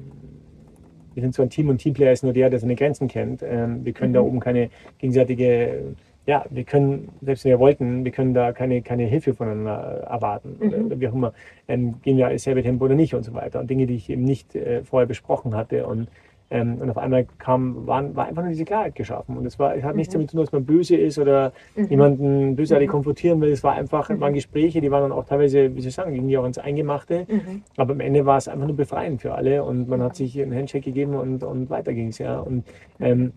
wir 1.13 1.21
sind 1.21 1.33
so 1.35 1.41
ein 1.43 1.49
Team 1.49 1.69
und 1.69 1.77
Teamplayer 1.79 2.11
ist 2.11 2.23
nur 2.23 2.33
der, 2.33 2.49
der 2.49 2.59
seine 2.59 2.75
Grenzen 2.75 3.07
kennt. 3.07 3.43
Ähm, 3.43 3.83
wir 3.85 3.93
können 3.93 4.11
Mhm. 4.11 4.15
da 4.15 4.21
oben 4.21 4.39
keine 4.39 4.69
gegenseitige, 4.99 5.95
ja, 6.25 6.45
wir 6.49 6.63
können, 6.63 7.09
selbst 7.21 7.43
wenn 7.45 7.51
wir 7.51 7.59
wollten, 7.59 8.05
wir 8.05 8.11
können 8.11 8.33
da 8.33 8.51
keine, 8.53 8.81
keine 8.81 9.03
Hilfe 9.03 9.33
voneinander 9.33 10.05
erwarten. 10.09 10.55
Mhm. 10.59 10.85
Oder, 10.85 10.99
wie 10.99 11.07
auch 11.07 11.13
immer, 11.13 11.33
ähm, 11.67 11.95
gehen 12.01 12.17
wir 12.17 12.29
dasselbe 12.29 12.63
Tempo 12.63 12.85
oder 12.85 12.95
nicht 12.95 13.13
und 13.13 13.23
so 13.23 13.33
weiter. 13.33 13.59
Und 13.59 13.69
Dinge, 13.69 13.85
die 13.87 13.95
ich 13.95 14.09
eben 14.09 14.23
nicht 14.23 14.55
äh, 14.55 14.83
vorher 14.83 15.07
besprochen 15.07 15.55
hatte. 15.55 15.85
Und, 15.85 16.07
ähm, 16.53 16.77
und 16.79 16.89
auf 16.91 16.97
einmal 16.99 17.25
kam, 17.39 17.87
waren, 17.87 18.15
war 18.15 18.27
einfach 18.27 18.43
nur 18.43 18.51
diese 18.51 18.63
Klarheit 18.63 18.93
geschaffen. 18.93 19.35
Und 19.35 19.45
es 19.45 19.57
war, 19.57 19.75
es 19.75 19.83
hat 19.83 19.95
nichts 19.95 20.13
Mhm. 20.13 20.19
damit 20.19 20.29
zu 20.29 20.35
tun, 20.37 20.45
dass 20.45 20.51
man 20.53 20.65
böse 20.65 20.95
ist 20.95 21.17
oder 21.17 21.51
Mhm. 21.75 21.87
jemanden 21.87 22.55
bösartig 22.55 22.87
Mhm. 22.87 22.91
konfrontieren 22.91 23.41
will. 23.41 23.51
Es 23.51 23.63
war 23.63 23.73
einfach, 23.73 24.09
Mhm. 24.09 24.21
waren 24.21 24.33
Gespräche, 24.33 24.79
die 24.79 24.91
waren 24.91 25.01
dann 25.01 25.11
auch 25.11 25.25
teilweise, 25.25 25.75
wie 25.75 25.81
soll 25.81 25.89
ich 25.89 25.95
sagen, 25.95 26.13
irgendwie 26.13 26.37
auch 26.37 26.45
ins 26.45 26.59
Eingemachte. 26.59 27.25
Mhm. 27.27 27.63
Aber 27.75 27.93
am 27.93 27.99
Ende 27.99 28.25
war 28.25 28.37
es 28.37 28.47
einfach 28.47 28.67
nur 28.67 28.75
befreiend 28.75 29.21
für 29.21 29.33
alle 29.33 29.63
und 29.63 29.89
man 29.89 30.01
hat 30.03 30.15
sich 30.15 30.39
einen 30.39 30.53
Handshake 30.55 30.85
gegeben 30.85 31.15
und, 31.15 31.43
und 31.43 31.69
weiter 31.71 31.91
ging 31.91 32.09
es. 32.09 32.19
Ja. 32.19 32.39
Und 32.39 32.63
ähm, 32.99 33.33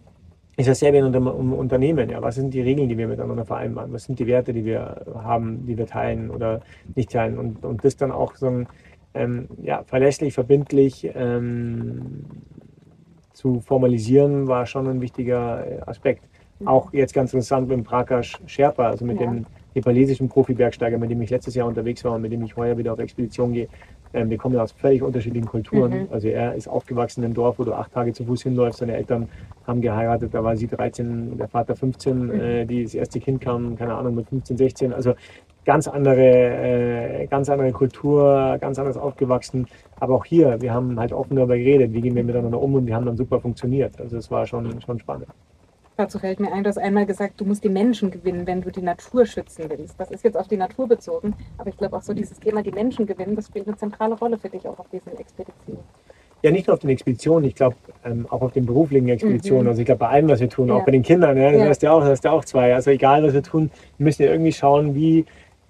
ist 0.58 0.68
dasselbe 0.68 0.98
in 0.98 1.04
unserem 1.04 1.26
um 1.26 1.52
Unternehmen. 1.54 2.08
Ja. 2.10 2.20
Was 2.22 2.34
sind 2.34 2.52
die 2.52 2.60
Regeln, 2.60 2.88
die 2.88 2.96
wir 2.98 3.08
miteinander 3.08 3.44
vereinbaren? 3.44 3.92
Was 3.92 4.04
sind 4.04 4.18
die 4.18 4.26
Werte, 4.26 4.52
die 4.52 4.64
wir 4.64 5.04
haben, 5.14 5.66
die 5.66 5.76
wir 5.76 5.86
teilen 5.86 6.30
oder 6.30 6.60
nicht 6.94 7.10
teilen? 7.12 7.38
Und, 7.38 7.64
und 7.64 7.82
das 7.84 7.96
dann 7.96 8.10
auch 8.10 8.34
so 8.36 8.46
ein, 8.48 8.66
ähm, 9.14 9.48
ja, 9.62 9.82
verlässlich, 9.84 10.34
verbindlich 10.34 11.10
ähm, 11.14 12.24
zu 13.46 13.60
formalisieren, 13.60 14.48
war 14.48 14.66
schon 14.66 14.88
ein 14.88 15.00
wichtiger 15.00 15.64
äh, 15.66 15.80
Aspekt. 15.86 16.24
Mhm. 16.58 16.68
Auch 16.68 16.92
jetzt 16.92 17.14
ganz 17.14 17.32
interessant 17.32 17.68
mit 17.68 17.76
dem 17.76 17.84
Prakash 17.84 18.38
Sherpa, 18.46 18.88
also 18.90 19.04
mit 19.04 19.20
Ja. 19.20 19.26
dem 19.26 19.46
nepalesischen 19.74 20.28
Profi-Bergsteiger, 20.28 20.98
mit 20.98 21.10
dem 21.10 21.20
ich 21.22 21.30
letztes 21.30 21.54
Jahr 21.54 21.68
unterwegs 21.68 22.02
war 22.04 22.12
und 22.14 22.22
mit 22.22 22.32
dem 22.32 22.42
ich 22.42 22.56
heuer 22.56 22.76
wieder 22.78 22.92
auf 22.94 22.98
Expedition 22.98 23.52
gehe. 23.52 23.68
Ähm, 24.14 24.30
wir 24.30 24.38
kommen 24.38 24.54
ja 24.54 24.62
aus 24.62 24.72
völlig 24.72 25.02
unterschiedlichen 25.02 25.46
Kulturen. 25.46 25.92
Mhm. 25.92 26.08
Also 26.10 26.28
er 26.28 26.54
ist 26.54 26.66
aufgewachsen 26.68 27.20
in 27.20 27.26
einem 27.26 27.34
Dorf, 27.34 27.58
wo 27.58 27.64
du 27.64 27.74
acht 27.74 27.92
Tage 27.92 28.12
zu 28.14 28.24
Fuß 28.24 28.42
hinläufst. 28.44 28.80
Seine 28.80 28.96
Eltern 28.96 29.28
haben 29.66 29.80
geheiratet, 29.80 30.32
da 30.32 30.42
war 30.42 30.56
sie 30.56 30.66
13, 30.66 31.36
der 31.36 31.48
Vater 31.48 31.76
15, 31.76 32.26
Mhm. 32.26 32.30
äh, 32.40 32.64
die, 32.64 32.82
das 32.84 32.94
erste 32.94 33.20
Kind 33.20 33.40
kam, 33.42 33.76
keine 33.76 33.94
Ahnung, 33.94 34.14
mit 34.14 34.28
15, 34.28 34.56
16. 34.56 34.92
Also 34.94 35.12
ganz 35.66 35.88
andere, 35.88 36.22
äh, 36.22 37.26
ganz 37.26 37.50
andere 37.50 37.72
Kultur, 37.72 38.56
ganz 38.60 38.78
anders 38.78 38.96
aufgewachsen. 38.96 39.66
Aber 40.00 40.14
auch 40.14 40.24
hier, 40.24 40.60
wir 40.62 40.72
haben 40.72 40.98
halt 40.98 41.12
offen 41.12 41.36
darüber 41.36 41.58
geredet, 41.58 41.92
wie 41.92 42.00
gehen 42.00 42.14
wir 42.14 42.24
miteinander 42.24 42.60
um 42.60 42.74
und 42.74 42.86
wir 42.86 42.94
haben 42.94 43.04
dann 43.04 43.16
super 43.16 43.40
funktioniert. 43.40 44.00
Also 44.00 44.16
es 44.16 44.30
war 44.30 44.46
schon, 44.46 44.80
schon 44.80 44.98
spannend. 44.98 45.26
Dazu 45.98 46.18
fällt 46.18 46.40
mir 46.40 46.52
ein, 46.52 46.62
du 46.62 46.68
hast 46.68 46.78
einmal 46.78 47.06
gesagt, 47.06 47.40
du 47.40 47.46
musst 47.46 47.64
die 47.64 47.70
Menschen 47.70 48.10
gewinnen, 48.10 48.46
wenn 48.46 48.60
du 48.60 48.70
die 48.70 48.82
Natur 48.82 49.24
schützen 49.24 49.64
willst. 49.68 49.98
Das 49.98 50.10
ist 50.10 50.22
jetzt 50.24 50.36
auf 50.36 50.46
die 50.46 50.58
Natur 50.58 50.86
bezogen, 50.86 51.34
aber 51.56 51.70
ich 51.70 51.76
glaube 51.76 51.96
auch 51.96 52.02
so 52.02 52.12
dieses 52.12 52.38
Thema, 52.38 52.62
die 52.62 52.70
Menschen 52.70 53.06
gewinnen, 53.06 53.34
das 53.34 53.46
spielt 53.46 53.66
eine 53.66 53.76
zentrale 53.78 54.14
Rolle 54.14 54.36
für 54.38 54.50
dich 54.50 54.68
auch 54.68 54.78
auf 54.78 54.88
diesen 54.90 55.16
Expeditionen. 55.18 55.80
Ja, 56.42 56.50
nicht 56.50 56.66
nur 56.66 56.74
auf 56.74 56.80
den 56.80 56.90
Expeditionen, 56.90 57.48
ich 57.48 57.54
glaube 57.54 57.76
ähm, 58.04 58.26
auch 58.28 58.42
auf 58.42 58.52
den 58.52 58.66
beruflichen 58.66 59.08
Expeditionen. 59.08 59.62
Mhm. 59.64 59.68
Also 59.68 59.80
ich 59.80 59.86
glaube 59.86 60.00
bei 60.00 60.08
allem, 60.08 60.28
was 60.28 60.38
wir 60.38 60.50
tun, 60.50 60.68
Ja. 60.68 60.74
auch 60.74 60.84
bei 60.84 60.92
den 60.92 61.02
Kindern, 61.02 61.34
ja, 61.38 61.50
das 61.50 61.60
Ja. 61.62 61.68
hast 61.68 61.82
du 61.82 61.86
ja 61.86 61.92
auch, 61.92 62.00
das 62.00 62.10
hast 62.10 62.24
du 62.26 62.30
auch 62.30 62.44
zwei. 62.44 62.74
Also 62.74 62.90
egal, 62.90 63.22
was 63.22 63.32
wir 63.32 63.42
tun, 63.42 63.70
wir 63.96 64.04
müssen 64.04 64.22
ja 64.22 64.30
irgendwie 64.30 64.52
schauen, 64.52 64.94
wie 64.94 65.24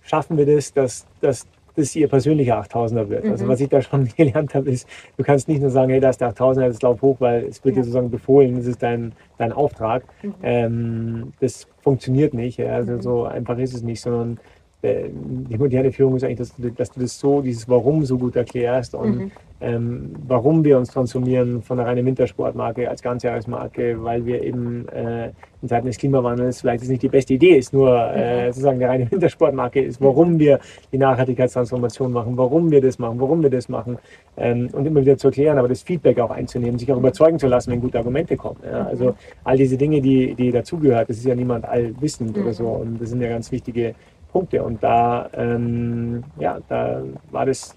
schaffen 0.07 0.39
wir 0.39 0.47
das, 0.47 0.73
dass, 0.73 1.07
dass 1.21 1.47
das 1.75 1.95
ihr 1.95 2.09
persönlicher 2.09 2.59
8000er 2.63 3.09
wird. 3.11 3.27
Also 3.29 3.45
Mhm. 3.45 3.49
was 3.51 3.61
ich 3.61 3.69
da 3.69 3.83
schon 3.83 4.09
gelernt 4.17 4.55
habe, 4.55 4.71
ist, 4.71 4.89
du 5.19 5.23
kannst 5.25 5.47
nicht 5.47 5.61
nur 5.61 5.69
sagen, 5.71 5.91
hey, 5.91 6.01
da 6.01 6.09
ist 6.09 6.21
der 6.23 6.33
8000er, 6.33 6.65
jetzt 6.67 6.83
lauf 6.83 7.03
hoch, 7.03 7.17
weil 7.19 7.45
es 7.45 7.63
wird 7.65 7.77
Ja. 7.77 7.81
dir 7.83 7.85
sozusagen 7.85 8.11
befohlen, 8.11 8.57
das 8.57 8.67
ist 8.67 8.83
dein, 8.83 9.13
dein 9.37 9.53
Auftrag. 9.53 10.05
Mhm. 10.23 10.35
Ähm, 10.43 11.33
das 11.41 11.67
funktioniert 11.83 12.33
nicht. 12.33 12.57
Ja. 12.59 12.77
Also 12.77 12.93
Mhm. 12.93 13.03
so 13.03 13.25
einfach 13.25 13.59
ist 13.59 13.75
es 13.75 13.83
nicht, 13.83 14.01
sondern 14.01 14.39
äh, 14.83 15.09
die 15.11 15.59
moderne 15.59 15.93
Führung 15.93 16.17
ist 16.17 16.25
eigentlich, 16.25 16.39
dass 16.39 16.55
du, 16.57 16.71
dass 16.71 16.91
du 16.93 17.01
das 17.01 17.19
so, 17.19 17.43
dieses 17.43 17.69
Warum 17.69 18.05
so 18.07 18.17
gut 18.17 18.37
erklärst 18.37 18.95
und 18.95 19.17
Mhm. 19.19 19.31
Ähm, 19.61 20.15
warum 20.27 20.65
wir 20.65 20.77
uns 20.77 20.91
transformieren 20.91 21.63
von 21.63 21.79
einer 21.79 21.89
reinen 21.89 22.05
Wintersportmarke 22.05 22.89
als 22.91 23.03
Ganzjahresmarke, 23.03 24.03
weil 24.03 24.25
wir 24.27 24.43
eben 24.43 24.87
äh, 24.89 25.31
in 25.63 25.69
Zeiten 25.69 25.87
des 25.87 25.97
Klimawandels 25.97 26.61
vielleicht 26.61 26.83
es 26.83 26.89
nicht 26.91 27.03
die 27.03 27.09
beste 27.09 27.35
Idee 27.35 27.57
ist, 27.57 27.73
nur 27.73 27.91
äh, 28.15 28.47
Mhm. 28.47 28.53
sozusagen 28.53 28.77
eine 28.83 28.89
reine 28.89 29.11
Wintersportmarke 29.11 29.81
ist, 29.81 30.01
warum 30.01 30.39
wir 30.39 30.59
die 30.93 30.99
Nachhaltigkeitstransformation 30.99 32.13
machen, 32.13 32.37
warum 32.37 32.71
wir 32.71 32.81
das 32.81 32.99
machen, 32.99 33.19
warum 33.21 33.43
wir 33.43 33.51
das 33.51 33.69
machen 33.69 33.99
ähm, 34.37 34.69
und 34.73 34.87
immer 34.87 35.01
wieder 35.01 35.17
zu 35.17 35.29
erklären, 35.29 35.59
aber 35.59 35.69
das 35.69 35.83
Feedback 35.83 36.21
auch 36.21 36.31
einzunehmen, 36.31 36.79
sich 36.79 36.93
auch 36.93 36.99
überzeugen 36.99 37.39
zu 37.39 37.47
lassen, 37.47 37.71
wenn 37.73 37.81
gute 37.81 37.99
Argumente 37.99 38.37
kommen. 38.37 38.61
Ja? 38.71 38.87
Also 38.87 39.15
all 39.45 39.57
diese 39.57 39.77
Dinge, 39.77 40.01
die, 40.01 40.35
die 40.35 40.51
dazugehört, 40.53 41.09
das 41.09 41.17
ist 41.17 41.25
ja 41.25 41.35
niemand 41.35 41.65
allwissend 41.65 42.37
Mhm. 42.37 42.43
oder 42.43 42.53
so 42.53 42.67
und 42.69 43.01
das 43.01 43.09
sind 43.11 43.23
ja 43.23 43.29
ganz 43.29 43.51
wichtige 43.51 43.95
Punkte 44.33 44.63
und 44.63 44.83
da, 44.83 45.31
ähm, 45.35 46.23
ja, 46.39 46.59
da 46.69 47.03
war 47.31 47.47
das 47.47 47.75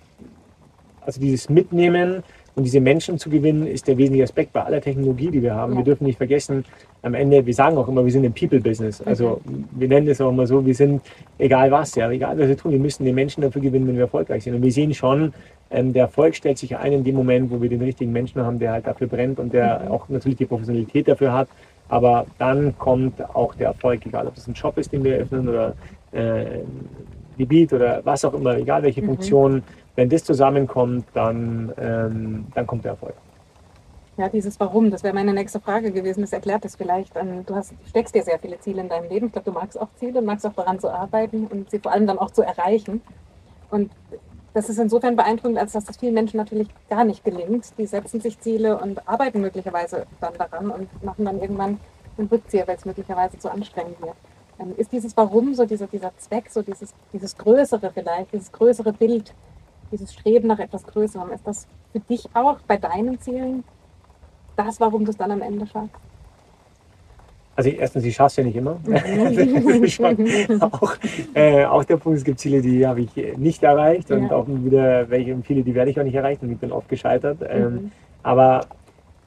also 1.05 1.19
dieses 1.19 1.49
Mitnehmen 1.49 2.23
und 2.55 2.63
diese 2.63 2.81
Menschen 2.81 3.17
zu 3.17 3.29
gewinnen, 3.29 3.67
ist 3.67 3.88
der 3.88 3.97
wesentliche 3.97 4.23
Aspekt 4.23 4.51
bei 4.53 4.63
aller 4.63 4.81
Technologie, 4.81 5.31
die 5.31 5.41
wir 5.41 5.53
haben. 5.55 5.73
Ja. 5.73 5.77
Wir 5.79 5.85
dürfen 5.85 6.03
nicht 6.05 6.17
vergessen, 6.17 6.65
am 7.03 7.13
Ende, 7.13 7.45
wir 7.45 7.53
sagen 7.53 7.77
auch 7.77 7.88
immer, 7.88 8.03
wir 8.03 8.12
sind 8.12 8.25
im 8.25 8.33
People-Business. 8.33 9.01
Also 9.01 9.39
wir 9.71 9.88
nennen 9.88 10.07
es 10.09 10.19
auch 10.19 10.29
immer 10.29 10.45
so, 10.45 10.65
wir 10.65 10.75
sind, 10.75 11.01
egal 11.38 11.71
was, 11.71 11.95
ja, 11.95 12.09
egal 12.12 12.38
was 12.38 12.47
wir 12.47 12.57
tun, 12.57 12.71
wir 12.71 12.79
müssen 12.79 13.05
den 13.05 13.15
Menschen 13.15 13.41
dafür 13.41 13.62
gewinnen, 13.62 13.88
wenn 13.88 13.95
wir 13.95 14.03
erfolgreich 14.03 14.43
sind. 14.43 14.55
Und 14.55 14.63
wir 14.63 14.71
sehen 14.71 14.93
schon, 14.93 15.33
ähm, 15.71 15.93
der 15.93 16.03
Erfolg 16.03 16.35
stellt 16.35 16.57
sich 16.57 16.75
ein 16.75 16.91
in 16.91 17.03
dem 17.03 17.15
Moment, 17.15 17.49
wo 17.51 17.62
wir 17.62 17.69
den 17.69 17.81
richtigen 17.81 18.12
Menschen 18.12 18.41
haben, 18.41 18.59
der 18.59 18.73
halt 18.73 18.88
dafür 18.88 19.07
brennt 19.07 19.39
und 19.39 19.53
der 19.53 19.81
Mhm. 19.85 19.91
auch 19.91 20.09
natürlich 20.09 20.39
die 20.39 20.45
Professionalität 20.45 21.07
dafür 21.07 21.31
hat. 21.31 21.47
Aber 21.88 22.25
dann 22.38 22.77
kommt 22.77 23.23
auch 23.35 23.55
der 23.55 23.67
Erfolg, 23.67 24.05
egal 24.05 24.27
ob 24.27 24.35
das 24.35 24.47
ein 24.47 24.55
Shop 24.55 24.77
ist, 24.77 24.91
den 24.91 25.03
wir 25.03 25.15
eröffnen 25.15 25.47
oder 25.47 25.75
äh, 26.12 26.19
ein 26.19 26.89
Gebiet 27.38 27.71
oder 27.71 28.01
was 28.03 28.25
auch 28.25 28.33
immer, 28.33 28.57
egal 28.57 28.83
welche 28.83 29.01
Mhm. 29.01 29.62
Wenn 29.95 30.10
das 30.10 30.23
zusammenkommt, 30.23 31.06
dann, 31.13 31.73
ähm, 31.78 32.47
dann 32.54 32.67
kommt 32.67 32.86
der 32.86 32.91
Erfolg. 32.91 33.15
Ja, 34.17 34.28
dieses 34.28 34.60
Warum, 34.60 34.91
das 34.91 35.04
wäre 35.04 35.13
meine 35.13 35.34
nächste 35.34 35.60
Frage 35.62 35.91
gewesen. 35.91 36.21
Das 36.21 36.34
erklärt 36.34 36.65
es 36.65 36.75
vielleicht. 36.75 37.15
Ähm, 37.15 37.45
Du 37.45 37.56
hast, 37.56 37.73
steckst 37.88 38.13
dir 38.13 38.23
sehr 38.23 38.38
viele 38.39 38.60
Ziele 38.60 38.82
in 38.82 38.89
deinem 38.89 39.10
Leben. 39.10 39.28
Ich 39.28 39.32
glaube, 39.32 39.49
du 39.49 39.58
magst 39.58 39.80
auch 39.80 39.88
Ziele 39.95 40.19
und 40.19 40.25
magst 40.25 40.45
auch 40.45 40.54
daran 40.54 40.80
zu 40.80 40.89
arbeiten 40.89 41.47
und 41.47 41.71
sie 41.71 41.80
vor 41.80 41.93
allem 41.93 42.06
dann 42.06 42.19
auch 42.19 42.32
zu 42.32 42.41
erreichen. 42.41 43.02
Und 43.71 43.91
das 44.54 44.67
ist 44.69 44.78
insofern 44.78 45.15
beeindruckend, 45.15 45.58
als 45.58 45.73
dass 45.73 45.86
das 45.86 45.97
vielen 45.97 46.15
Menschen 46.15 46.38
natürlich 46.38 46.67
gar 46.89 47.06
nicht 47.06 47.23
gelingt. 47.23 47.78
Die 47.78 47.86
setzen 47.86 48.19
sich 48.19 48.39
Ziele 48.39 48.78
und 48.78 49.08
arbeiten 49.08 49.41
möglicherweise 49.41 50.06
dann 50.19 50.34
daran 50.38 50.69
und 50.71 51.04
machen 51.04 51.23
dann 51.23 51.39
irgendwann 51.39 51.80
einen 52.17 52.28
Rückzieher, 52.28 52.67
weil 52.67 52.75
es 52.75 52.84
möglicherweise 52.84 53.38
zu 53.38 53.49
anstrengend 53.49 54.02
wird. 54.02 54.15
Ähm, 54.60 54.73
Ist 54.75 54.91
dieses 54.91 55.15
Warum, 55.15 55.54
so 55.54 55.65
dieser, 55.65 55.88
dieser 55.88 56.12
Zweck, 56.17 56.49
so 56.49 56.62
dieses, 56.62 56.93
dieses 57.13 57.38
Größere 57.38 57.91
vielleicht, 57.93 58.34
dieses 58.34 58.52
größere 58.52 58.91
Bild, 58.91 59.34
dieses 59.91 60.13
Streben 60.13 60.47
nach 60.47 60.60
etwas 60.60 60.84
Größerem, 60.84 61.32
ist 61.32 61.45
das 61.45 61.67
für 61.91 61.99
dich 61.99 62.28
auch 62.34 62.58
bei 62.67 62.78
deinen 62.78 63.19
Zielen 63.19 63.63
das, 64.56 64.80
warum 64.80 65.06
du 65.06 65.12
es 65.12 65.17
dann 65.17 65.32
am 65.32 65.41
Ende 65.41 65.65
schaffst? 65.65 65.91
Also 67.56 67.69
erstens, 67.71 68.06
ich 68.06 68.15
schaffe 68.15 68.28
es 68.28 68.36
ja 68.38 68.43
nicht 68.45 68.56
immer. 68.56 68.78
Mhm. 68.86 69.88
schon 69.88 70.62
auch, 70.62 70.93
äh, 71.34 71.65
auch 71.65 71.84
der 71.84 71.97
Punkt, 71.97 72.19
es 72.19 72.23
gibt 72.23 72.39
Ziele, 72.39 72.62
die 72.62 72.88
habe 72.88 73.02
ich 73.02 73.10
nicht 73.38 73.62
erreicht 73.63 74.10
und 74.12 74.23
Ja. 74.23 74.32
auch 74.36 74.45
wieder 74.47 75.10
welche, 75.10 75.38
viele, 75.43 75.62
die 75.63 75.75
werde 75.75 75.91
ich 75.91 75.99
auch 75.99 76.04
nicht 76.06 76.15
erreichen 76.15 76.45
und 76.45 76.52
ich 76.54 76.58
bin 76.58 76.71
oft 76.71 76.88
gescheitert. 76.88 77.39
Ähm, 77.49 77.73
Mhm. 77.73 77.91
aber 78.24 78.66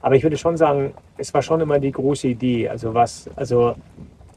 Aber 0.05 0.15
ich 0.17 0.23
würde 0.23 0.35
schon 0.35 0.57
sagen, 0.57 0.93
es 1.15 1.33
war 1.33 1.41
schon 1.41 1.61
immer 1.61 1.79
die 1.79 1.91
große 1.91 2.27
Idee. 2.27 2.67
Also 2.67 2.93
was, 2.93 3.29
also 3.37 3.73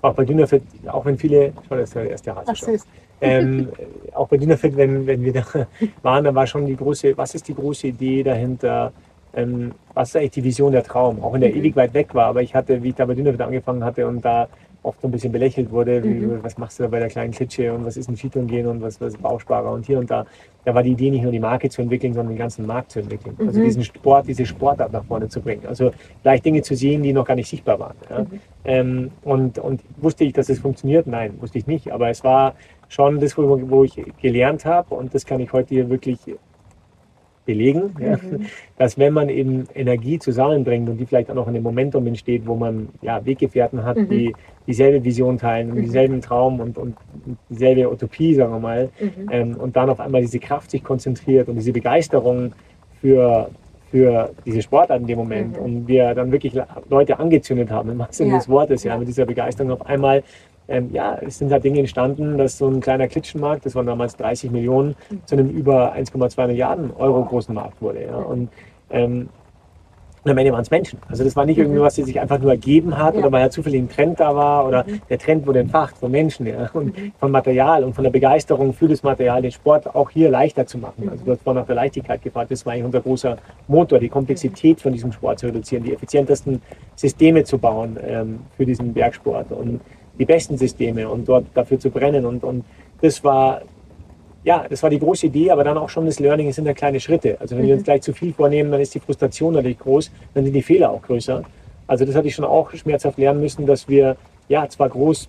auch 0.01 0.15
bei 0.15 0.25
Dynafit, 0.25 0.63
auch 0.87 1.05
wenn 1.05 1.19
viele, 1.19 1.53
schon 1.67 1.79
das 1.79 1.89
ist 1.89 1.95
der 1.97 2.09
erste 2.11 2.35
Hase 2.37 2.55
schon. 2.55 2.79
Ähm, 3.21 3.69
auch 4.15 4.29
bei 4.29 4.37
Dynafit, 4.37 4.77
wenn, 4.77 5.07
wenn 5.07 5.23
wir 5.23 5.33
da 5.33 5.45
waren, 6.03 6.25
da 6.25 6.35
war 6.35 6.47
schon 6.47 6.67
die 6.67 6.77
große, 6.77 7.17
was 7.17 7.35
ist 7.35 7.49
die 7.49 7.55
große 7.55 7.89
Idee 7.89 8.23
dahinter? 8.23 8.93
Ähm, 9.35 9.73
was 9.95 10.11
ist 10.11 10.17
eigentlich 10.17 10.31
die 10.33 10.45
Vision, 10.45 10.73
der 10.73 10.83
Traum? 10.83 11.23
Auch 11.23 11.33
wenn 11.33 11.41
der 11.41 11.51
mhm. 11.51 11.57
ewig 11.57 11.77
weit 11.77 11.95
weg 11.95 12.15
war, 12.15 12.27
aber 12.27 12.43
ich 12.43 12.55
hatte, 12.55 12.83
wie 12.83 12.91
ich 12.91 12.95
da 12.95 13.05
bei 13.05 13.15
Dynafit 13.15 13.41
angefangen 13.41 13.85
hatte 13.85 14.07
und 14.07 14.25
da 14.25 14.49
oft 14.87 15.01
so 15.01 15.09
ein 15.09 15.11
bisschen 15.11 15.33
belächelt 15.33 15.71
wurde, 15.71 16.03
wie, 16.03 16.09
mhm. 16.09 16.43
was 16.43 16.57
machst 16.59 16.79
du 16.79 16.85
da 16.85 16.89
bei 16.89 17.01
der 17.01 17.09
kleinen 17.09 17.33
Klitsche 17.33 17.73
und 17.73 17.85
was 17.85 17.97
ist 17.97 18.09
ein 18.09 18.17
Skitouren 18.17 18.47
gehen 18.47 18.67
und 18.67 18.81
was, 18.81 19.01
was 19.01 19.15
ist 19.15 19.23
Bausparer 19.23 19.73
und 19.73 19.85
hier 19.85 19.99
und 19.99 20.11
da. 20.11 20.25
Da 20.65 20.75
war 20.75 20.83
die 20.83 20.93
Idee 20.93 21.11
nicht 21.11 21.23
nur 21.23 21.33
die 21.33 21.41
Marke 21.41 21.69
zu 21.69 21.83
entwickeln, 21.83 22.13
sondern 22.13 22.35
den 22.35 22.39
ganzen 22.39 22.67
Markt 22.67 22.93
zu 22.93 23.01
entwickeln. 23.01 23.35
Also 23.39 23.43
mhm. 23.43 23.49
Also 23.49 23.63
diesen 23.63 23.85
Sport, 23.85 24.27
diese 24.29 24.47
Sportart 24.47 24.93
nach 24.93 25.05
vorne 25.05 25.29
zu 25.29 25.41
bringen. 25.41 25.63
Also 25.67 25.93
gleich 26.23 26.43
Dinge 26.43 26.63
zu 26.63 26.75
sehen, 26.75 27.03
die 27.03 27.13
noch 27.13 27.25
gar 27.25 27.35
nicht 27.35 27.49
sichtbar 27.49 27.79
waren. 27.79 27.97
Ja. 28.09 28.21
Mhm. 28.21 28.41
Ähm, 28.65 29.11
und, 29.23 29.59
und 29.59 29.81
wusste 29.99 30.25
ich, 30.25 30.33
dass 30.33 30.49
es 30.49 30.59
funktioniert? 30.59 31.07
Nein, 31.07 31.35
wusste 31.41 31.59
ich 31.59 31.67
nicht. 31.67 31.93
Aber 31.93 32.09
es 32.09 32.25
war 32.25 32.55
schon 32.89 33.21
das, 33.21 33.37
wo, 33.37 33.71
wo 33.71 33.85
ich 33.85 34.01
gelernt 34.21 34.65
habe 34.65 34.95
und 34.95 35.15
das 35.15 35.27
kann 35.27 35.41
ich 35.41 35.53
heute 35.53 35.75
hier 35.75 35.91
wirklich 35.91 36.19
belegen, 37.47 37.95
ja, 37.99 38.17
mhm. 38.17 38.47
dass 38.77 38.99
wenn 38.99 39.15
man 39.15 39.31
eben 39.31 39.67
Energie 39.75 40.19
zusammenbringt 40.19 40.89
und 40.91 40.99
die 40.99 41.07
vielleicht 41.07 41.31
auch 41.31 41.35
noch 41.35 41.47
in 41.47 41.55
einem 41.55 41.63
Momentum 41.63 42.07
entsteht, 42.07 42.47
wo 42.47 42.57
man 42.57 42.89
ja, 43.01 43.25
Weggefährten 43.25 43.85
hat, 43.85 43.97
mhm. 43.97 44.09
die 44.09 44.35
dieselbe 44.67 45.03
Vision 45.03 45.39
teilen 45.39 45.71
und 45.71 45.79
mhm. 45.79 45.83
dieselben 45.83 46.21
Traum 46.21 46.61
und, 46.61 46.77
und 46.77 46.97
dieselbe 47.49 47.89
Utopie, 47.91 48.35
sagen 48.35 48.53
wir 48.53 48.59
mal, 48.59 48.91
mhm. 49.01 49.29
ähm, 49.31 49.57
und 49.57 49.77
dann 49.77 49.89
auf 49.89 50.01
einmal 50.01 50.21
diese 50.21 50.41
Kraft 50.41 50.71
sich 50.71 50.85
konzentriert 50.85 51.49
und 51.49 51.55
diese 51.55 51.73
Begeisterung 51.73 52.53
für, 53.01 53.49
für 53.91 54.31
diese 54.45 54.61
Sportart 54.61 55.01
in 55.01 55.07
dem 55.07 55.19
Moment 55.19 55.57
mhm. 55.57 55.65
und 55.65 55.89
wir 55.89 56.15
dann 56.15 56.33
wirklich 56.33 56.59
Leute 56.91 57.19
angezündet 57.19 57.71
haben, 57.71 57.91
im 57.91 58.05
Sinne 58.11 58.31
ja. 58.31 58.37
des 58.39 58.49
Wortes, 58.49 58.83
ja, 58.83 58.99
mit 58.99 59.07
dieser 59.07 59.25
Begeisterung 59.25 59.71
auf 59.71 59.87
einmal 59.87 60.25
ähm, 60.69 60.91
ja, 60.93 61.19
es 61.25 61.39
sind 61.39 61.53
halt 61.53 61.65
Dinge 61.65 61.79
entstanden, 61.81 62.39
dass 62.39 62.59
so 62.59 62.69
ein 62.69 62.81
kleiner 62.81 63.09
Klitschenmarkt, 63.09 63.65
das 63.65 63.75
waren 63.75 63.87
damals 63.87 64.17
30 64.17 64.51
Millionen, 64.51 64.97
zu 65.25 65.37
einem 65.37 65.51
über 65.51 65.95
1,2 65.95 66.47
Milliarden 66.47 66.91
Euro 66.97 67.25
großen 67.25 67.55
Markt 67.55 67.81
wurde. 67.81 68.05
Ja. 68.05 68.17
Und, 68.17 68.49
ähm, 68.91 69.29
und 70.25 70.33
am 70.33 70.39
Ende 70.39 70.53
waren 70.53 70.63
es 70.63 70.73
Menschen. 70.73 70.99
Also 71.09 71.23
das 71.23 71.37
war 71.37 71.47
nicht 71.47 71.57
irgendwie 71.57 71.81
was, 71.81 71.95
das 71.95 72.07
sich 72.07 72.19
einfach 72.19 72.41
nur 72.41 72.51
ergeben 72.51 72.99
hat 72.99 73.15
ja. 73.15 73.21
oder 73.21 73.31
weil 73.31 73.43
ja 73.43 73.51
zufällig 73.51 73.81
ein 73.81 73.89
Trend 73.89 74.19
da 74.19 74.35
war 74.35 74.67
oder 74.67 74.83
mhm. 74.83 75.01
der 75.09 75.21
Trend 75.21 75.47
wurde 75.47 75.61
entfacht 75.61 75.97
von 75.99 76.11
Menschen 76.11 76.47
ja, 76.47 76.69
und 76.73 76.99
mhm. 76.99 77.13
von 77.21 77.31
Material 77.31 77.85
und 77.85 77.95
von 77.95 78.03
der 78.03 78.11
Begeisterung 78.11 78.73
für 78.73 78.89
das 78.89 79.05
Material, 79.05 79.41
den 79.41 79.53
Sport 79.53 79.95
auch 79.95 80.11
hier 80.11 80.29
leichter 80.29 80.67
zu 80.67 80.79
machen. 80.79 81.09
Also 81.09 81.25
du 81.25 81.31
hast 81.31 81.43
vorhin 81.43 81.61
nach 81.61 81.67
der 81.67 81.77
Leichtigkeit 81.77 82.23
gefragt, 82.23 82.51
das 82.51 82.67
war 82.67 82.73
eigentlich 82.73 82.87
unser 82.87 83.03
großer 83.03 83.37
Motor, 83.69 84.01
die 84.01 84.09
Komplexität 84.09 84.81
von 84.81 84.93
diesem 84.93 85.13
Sport 85.13 85.39
zu 85.39 85.47
reduzieren, 85.47 85.85
die 85.85 85.95
effizientesten 85.95 86.61
Systeme 86.97 87.45
zu 87.45 87.57
bauen 87.57 87.97
ähm, 88.05 88.41
für 88.57 88.67
diesen 88.67 88.93
Bergsport. 88.93 89.53
Und 89.53 89.81
die 90.19 90.25
besten 90.25 90.57
Systeme 90.57 91.09
und 91.09 91.29
dort 91.29 91.47
dafür 91.55 91.79
zu 91.79 91.91
brennen. 91.91 92.25
Und, 92.25 92.45
und 92.45 92.65
das 93.01 93.23
war, 93.23 93.63
ja, 94.45 94.67
das 94.69 94.83
war 94.83 94.91
die 94.91 94.99
große 94.99 95.27
Idee, 95.27 95.51
aber 95.51 95.65
dann 95.65 95.77
auch 95.79 95.89
schon 95.89 96.07
das 96.07 96.21
Learning, 96.21 96.49
es 96.49 96.57
sind 96.57 96.67
ja 96.67 96.75
kleine 96.75 97.01
Schritte. 97.01 97.37
Also 97.41 97.57
wenn 97.57 97.65
mhm. 97.65 97.69
wir 97.69 97.75
uns 97.75 97.85
gleich 97.85 98.03
zu 98.03 98.13
viel 98.13 98.33
vornehmen, 98.33 98.71
dann 98.71 98.81
ist 98.81 98.95
die 98.95 99.01
Frustration 99.01 99.55
natürlich 99.55 99.79
groß, 99.79 100.11
dann 100.35 100.45
sind 100.45 100.53
die 100.53 100.63
Fehler 100.63 100.91
auch 100.91 101.03
größer. 101.03 101.43
Also 101.87 102.05
das 102.05 102.15
hatte 102.15 102.29
ich 102.29 102.35
schon 102.35 102.45
auch 102.45 102.71
schmerzhaft 102.73 103.19
lernen 103.19 103.41
müssen, 103.41 103.67
dass 103.67 103.89
wir 103.89 104.17
ja 104.49 104.69
zwar 104.69 104.89
groß 104.89 105.29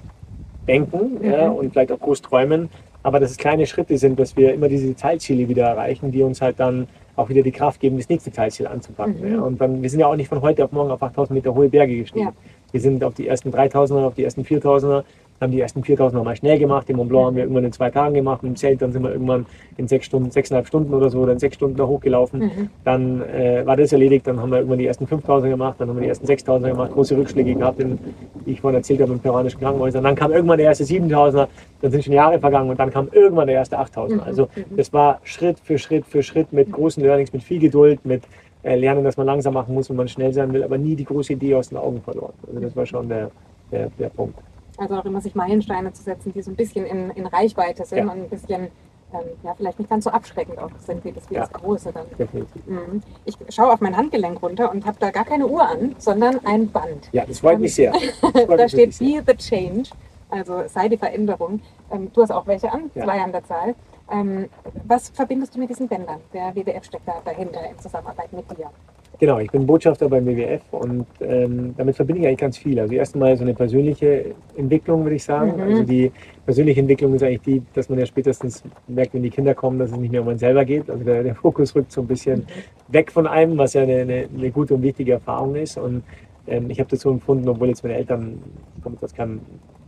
denken 0.68 1.20
mhm. 1.22 1.32
ja, 1.32 1.50
und 1.50 1.72
vielleicht 1.72 1.92
auch 1.92 2.00
groß 2.00 2.22
träumen, 2.22 2.70
aber 3.04 3.20
dass 3.20 3.32
es 3.32 3.38
kleine 3.38 3.66
Schritte 3.66 3.98
sind, 3.98 4.20
dass 4.20 4.36
wir 4.36 4.54
immer 4.54 4.68
diese 4.68 4.94
Teilziele 4.96 5.48
wieder 5.48 5.66
erreichen, 5.66 6.12
die 6.12 6.24
uns 6.24 6.42
halt 6.42 6.60
dann 6.60 6.88
auch 7.16 7.30
wieder 7.30 7.42
die 7.42 7.52
Kraft 7.52 7.80
geben, 7.80 7.98
das 7.98 8.10
nächste 8.10 8.32
Teilziel 8.32 8.68
anzupacken. 8.68 9.22
Mhm. 9.22 9.34
Ja. 9.34 9.42
Und 9.42 9.60
dann, 9.60 9.82
wir 9.82 9.90
sind 9.90 10.00
ja 10.00 10.08
auch 10.08 10.16
nicht 10.16 10.28
von 10.28 10.42
heute 10.42 10.64
auf 10.64 10.72
morgen 10.72 10.92
auf 10.92 11.02
8000 11.02 11.36
Meter 11.36 11.54
hohe 11.56 11.70
Berge 11.70 11.96
gestiegen. 11.96 12.26
Ja. 12.26 12.34
Wir 12.78 12.82
sind 12.82 13.04
auf 13.04 13.16
die 13.16 13.28
ersten 13.28 13.50
3000er, 13.50 14.06
auf 14.06 14.14
die 14.14 14.24
ersten 14.24 14.44
4000er, 14.44 15.04
haben 15.42 15.52
die 15.52 15.60
ersten 15.60 15.84
4000 15.84 16.24
mal 16.24 16.36
schnell 16.36 16.60
gemacht. 16.60 16.88
Den 16.88 16.98
Mont 16.98 17.10
Blanc 17.10 17.26
haben 17.26 17.36
wir 17.36 17.42
irgendwann 17.42 17.66
in 17.66 17.72
zwei 17.72 17.90
Tagen 17.90 18.14
gemacht. 18.14 18.42
Im 18.44 18.56
Zelt 18.56 18.84
dann 18.84 18.92
sind 18.92 19.02
wir 19.02 19.12
irgendwann 19.12 19.48
in 19.78 19.88
sechs 19.88 20.06
Stunden, 20.06 20.30
sechseinhalb 20.30 20.68
Stunden 20.68 20.94
oder 20.94 21.10
so, 21.10 21.26
dann 21.26 21.40
sechs 21.40 21.56
Stunden 21.56 21.76
da 21.76 21.88
hochgelaufen. 21.88 22.40
Mhm. 22.40 22.70
Dann 22.84 23.22
äh, 23.24 23.66
war 23.66 23.76
das 23.76 23.94
erledigt. 23.94 24.28
Dann 24.28 24.40
haben 24.40 24.52
wir 24.52 24.58
irgendwann 24.60 24.78
die 24.78 24.86
ersten 24.86 25.08
5000 25.08 25.52
gemacht. 25.52 25.78
Dann 25.80 25.90
haben 25.90 25.96
wir 25.96 26.04
die 26.04 26.10
ersten 26.10 26.28
6000 26.28 26.72
gemacht. 26.72 26.92
Große 26.92 27.18
Rückschläge 27.18 27.56
gehabt, 27.56 27.80
in, 27.80 27.98
wie 28.46 28.52
ich 28.52 28.62
vorhin 28.62 28.78
erzählt 28.78 29.02
habe, 29.02 29.12
im 29.14 29.20
peruanischen 29.20 29.60
Krankenhaus. 29.60 29.94
Dann 29.94 30.16
kam 30.16 30.32
irgendwann 30.32 30.60
der 30.60 30.68
erste 30.68 30.84
7000er. 30.84 31.48
Dann 31.82 31.92
sind 31.92 32.04
schon 32.04 32.14
Jahre 32.14 32.38
vergangen 32.38 32.70
und 32.70 32.80
dann 32.80 32.92
kam 32.92 33.08
irgendwann 33.12 33.48
der 33.48 33.56
erste 33.56 33.80
8000er. 33.80 34.14
Mhm. 34.14 34.20
Also 34.24 34.50
mhm. 34.56 34.78
das 34.78 34.94
war 34.94 35.20
Schritt 35.24 35.58
für 35.64 35.80
Schritt 35.80 36.06
für 36.06 36.22
Schritt 36.22 36.54
mit 36.54 36.72
großen 36.72 37.02
Learnings, 37.02 37.34
mit 37.34 37.42
viel 37.42 37.60
Geduld, 37.60 38.06
mit 38.06 38.22
lernen, 38.64 39.04
dass 39.04 39.18
man 39.18 39.26
langsam 39.26 39.54
machen 39.54 39.74
muss, 39.74 39.90
wenn 39.90 39.98
man 39.98 40.08
schnell 40.08 40.34
sein 40.34 40.52
will, 40.54 40.64
aber 40.64 40.78
nie 40.78 40.96
die 40.96 41.06
große 41.06 41.34
Idee 41.34 41.56
aus 41.56 41.70
den 41.70 41.78
Augen 41.78 42.02
verloren. 42.02 42.34
Also 42.48 42.60
das 42.60 42.76
war 42.76 42.86
schon 42.86 43.08
der, 43.08 43.32
der, 43.72 43.90
der 43.98 44.10
Punkt. 44.10 44.38
Also 44.78 44.96
auch 44.96 45.06
immer 45.06 45.22
sich 45.22 45.36
Meilensteine 45.36 45.92
zu 45.94 46.04
setzen, 46.04 46.34
die 46.34 46.42
so 46.42 46.52
ein 46.52 46.56
bisschen 46.56 46.86
in, 46.86 47.10
in 47.12 47.26
Reichweite 47.26 47.86
sind 47.86 48.00
ja. 48.00 48.04
und 48.06 48.24
ein 48.24 48.30
bisschen 48.30 48.68
ähm, 49.14 49.22
ja, 49.42 49.54
vielleicht 49.56 49.80
nicht 49.80 49.90
ganz 49.90 50.04
so 50.04 50.10
abschreckend 50.10 50.60
auch 50.60 50.70
sind 50.80 51.04
wie 51.06 51.14
das, 51.14 51.30
wie 51.30 51.36
ja. 51.36 51.42
das 51.42 51.54
Große 51.54 51.94
dann. 51.94 52.06
Mhm. 52.66 53.02
Ich 53.26 53.38
schaue 53.50 53.72
auf 53.72 53.80
mein 53.80 53.96
Handgelenk 53.96 54.42
runter 54.42 54.70
und 54.70 54.86
habe 54.86 54.98
da 55.00 55.12
gar 55.12 55.24
keine 55.24 55.48
Uhr 55.48 55.66
an, 55.66 55.96
sondern 55.98 56.46
ein 56.46 56.70
Band. 56.70 57.10
Ja, 57.14 57.26
das 57.26 57.40
freut 57.40 57.60
mich 57.60 57.74
sehr. 57.74 57.94
Freut 58.22 58.60
da 58.60 58.68
steht 58.68 59.00
Be 59.00 59.24
the 59.26 59.36
Change, 59.36 59.90
also 60.30 60.64
sei 60.68 60.90
die 60.90 60.98
Veränderung. 60.98 61.62
Ähm, 61.90 62.12
du 62.14 62.22
hast 62.22 62.32
auch 62.32 62.46
welche 62.48 62.72
an, 62.72 62.92
ja. 62.96 63.06
zwei 63.06 63.22
an 63.22 63.32
der 63.32 63.46
Zahl. 63.46 63.76
Ähm, 64.12 64.48
was 64.86 65.10
verbindest 65.10 65.56
du 65.56 65.60
mit 65.60 65.70
diesen 65.70 65.88
Bändern? 65.88 66.20
Der 66.34 66.56
WWF 66.56 66.86
steckt 66.86 67.08
da 67.08 67.22
dahinter 67.24 67.60
in 67.70 67.78
Zusammenarbeit 67.78 68.32
mit 68.32 68.50
dir. 68.58 68.70
Genau, 69.20 69.40
ich 69.40 69.50
bin 69.50 69.66
Botschafter 69.66 70.08
beim 70.10 70.28
WWF 70.28 70.62
und 70.72 71.08
ähm, 71.22 71.74
damit 71.76 71.96
verbinde 71.96 72.22
ich 72.22 72.28
eigentlich 72.28 72.40
ganz 72.40 72.58
viel. 72.58 72.80
Also 72.80 72.94
erstmal 72.94 73.36
so 73.36 73.44
eine 73.44 73.56
persönliche 73.56 74.36
Entwicklung, 74.56 75.04
würde 75.04 75.16
ich 75.16 75.24
sagen. 75.24 75.56
Mhm. 75.56 75.62
Also 75.62 75.84
die 75.84 76.12
persönliche 76.46 76.82
Entwicklung 76.82 77.16
ist 77.16 77.24
eigentlich 77.24 77.42
die, 77.42 77.64
dass 77.74 77.90
man 77.90 77.98
ja 77.98 78.06
spätestens 78.06 78.64
merkt, 78.88 79.16
wenn 79.16 79.24
die 79.24 79.32
Kinder 79.32 79.56
kommen, 79.56 79.80
dass 79.80 79.92
es 79.92 79.98
nicht 79.98 80.12
mehr 80.12 80.22
um 80.22 80.28
einen 80.28 80.38
selber 80.38 80.66
geht. 80.66 80.88
Also 80.88 81.04
der, 81.04 81.24
der 81.24 81.34
Fokus 81.34 81.76
rückt 81.76 81.92
so 81.92 82.02
ein 82.02 82.08
bisschen 82.08 82.42
mhm. 82.42 82.94
weg 82.94 83.12
von 83.12 83.26
einem, 83.26 83.58
was 83.58 83.74
ja 83.74 83.82
eine, 83.82 84.02
eine, 84.02 84.30
eine, 84.32 84.52
gute 84.52 84.76
und 84.76 84.84
wichtige 84.84 85.14
Erfahrung 85.14 85.56
ist. 85.56 85.78
Und 85.78 86.04
ähm, 86.46 86.70
ich 86.70 86.80
habe 86.80 86.90
das 86.90 87.00
so 87.00 87.10
empfunden, 87.10 87.50
obwohl 87.50 87.70
jetzt 87.70 87.84
meine 87.84 87.96
Eltern, 87.96 88.40
ich 88.78 88.84
komme 88.84 88.98
aus 89.02 89.16
keinem 89.16 89.42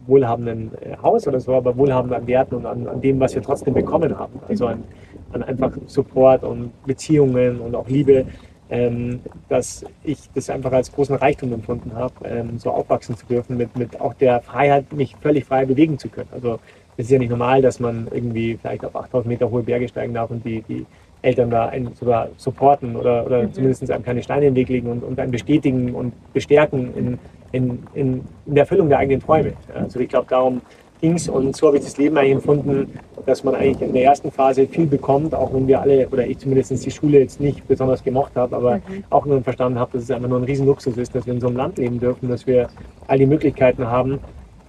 wohlhabenden 0.10 0.72
äh, 0.82 0.98
Haus 1.02 1.28
oder 1.28 1.40
so, 1.40 1.54
aber 1.56 1.78
wohlhabend 1.78 2.14
an 2.14 2.28
Werten 2.28 2.56
und 2.56 2.66
an, 2.66 2.88
an 2.88 3.02
dem, 3.02 3.20
was 3.20 3.36
wir 3.36 3.42
trotzdem 3.42 3.74
bekommen 3.74 4.18
haben. 4.18 4.40
Also 4.48 4.68
an, 4.68 4.84
an 5.32 5.44
einfach 5.44 5.72
Support 5.86 6.44
und 6.44 6.72
Beziehungen 6.86 7.60
und 7.60 7.76
auch 7.76 7.88
Liebe 7.88 8.26
ähm, 8.70 9.20
dass 9.48 9.84
ich 10.04 10.20
das 10.34 10.50
einfach 10.50 10.72
als 10.72 10.92
großen 10.92 11.16
Reichtum 11.16 11.52
empfunden 11.54 11.94
habe, 11.96 12.14
ähm, 12.24 12.60
so 12.60 12.70
aufwachsen 12.70 13.18
zu 13.18 13.26
dürfen, 13.26 13.58
mit, 13.58 13.76
mit 13.78 14.00
auch 14.00 14.14
der 14.14 14.42
Freiheit, 14.42 14.94
mich 14.94 15.16
völlig 15.22 15.46
frei 15.46 15.66
bewegen 15.66 15.98
zu 15.98 16.10
können. 16.10 16.30
Also 16.32 16.60
es 16.96 17.06
ist 17.06 17.12
ja 17.12 17.20
nicht 17.20 17.32
normal, 17.32 17.62
dass 17.62 17.80
man 17.80 18.08
irgendwie 18.12 18.58
vielleicht 18.62 18.86
auf 18.86 18.96
8000 18.96 19.28
Meter 19.28 19.50
hohe 19.50 19.64
Berge 19.64 19.88
steigen 19.88 20.14
darf 20.14 20.30
und 20.30 20.46
die, 20.46 20.62
die 20.62 20.86
Eltern 21.22 21.50
da 21.50 21.68
einen 21.68 21.94
sogar 21.96 22.30
supporten 22.38 22.96
oder, 22.96 23.26
oder 23.26 23.44
mhm. 23.44 23.54
zumindest 23.54 23.90
einem 23.90 24.04
keine 24.04 24.22
Steine 24.22 24.46
in 24.46 24.54
den 24.54 24.62
Weg 24.62 24.70
legen 24.70 24.90
und, 24.90 25.04
und 25.04 25.20
einen 25.20 25.32
bestätigen 25.32 25.96
und 25.96 26.14
bestärken 26.34 26.96
in, 26.96 27.20
in, 27.52 27.84
in, 27.94 28.22
in 28.46 28.56
der 28.56 28.64
Erfüllung 28.64 28.90
der 28.90 29.00
eigenen 29.00 29.22
Träume. 29.22 29.54
Also 29.74 30.00
ich 30.00 30.10
glaube, 30.10 30.28
darum 30.30 30.62
ging's 31.02 31.30
und 31.30 31.56
so 31.56 31.68
habe 31.68 31.78
ich 31.78 31.84
das 31.84 31.98
Leben 31.98 32.18
eigentlich 32.18 32.34
empfunden, 32.34 33.00
dass 33.26 33.44
man 33.44 33.56
eigentlich 33.56 33.82
in 33.82 33.94
der 33.94 34.04
ersten 34.04 34.32
Phase 34.32 34.68
viel 34.68 34.86
bekommt, 34.86 35.34
auch 35.34 35.54
wenn 35.54 35.68
wir 35.68 35.82
alle, 35.82 36.08
oder 36.10 36.28
ich 36.28 36.40
zumindest 36.40 36.86
die 36.86 36.92
Schule 36.92 37.20
jetzt 37.20 37.40
nicht 37.40 37.68
besonders 37.68 38.04
gemocht 38.04 38.36
habe, 38.36 38.56
aber 38.56 38.76
mhm. 38.76 39.04
auch 39.10 39.26
nur 39.26 39.42
verstanden 39.42 39.80
habe, 39.80 39.92
dass 39.94 40.04
es 40.04 40.12
einfach 40.12 40.28
nur 40.28 40.40
ein 40.40 40.44
Riesenluxus 40.44 40.98
ist, 40.98 41.16
dass 41.16 41.26
wir 41.26 41.34
in 41.34 41.42
so 41.42 41.48
einem 41.48 41.58
Land 41.58 41.78
leben 41.78 42.00
dürfen, 42.00 42.30
dass 42.30 42.46
wir 42.46 42.68
all 43.08 43.18
die 43.18 43.26
Möglichkeiten 43.26 43.88
haben 43.88 44.20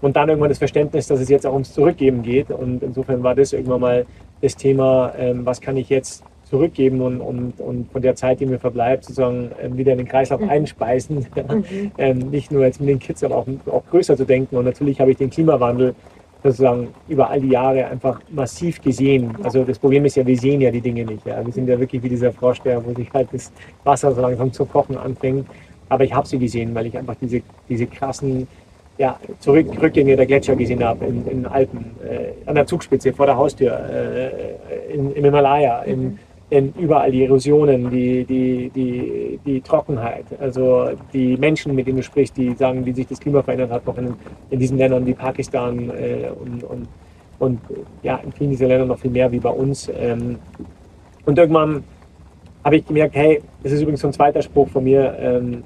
und 0.01 0.17
dann 0.17 0.29
irgendwann 0.29 0.51
das 0.51 0.59
Verständnis, 0.59 1.09
dass 1.09 1.21
es 1.21 1.29
jetzt 1.29 1.47
auch 1.47 1.53
ums 1.53 1.73
Zurückgeben 1.73 2.23
geht 2.23 2.51
und 2.51 2.83
insofern 2.83 3.23
war 3.23 3.35
das 3.35 3.53
irgendwann 3.53 3.81
mal 3.81 4.07
das 4.41 4.57
Thema, 4.57 5.13
ähm, 5.19 5.45
was 5.45 5.61
kann 5.61 5.77
ich 5.77 5.89
jetzt 5.89 6.25
zurückgeben 6.51 7.01
und, 7.01 7.21
und, 7.21 7.61
und 7.61 7.91
von 7.93 8.03
der 8.03 8.17
Zeit, 8.17 8.41
die 8.41 8.47
mir 8.47 8.59
verbleibt, 8.59 9.05
sozusagen 9.05 9.51
ähm, 9.63 9.77
wieder 9.77 9.93
in 9.93 9.99
den 9.99 10.09
Kreislauf 10.09 10.41
mhm. 10.41 10.51
einspeisen. 10.51 11.27
Mhm. 11.51 11.91
ähm, 11.99 12.19
nicht 12.31 12.53
nur 12.53 12.65
jetzt 12.65 12.81
mit 12.81 12.89
den 12.89 12.99
Kids, 12.99 13.25
aber 13.25 13.37
auch, 13.37 13.47
auch 13.67 13.83
größer 13.91 14.17
zu 14.17 14.25
denken. 14.25 14.57
Und 14.57 14.65
natürlich 14.65 15.01
habe 15.01 15.11
ich 15.11 15.17
den 15.17 15.31
Klimawandel 15.31 15.95
sozusagen 16.43 16.89
über 17.09 17.29
all 17.29 17.41
die 17.41 17.49
Jahre 17.49 17.87
einfach 17.87 18.21
massiv 18.31 18.81
gesehen. 18.81 19.37
Also 19.43 19.65
das 19.65 19.79
Problem 19.79 20.05
ist 20.05 20.17
ja, 20.17 20.27
wir 20.27 20.39
sehen 20.39 20.61
ja 20.61 20.71
die 20.71 20.81
Dinge 20.81 21.05
nicht. 21.05 21.27
Ja. 21.27 21.45
Wir 21.45 21.53
sind 21.53 21.69
ja 21.69 21.79
wirklich 21.79 22.03
wie 22.03 22.09
dieser 22.09 22.33
Frosch, 22.33 22.61
der, 22.61 22.85
wo 22.85 22.95
sich 22.95 23.13
halt 23.13 23.29
das 23.33 23.53
Wasser 23.85 24.13
so 24.13 24.21
langsam 24.21 24.53
zu 24.53 24.65
kochen 24.65 24.97
anfängt. 24.97 25.47
Aber 25.89 26.05
ich 26.05 26.15
habe 26.15 26.27
sie 26.27 26.39
gesehen, 26.39 26.75
weil 26.75 26.87
ich 26.87 26.97
einfach 26.97 27.17
diese, 27.21 27.43
diese 27.69 27.87
krassen 27.87 28.47
ja, 28.99 29.19
Zurück, 29.39 29.67
Rückgänge 29.81 30.15
der 30.15 30.27
Gletscher 30.27 30.55
gesehen 30.55 30.85
habe 30.85 31.07
in, 31.07 31.27
in 31.27 31.47
Alpen, 31.47 31.97
äh, 32.05 32.49
an 32.49 32.55
der 32.55 32.67
Zugspitze, 32.67 33.13
vor 33.13 33.27
der 33.27 33.37
Haustür, 33.37 33.73
äh, 33.73 34.95
in, 34.95 35.13
im 35.13 35.25
Himalaya, 35.25 35.83
mhm 35.87 35.93
in 35.93 36.19
überall 36.51 37.13
die 37.13 37.25
Erosionen, 37.25 37.91
die, 37.91 38.25
die, 38.25 38.71
die, 38.75 39.39
die 39.45 39.61
Trockenheit. 39.61 40.25
Also 40.41 40.91
die 41.13 41.37
Menschen, 41.37 41.75
mit 41.75 41.87
denen 41.87 41.99
du 41.99 42.03
sprichst, 42.03 42.37
die 42.37 42.55
sagen, 42.55 42.85
wie 42.85 42.93
sich 42.93 43.07
das 43.07 43.21
Klima 43.21 43.43
verändert 43.43 43.71
hat, 43.71 43.87
noch 43.87 43.97
in, 43.97 44.15
in 44.51 44.59
diesen 44.59 44.77
Ländern 44.79 45.07
wie 45.07 45.15
Pakistan 45.15 45.91
äh, 45.91 46.31
und, 46.41 46.65
und, 46.65 46.89
und 47.39 47.61
ja, 48.03 48.17
in 48.25 48.33
vielen 48.33 48.51
dieser 48.51 48.67
Länder 48.67 48.87
noch 48.87 48.99
viel 48.99 49.11
mehr 49.11 49.31
wie 49.31 49.39
bei 49.39 49.51
uns. 49.51 49.91
Ähm, 49.97 50.39
und 51.25 51.39
irgendwann 51.39 51.85
habe 52.65 52.77
ich 52.77 52.87
gemerkt, 52.87 53.15
hey, 53.15 53.41
das 53.63 53.73
ist 53.73 53.83
übrigens 53.83 54.01
so 54.01 54.09
ein 54.09 54.13
zweiter 54.13 54.43
Spruch 54.43 54.69
von 54.69 54.85
mir, 54.85 55.17
ähm, 55.19 55.63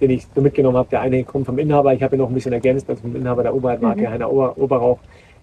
den 0.00 0.10
ich 0.10 0.26
so 0.34 0.40
mitgenommen 0.40 0.76
habe. 0.76 0.88
Der 0.90 1.00
eine 1.00 1.24
kommt 1.24 1.46
vom 1.46 1.58
Inhaber, 1.58 1.92
ich 1.92 2.02
habe 2.02 2.16
ihn 2.16 2.20
noch 2.20 2.28
ein 2.28 2.34
bisschen 2.34 2.52
ergänzt, 2.52 2.88
also 2.88 3.02
vom 3.02 3.16
Inhaber 3.16 3.42
der 3.42 3.54
Oberhaltmarke, 3.54 4.02
mhm. 4.02 4.08
Heiner 4.08 4.32
Ober, 4.32 4.56
Oberrauch. 4.56 4.98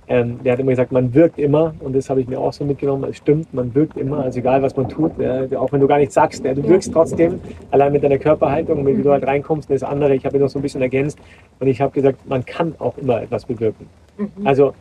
Ähm, 0.07 0.39
der 0.43 0.53
hat 0.53 0.59
immer 0.59 0.71
gesagt, 0.71 0.91
man 0.91 1.13
wirkt 1.13 1.39
immer 1.39 1.73
und 1.79 1.95
das 1.95 2.09
habe 2.09 2.21
ich 2.21 2.27
mir 2.27 2.39
auch 2.39 2.53
so 2.53 2.63
mitgenommen. 2.63 3.09
Es 3.09 3.17
stimmt, 3.17 3.51
man 3.53 3.73
wirkt 3.73 3.97
immer, 3.97 4.23
also 4.23 4.39
egal 4.39 4.61
was 4.61 4.75
man 4.75 4.87
tut, 4.87 5.13
ja, 5.17 5.45
auch 5.59 5.71
wenn 5.71 5.81
du 5.81 5.87
gar 5.87 5.97
nichts 5.97 6.13
sagst, 6.13 6.45
ja, 6.45 6.53
du 6.53 6.63
wirkst 6.67 6.93
trotzdem, 6.93 7.39
allein 7.71 7.91
mit 7.91 8.03
deiner 8.03 8.19
Körperhaltung, 8.19 8.85
wenn 8.85 9.01
du 9.01 9.11
halt 9.11 9.25
reinkommst, 9.25 9.69
das 9.69 9.81
andere, 9.83 10.15
ich 10.15 10.25
habe 10.25 10.37
noch 10.37 10.49
so 10.49 10.59
ein 10.59 10.61
bisschen 10.61 10.81
ergänzt 10.81 11.17
und 11.59 11.67
ich 11.67 11.81
habe 11.81 11.91
gesagt, 11.91 12.27
man 12.27 12.45
kann 12.45 12.75
auch 12.77 12.97
immer 12.97 13.23
etwas 13.23 13.45
bewirken. 13.45 13.87
Mhm. 14.17 14.45
Also 14.45 14.73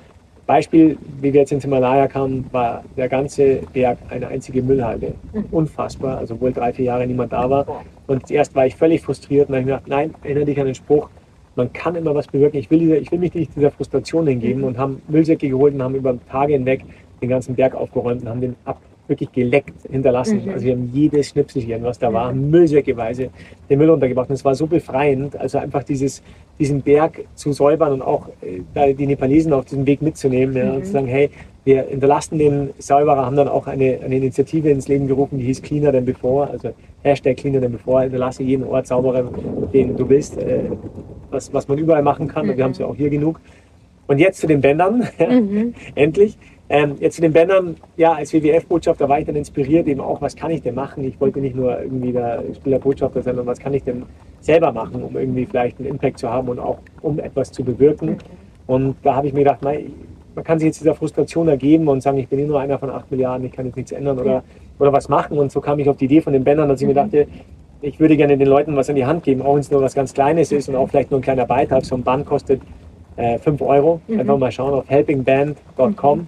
Beispiel, 0.47 0.99
wie 1.23 1.33
wir 1.33 1.41
jetzt 1.41 1.53
ins 1.53 1.65
Himalaya 1.65 2.07
kamen, 2.07 2.45
war 2.53 2.85
der 2.99 3.09
ganze 3.09 3.61
Berg 3.73 3.97
eine 4.11 4.29
einzige 4.29 4.63
Müllhalde. 4.63 5.15
Mhm. 5.33 5.45
Unfassbar, 5.51 6.19
also 6.19 6.39
wohl 6.39 6.53
drei, 6.53 6.73
vier 6.75 6.85
Jahre 6.87 7.07
niemand 7.07 7.33
da 7.33 7.49
war. 7.49 7.83
Und 8.07 8.31
erst 8.31 8.55
war 8.55 8.67
ich 8.67 8.77
völlig 8.77 9.01
frustriert 9.01 9.49
und 9.49 9.55
habe 9.55 9.65
gedacht, 9.65 9.85
nein, 9.87 10.15
erinnere 10.23 10.45
dich 10.45 10.61
an 10.61 10.67
den 10.67 10.75
Spruch, 10.75 11.09
man 11.57 11.73
kann 11.73 11.95
immer 11.95 12.15
was 12.15 12.27
bewirken. 12.27 12.59
Ich 12.59 12.71
will, 12.71 12.79
diese, 12.79 12.97
ich 12.97 13.11
will 13.11 13.19
mich 13.19 13.35
nicht 13.35 13.55
dieser 13.57 13.71
Frustration 13.71 14.27
hingeben 14.27 14.63
mhm. 14.63 14.69
und 14.69 14.79
haben 14.79 15.03
Müllsäcke 15.09 15.49
geholt 15.49 15.75
und 15.75 15.83
haben 15.83 15.95
über 15.95 16.17
Tage 16.29 16.55
hinweg 16.55 16.85
den 17.21 17.29
ganzen 17.29 17.55
Berg 17.55 17.75
aufgeräumt 17.75 18.23
und 18.23 18.29
haben 18.29 18.41
den 18.41 18.57
ab, 18.65 18.81
wirklich 19.09 19.31
geleckt 19.33 19.75
hinterlassen. 19.91 20.45
Mhm. 20.45 20.51
Also 20.51 20.67
wir 20.67 20.73
haben 20.73 20.91
jedes 20.93 21.29
Schnipselchen, 21.29 21.83
was 21.83 21.99
da 21.99 22.13
war, 22.13 22.33
mhm. 22.33 22.51
müllsäckeweise 22.51 23.31
den 23.69 23.79
Müll 23.79 23.91
untergebracht. 23.91 24.29
Und 24.29 24.35
es 24.35 24.45
war 24.45 24.55
so 24.55 24.67
befreiend, 24.67 25.37
also 25.37 25.59
einfach 25.59 25.83
dieses, 25.83 26.23
diesen 26.59 26.83
Berg 26.83 27.25
zu 27.35 27.53
säubern 27.53 27.93
und 27.93 28.03
auch 28.03 28.29
äh, 28.75 28.95
die 28.95 29.07
Nepalesen 29.07 29.53
auf 29.53 29.67
diesem 29.67 29.87
Weg 29.87 30.03
mitzunehmen 30.03 30.57
ja, 30.57 30.65
mhm. 30.65 30.77
und 30.77 30.87
zu 30.87 30.93
sagen, 30.93 31.07
hey, 31.07 31.31
wir 31.65 31.85
hinterlassen 31.85 32.39
den 32.39 32.71
Säuberer, 32.79 33.25
haben 33.25 33.37
dann 33.37 33.49
auch 33.49 33.67
eine, 33.67 33.99
eine 34.05 34.17
Initiative 34.17 34.69
ins 34.69 34.87
Leben 34.87 35.07
gerufen, 35.09 35.39
die 35.39 35.45
hieß 35.45 35.63
Cleaner 35.63 35.93
than 35.93 36.05
Before, 36.05 36.51
also 36.51 36.75
Hashtag 37.03 37.39
Cleaner 37.39 37.61
than 37.61 37.73
Before, 37.73 38.03
hinterlasse 38.03 38.43
jeden 38.43 38.65
Ort 38.65 38.87
sauberer, 38.87 39.31
den 39.73 39.97
du 39.97 40.09
willst, 40.09 40.37
äh, 40.37 40.65
was, 41.31 41.53
was 41.53 41.67
man 41.67 41.79
überall 41.79 42.03
machen 42.03 42.29
kann. 42.29 42.49
Und 42.49 42.57
wir 42.57 42.65
haben 42.65 42.73
es 42.73 42.79
ja 42.79 42.87
auch 42.87 42.97
hier 42.97 43.09
genug. 43.09 43.41
Und 44.07 44.19
jetzt 44.19 44.41
zu 44.41 44.47
den 44.47 44.61
Bändern, 44.61 45.09
mhm. 45.19 45.75
endlich. 45.95 46.37
Ähm, 46.69 46.97
jetzt 46.99 47.17
zu 47.17 47.21
den 47.21 47.33
Bändern, 47.33 47.77
ja, 47.97 48.15
als 48.15 48.33
WWF-Botschafter 48.33 49.09
war 49.09 49.19
ich 49.19 49.27
dann 49.27 49.37
inspiriert, 49.37 49.87
eben 49.87 50.01
auch, 50.01 50.23
was 50.23 50.35
kann 50.35 50.51
ich 50.51 50.63
denn 50.63 50.75
machen? 50.75 51.05
Ich 51.05 51.21
wollte 51.21 51.39
nicht 51.41 51.55
nur 51.55 51.79
irgendwie 51.79 52.13
der 52.13 52.43
Spielerbotschafter 52.55 53.21
sein, 53.23 53.35
sondern 53.35 53.53
was 53.53 53.59
kann 53.59 53.75
ich 53.75 53.85
denn 53.85 54.05
selber 54.41 54.73
machen, 54.73 55.03
um 55.03 55.17
irgendwie 55.17 55.45
vielleicht 55.45 55.79
einen 55.79 55.89
Impact 55.89 56.19
zu 56.19 56.31
haben 56.31 56.49
und 56.49 56.59
auch 56.59 56.79
um 57.03 57.19
etwas 57.19 57.53
zu 57.53 57.63
bewirken. 57.63 58.17
Und 58.67 58.97
da 59.03 59.15
habe 59.15 59.27
ich 59.27 59.35
mir 59.35 59.41
gedacht, 59.41 59.63
nein, 59.63 59.93
man 60.35 60.45
kann 60.45 60.59
sich 60.59 60.67
jetzt 60.67 60.81
dieser 60.81 60.95
Frustration 60.95 61.49
ergeben 61.49 61.87
und 61.89 62.03
sagen, 62.03 62.19
ich 62.19 62.29
bin 62.29 62.47
nur 62.47 62.61
einer 62.61 62.79
von 62.79 62.91
acht 62.91 63.11
Milliarden, 63.11 63.47
ich 63.47 63.53
kann 63.53 63.67
jetzt 63.67 63.77
nichts 63.77 63.93
ändern 63.93 64.19
oder, 64.19 64.43
oder 64.79 64.93
was 64.93 65.09
machen. 65.09 65.39
Und 65.39 65.53
so 65.53 65.61
kam 65.61 65.79
ich 65.79 65.89
auf 65.89 65.99
die 65.99 66.07
Idee 66.07 66.23
von 66.23 66.33
den 66.33 66.45
Bändern, 66.45 66.69
dass 66.69 66.81
ich 66.81 66.87
mir 66.87 66.95
mhm. 66.95 67.11
dachte, 67.11 67.27
ich 67.83 68.01
würde 68.01 68.17
gerne 68.17 68.39
den 68.39 68.49
Leuten 68.49 68.75
was 68.75 68.89
in 68.89 68.97
die 68.97 69.05
Hand 69.05 69.25
geben, 69.25 69.43
auch 69.43 69.55
wenn 69.55 69.61
es 69.61 69.71
nur 69.71 69.83
was 69.83 69.95
ganz 69.95 70.15
Kleines 70.15 70.51
ist 70.51 70.69
und 70.69 70.77
auch 70.77 70.89
vielleicht 70.89 71.11
nur 71.11 71.21
ein 71.21 71.23
kleiner 71.23 71.45
Beitrag. 71.45 71.85
So 71.85 71.95
ein 71.95 72.03
Band 72.03 72.25
kostet 72.25 72.63
äh, 73.17 73.39
5 73.39 73.61
Euro. 73.61 74.01
Mhm. 74.09 74.21
Einfach 74.21 74.39
mal 74.39 74.51
schauen 74.51 74.73
auf 74.73 74.89
helpingband.com. 74.89 76.27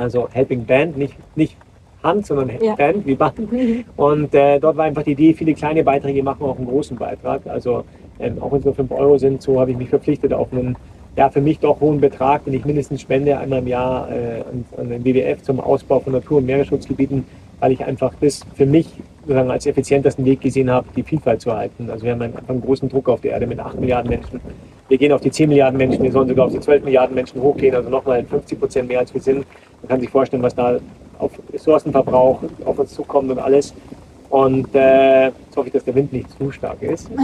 Also 0.00 0.28
Helping 0.32 0.64
Band, 0.64 0.96
nicht, 0.96 1.14
nicht 1.36 1.56
Hand, 2.02 2.26
sondern 2.26 2.50
ja. 2.62 2.74
Band 2.74 3.06
wie 3.06 3.14
Band. 3.14 3.52
Mhm. 3.52 3.84
Und 3.96 4.34
äh, 4.34 4.58
dort 4.58 4.76
war 4.76 4.86
einfach 4.86 5.02
die 5.02 5.12
Idee, 5.12 5.34
viele 5.34 5.52
kleine 5.52 5.84
Beiträge 5.84 6.22
machen 6.22 6.42
auch 6.46 6.56
einen 6.56 6.66
großen 6.66 6.96
Beitrag. 6.96 7.46
Also 7.46 7.84
ähm, 8.18 8.40
auch 8.40 8.50
wenn 8.50 8.60
es 8.60 8.64
nur 8.64 8.74
5 8.74 8.90
Euro 8.92 9.18
sind, 9.18 9.42
so 9.42 9.60
habe 9.60 9.72
ich 9.72 9.76
mich 9.76 9.90
verpflichtet 9.90 10.32
auf 10.32 10.52
einen 10.52 10.76
ja, 11.16 11.28
für 11.28 11.40
mich 11.40 11.58
doch 11.58 11.80
hohen 11.80 12.00
Betrag, 12.00 12.44
den 12.44 12.54
ich 12.54 12.64
mindestens 12.64 13.02
spende 13.02 13.36
einmal 13.36 13.58
im 13.58 13.66
Jahr 13.66 14.10
äh, 14.10 14.40
an, 14.40 14.64
an 14.78 14.88
den 14.88 15.04
WWF 15.04 15.42
zum 15.42 15.60
Ausbau 15.60 16.00
von 16.00 16.12
Natur- 16.12 16.38
und 16.38 16.46
Meeresschutzgebieten, 16.46 17.24
weil 17.58 17.72
ich 17.72 17.84
einfach 17.84 18.14
das 18.20 18.46
für 18.54 18.64
mich 18.64 18.86
sozusagen 19.20 19.50
als 19.50 19.66
effizientesten 19.66 20.24
Weg 20.24 20.40
gesehen 20.40 20.70
habe, 20.70 20.86
die 20.96 21.02
Vielfalt 21.02 21.40
zu 21.40 21.50
erhalten. 21.50 21.90
Also 21.90 22.04
wir 22.04 22.12
haben 22.12 22.22
einfach 22.22 22.48
einen 22.48 22.60
großen 22.60 22.88
Druck 22.88 23.08
auf 23.08 23.20
der 23.20 23.32
Erde 23.32 23.46
mit 23.46 23.58
8 23.58 23.78
Milliarden 23.78 24.10
Menschen. 24.10 24.40
Wir 24.88 24.98
gehen 24.98 25.12
auf 25.12 25.20
die 25.20 25.30
10 25.30 25.48
Milliarden 25.48 25.78
Menschen, 25.78 26.02
wir 26.02 26.10
sollen 26.10 26.28
sogar 26.28 26.46
auf 26.46 26.52
die 26.52 26.60
12 26.60 26.84
Milliarden 26.84 27.14
Menschen 27.14 27.40
hochgehen, 27.40 27.74
also 27.74 27.88
nochmal 27.88 28.24
50 28.24 28.58
Prozent 28.58 28.88
mehr 28.88 28.98
als 28.98 29.14
wir 29.14 29.20
sind. 29.20 29.46
Man 29.82 29.88
kann 29.88 30.00
sich 30.00 30.10
vorstellen, 30.10 30.42
was 30.42 30.54
da 30.54 30.78
auf 31.18 31.32
Ressourcenverbrauch 31.52 32.42
auf 32.64 32.78
uns 32.78 32.94
zukommt 32.94 33.30
und 33.30 33.38
alles. 33.38 33.74
Und 34.30 34.74
äh, 34.74 35.26
jetzt 35.26 35.56
hoffe 35.56 35.68
ich, 35.68 35.72
dass 35.72 35.84
der 35.84 35.94
Wind 35.94 36.12
nicht 36.12 36.30
zu 36.38 36.50
stark 36.50 36.82
ist. 36.82 37.10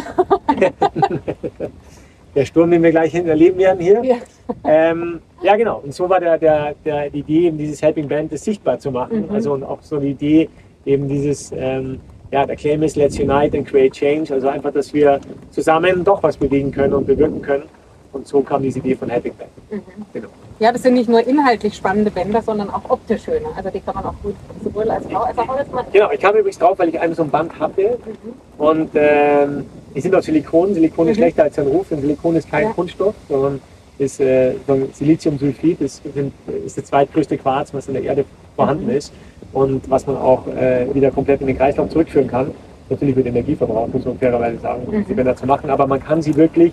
der 2.34 2.44
Sturm, 2.44 2.70
den 2.70 2.82
wir 2.82 2.90
gleich 2.90 3.14
erleben 3.14 3.58
werden 3.58 3.80
hier. 3.80 4.04
Ja, 4.04 4.16
ähm, 4.64 5.20
ja 5.42 5.56
genau. 5.56 5.80
Und 5.82 5.94
so 5.94 6.08
war 6.08 6.20
der, 6.20 6.36
der, 6.36 6.74
der, 6.84 7.08
die 7.10 7.20
Idee, 7.20 7.46
eben 7.46 7.58
dieses 7.58 7.80
Helping 7.80 8.08
Band 8.08 8.32
das 8.32 8.44
sichtbar 8.44 8.78
zu 8.78 8.90
machen. 8.90 9.26
Mhm. 9.26 9.34
Also 9.34 9.54
und 9.54 9.64
auch 9.64 9.82
so 9.82 9.98
die 9.98 10.10
Idee, 10.10 10.48
eben 10.86 11.08
dieses, 11.08 11.52
ähm, 11.52 12.00
ja, 12.30 12.46
der 12.46 12.56
Claim 12.56 12.82
ist 12.82 12.96
Let's 12.96 13.18
Unite 13.18 13.58
and 13.58 13.66
Create 13.66 13.92
Change. 13.92 14.32
Also 14.32 14.48
einfach, 14.48 14.72
dass 14.72 14.94
wir 14.94 15.20
zusammen 15.50 16.04
doch 16.04 16.22
was 16.22 16.36
bewegen 16.36 16.72
können 16.72 16.94
und 16.94 17.06
bewirken 17.06 17.42
können. 17.42 17.64
Und 18.12 18.26
so 18.26 18.40
kam 18.40 18.62
diese 18.62 18.78
Idee 18.78 18.94
von 18.94 19.10
Helping 19.10 19.34
Band. 19.34 19.50
Mhm. 19.70 19.82
Genau. 20.14 20.28
Ja, 20.58 20.72
das 20.72 20.82
sind 20.82 20.94
nicht 20.94 21.08
nur 21.08 21.26
inhaltlich 21.26 21.74
spannende 21.74 22.10
Bänder, 22.10 22.40
sondern 22.40 22.70
auch 22.70 22.88
optisch 22.88 23.24
schöne. 23.24 23.46
Also 23.54 23.68
die 23.68 23.80
kann 23.80 23.94
man 23.94 24.06
auch 24.06 24.14
gut 24.22 24.34
sowohl 24.64 24.88
als 24.90 25.04
Frau 25.06 25.18
als 25.18 25.36
auch 25.36 25.48
als 25.48 25.70
Mann. 25.70 25.84
Genau, 25.92 26.10
ich 26.10 26.20
kam 26.20 26.34
übrigens 26.34 26.58
drauf, 26.58 26.78
weil 26.78 26.88
ich 26.88 26.98
einmal 26.98 27.14
so 27.14 27.24
ein 27.24 27.30
Band 27.30 27.58
hatte. 27.58 27.98
Mhm. 28.06 28.64
Und 28.64 28.90
ähm, 28.94 29.66
die 29.94 30.00
sind 30.00 30.14
aus 30.14 30.24
Silikon. 30.24 30.72
Silikon 30.72 31.08
ist 31.08 31.16
mhm. 31.16 31.22
schlechter 31.22 31.42
als 31.42 31.56
sein 31.56 31.66
Ruf, 31.66 31.88
denn 31.90 32.00
Silikon 32.00 32.36
ist 32.36 32.50
kein 32.50 32.64
ja. 32.64 32.72
Kunststoff, 32.72 33.14
sondern 33.28 33.60
ist 33.98 34.18
äh, 34.20 34.54
Siliziumsulfid. 34.94 35.78
Sind, 35.78 36.32
ist 36.64 36.78
das 36.78 36.86
zweitgrößte 36.86 37.36
Quarz, 37.36 37.74
was 37.74 37.86
in 37.88 37.94
der 37.94 38.04
Erde 38.04 38.24
vorhanden 38.56 38.86
mhm. 38.86 38.96
ist 38.96 39.12
und 39.52 39.88
was 39.90 40.06
man 40.06 40.16
auch 40.16 40.46
äh, 40.48 40.86
wieder 40.94 41.10
komplett 41.10 41.40
in 41.40 41.46
den 41.46 41.56
Kreislauf 41.56 41.88
zurückführen 41.88 42.28
kann. 42.28 42.50
Natürlich 42.88 43.16
mit 43.16 43.26
Energieverbrauch, 43.26 43.88
muss 43.88 44.04
man 44.04 44.16
fairerweise 44.18 44.58
sagen, 44.60 44.82
um 44.86 44.94
mhm. 44.94 45.06
die 45.06 45.14
Bänder 45.14 45.34
zu 45.34 45.46
machen, 45.46 45.70
aber 45.70 45.86
man 45.86 46.02
kann 46.02 46.22
sie 46.22 46.36
wirklich 46.36 46.72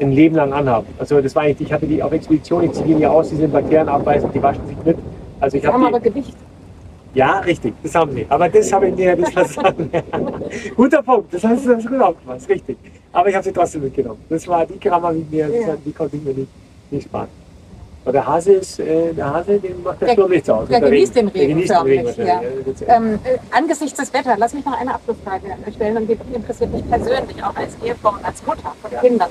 ein 0.00 0.12
Leben 0.12 0.36
lang 0.36 0.52
anhaben. 0.52 0.86
Also 0.98 1.20
das 1.20 1.34
war 1.34 1.42
eigentlich, 1.42 1.68
ich 1.68 1.72
hatte 1.72 1.86
die 1.86 2.02
auf 2.02 2.12
Expedition, 2.12 2.64
ich 2.64 2.72
ziehe 2.72 2.94
die 2.94 3.06
aus, 3.06 3.30
die 3.30 3.36
sind 3.36 3.52
bakterienabweisend, 3.52 4.34
die 4.34 4.42
waschen 4.42 4.66
sich 4.68 4.76
mit. 4.84 4.96
Also 5.40 5.56
ich 5.56 5.62
die 5.62 5.68
haben 5.68 5.80
die, 5.80 5.86
aber 5.88 6.00
Gewicht. 6.00 6.36
Ja, 7.14 7.40
richtig, 7.40 7.74
das 7.82 7.94
haben 7.94 8.12
sie. 8.12 8.26
Aber 8.28 8.48
das 8.48 8.72
habe 8.72 8.88
ich 8.88 8.94
dir 8.94 9.16
nicht 9.16 9.32
verstanden. 9.32 9.90
Guter 10.76 11.02
Punkt, 11.02 11.34
das 11.34 11.42
hast 11.42 11.66
du 11.66 11.74
das 11.74 11.86
gut 11.86 12.00
aufgepasst, 12.00 12.48
richtig. 12.48 12.76
Aber 13.12 13.28
ich 13.28 13.34
habe 13.34 13.44
sie 13.44 13.52
trotzdem 13.52 13.82
mitgenommen. 13.82 14.20
Das 14.28 14.46
war 14.46 14.66
die 14.66 14.78
Krammer 14.78 15.12
mit 15.12 15.30
mir, 15.30 15.48
ja. 15.48 15.76
die 15.84 15.92
konnte 15.92 16.16
ich 16.16 16.22
mir 16.22 16.34
nicht, 16.34 16.50
nicht 16.90 17.04
sparen. 17.04 17.28
Aber 18.08 18.12
der 18.14 18.26
Hase 18.26 18.52
ist, 18.54 18.80
äh, 18.80 19.12
der 19.12 19.34
Hase, 19.34 19.60
den 19.60 19.82
macht 19.82 20.00
der, 20.00 20.14
Sturm 20.14 20.30
nichts 20.30 20.48
aus. 20.48 20.66
Der, 20.66 20.80
der 20.80 20.88
genießt 20.88 21.14
den 21.14 21.28
Regen. 21.28 21.48
Genießt 21.48 21.70
den 21.72 21.82
Regen 21.82 22.14
ja. 22.16 22.40
ähm, 22.86 23.18
äh, 23.22 23.36
angesichts 23.50 23.98
des 23.98 24.14
Wetters, 24.14 24.38
lass 24.38 24.54
mich 24.54 24.64
noch 24.64 24.80
eine 24.80 24.94
Abschlussfrage 24.94 25.54
stellen 25.74 25.98
und 25.98 26.06
die 26.08 26.16
interessiert 26.32 26.72
mich 26.72 26.88
persönlich 26.88 27.44
auch 27.44 27.54
als 27.54 27.76
Ehefrau 27.84 28.12
und 28.12 28.24
als 28.24 28.46
Mutter 28.46 28.74
von 28.80 28.90
ja. 28.90 29.00
Kindern. 29.00 29.28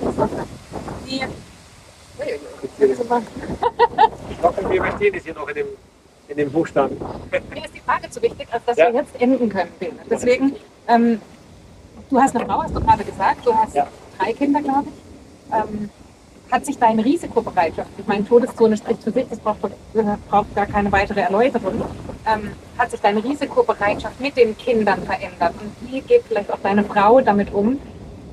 Die, 1.08 1.22
ich 4.30 4.44
hoffe, 4.44 4.70
wir 4.70 4.84
verstehen 4.84 5.16
es 5.16 5.24
hier 5.24 5.34
noch 5.34 5.48
in 5.48 5.56
dem, 5.56 5.68
in 6.28 6.38
dem 6.38 6.54
Hochstand. 6.54 7.02
Mir 7.32 7.66
ist 7.66 7.74
die 7.74 7.80
Frage 7.80 8.12
zu 8.12 8.22
wichtig, 8.22 8.48
als 8.52 8.64
dass 8.64 8.78
ja. 8.78 8.94
wir 8.94 9.00
jetzt 9.00 9.20
enden 9.20 9.50
können. 9.50 9.72
Deswegen, 10.08 10.56
ähm, 10.88 11.20
du 12.12 12.22
hast 12.22 12.36
eine 12.36 12.46
Frau, 12.46 12.62
hast 12.62 12.76
du 12.76 12.80
gerade 12.80 13.04
gesagt, 13.04 13.44
du 13.44 13.56
hast 13.56 13.74
ja. 13.74 13.88
drei 14.20 14.34
Kinder, 14.34 14.62
glaube 14.62 14.86
ich. 14.90 15.56
Ähm, 15.56 15.90
hat 16.52 16.66
sich 16.66 16.78
deine 16.78 17.04
Risikobereitschaft, 17.04 17.90
ich 17.98 18.08
meine, 18.08 18.26
Todeszone 18.26 18.78
spricht 18.78 19.04
für 19.04 19.12
sich, 19.12 19.26
das 19.30 19.40
braucht, 19.40 19.60
braucht 20.30 20.56
gar 20.56 20.66
keine 20.66 20.92
weitere 20.92 21.22
Erläuterung, 21.22 21.82
ähm, 22.26 22.52
hat 22.78 22.92
sich 22.92 23.02
deine 23.02 23.24
Risikobereitschaft 23.24 24.20
mit 24.20 24.38
den 24.38 24.58
Kindern 24.58 25.02
verändert? 25.04 25.54
Und 25.60 25.92
wie 25.92 26.02
geht 26.02 26.24
vielleicht 26.28 26.52
auch 26.52 26.60
deine 26.64 26.84
Frau 26.84 27.22
damit 27.22 27.54
um, 27.54 27.80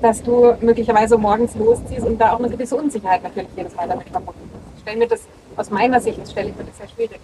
dass 0.01 0.21
du 0.21 0.55
möglicherweise 0.61 1.17
morgens 1.17 1.55
losziehst 1.55 2.05
und 2.05 2.19
da 2.19 2.33
auch 2.33 2.39
eine 2.39 2.49
gewisse 2.49 2.75
Unsicherheit 2.75 3.23
natürlich 3.23 3.49
jedes 3.55 3.75
Mal 3.75 3.87
damit 3.87 4.07
verbunden 4.09 4.49
ist? 4.53 4.77
Ich 4.77 4.81
stelle 4.81 4.97
mir 4.97 5.07
das 5.07 5.21
aus 5.57 5.69
meiner 5.69 5.99
Sicht, 5.99 6.19
stelle 6.29 6.49
ich 6.49 6.55
mir 6.55 6.63
das 6.63 6.77
sehr 6.77 6.87
schwierig. 6.87 7.19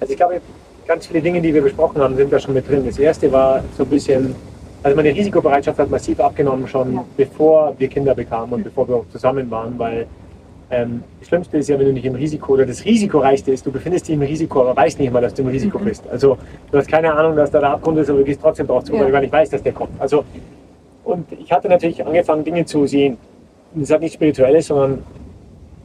Also 0.00 0.12
ich 0.12 0.16
glaube, 0.16 0.40
ganz 0.86 1.06
viele 1.06 1.20
Dinge, 1.20 1.40
die 1.40 1.52
wir 1.52 1.62
besprochen 1.62 2.00
haben, 2.00 2.16
sind 2.16 2.32
da 2.32 2.38
schon 2.38 2.54
mit 2.54 2.68
drin. 2.68 2.84
Das 2.86 2.98
erste 2.98 3.30
war 3.30 3.62
so 3.76 3.84
ein 3.84 3.88
bisschen 3.88 4.34
also 4.82 4.96
meine 4.96 5.10
Risikobereitschaft 5.10 5.78
hat 5.78 5.90
massiv 5.90 6.20
abgenommen, 6.20 6.66
schon 6.66 6.94
ja. 6.94 7.04
bevor 7.16 7.74
wir 7.78 7.88
Kinder 7.88 8.14
bekamen 8.14 8.52
und 8.52 8.64
bevor 8.64 8.88
wir 8.88 9.04
zusammen 9.10 9.50
waren, 9.50 9.78
weil 9.78 10.06
ähm, 10.70 11.04
das 11.20 11.28
Schlimmste 11.28 11.58
ist 11.58 11.68
ja, 11.68 11.78
wenn 11.78 11.86
du 11.86 11.92
nicht 11.92 12.06
im 12.06 12.14
Risiko 12.14 12.54
oder 12.54 12.66
das 12.66 12.84
Risikoreichste 12.84 13.52
ist, 13.52 13.64
du 13.66 13.70
befindest 13.70 14.08
dich 14.08 14.14
im 14.14 14.22
Risiko, 14.22 14.62
aber 14.62 14.76
weißt 14.76 14.98
nicht 14.98 15.12
mal, 15.12 15.20
dass 15.20 15.34
du 15.34 15.42
im 15.42 15.48
Risiko 15.48 15.78
mhm. 15.78 15.84
bist. 15.84 16.04
Also 16.10 16.38
du 16.70 16.78
hast 16.78 16.88
keine 16.88 17.12
Ahnung, 17.12 17.36
dass 17.36 17.50
da 17.50 17.60
der 17.60 17.70
Abgrund 17.70 17.98
ist, 17.98 18.08
aber 18.08 18.20
du 18.20 18.24
gehst 18.24 18.40
trotzdem 18.40 18.66
drauf 18.66 18.84
zu, 18.84 18.94
ja. 18.94 19.00
weil 19.00 19.06
du 19.06 19.12
gar 19.12 19.20
nicht 19.20 19.32
weißt, 19.32 19.52
dass 19.52 19.62
der 19.62 19.72
kommt. 19.72 20.00
Also 20.00 20.24
und 21.04 21.26
ich 21.32 21.52
hatte 21.52 21.68
natürlich 21.68 22.04
angefangen, 22.04 22.44
Dinge 22.44 22.64
zu 22.64 22.86
sehen. 22.86 23.18
Das 23.74 23.90
hat 23.90 24.00
nicht 24.00 24.14
spirituelles, 24.14 24.66
sondern 24.66 25.02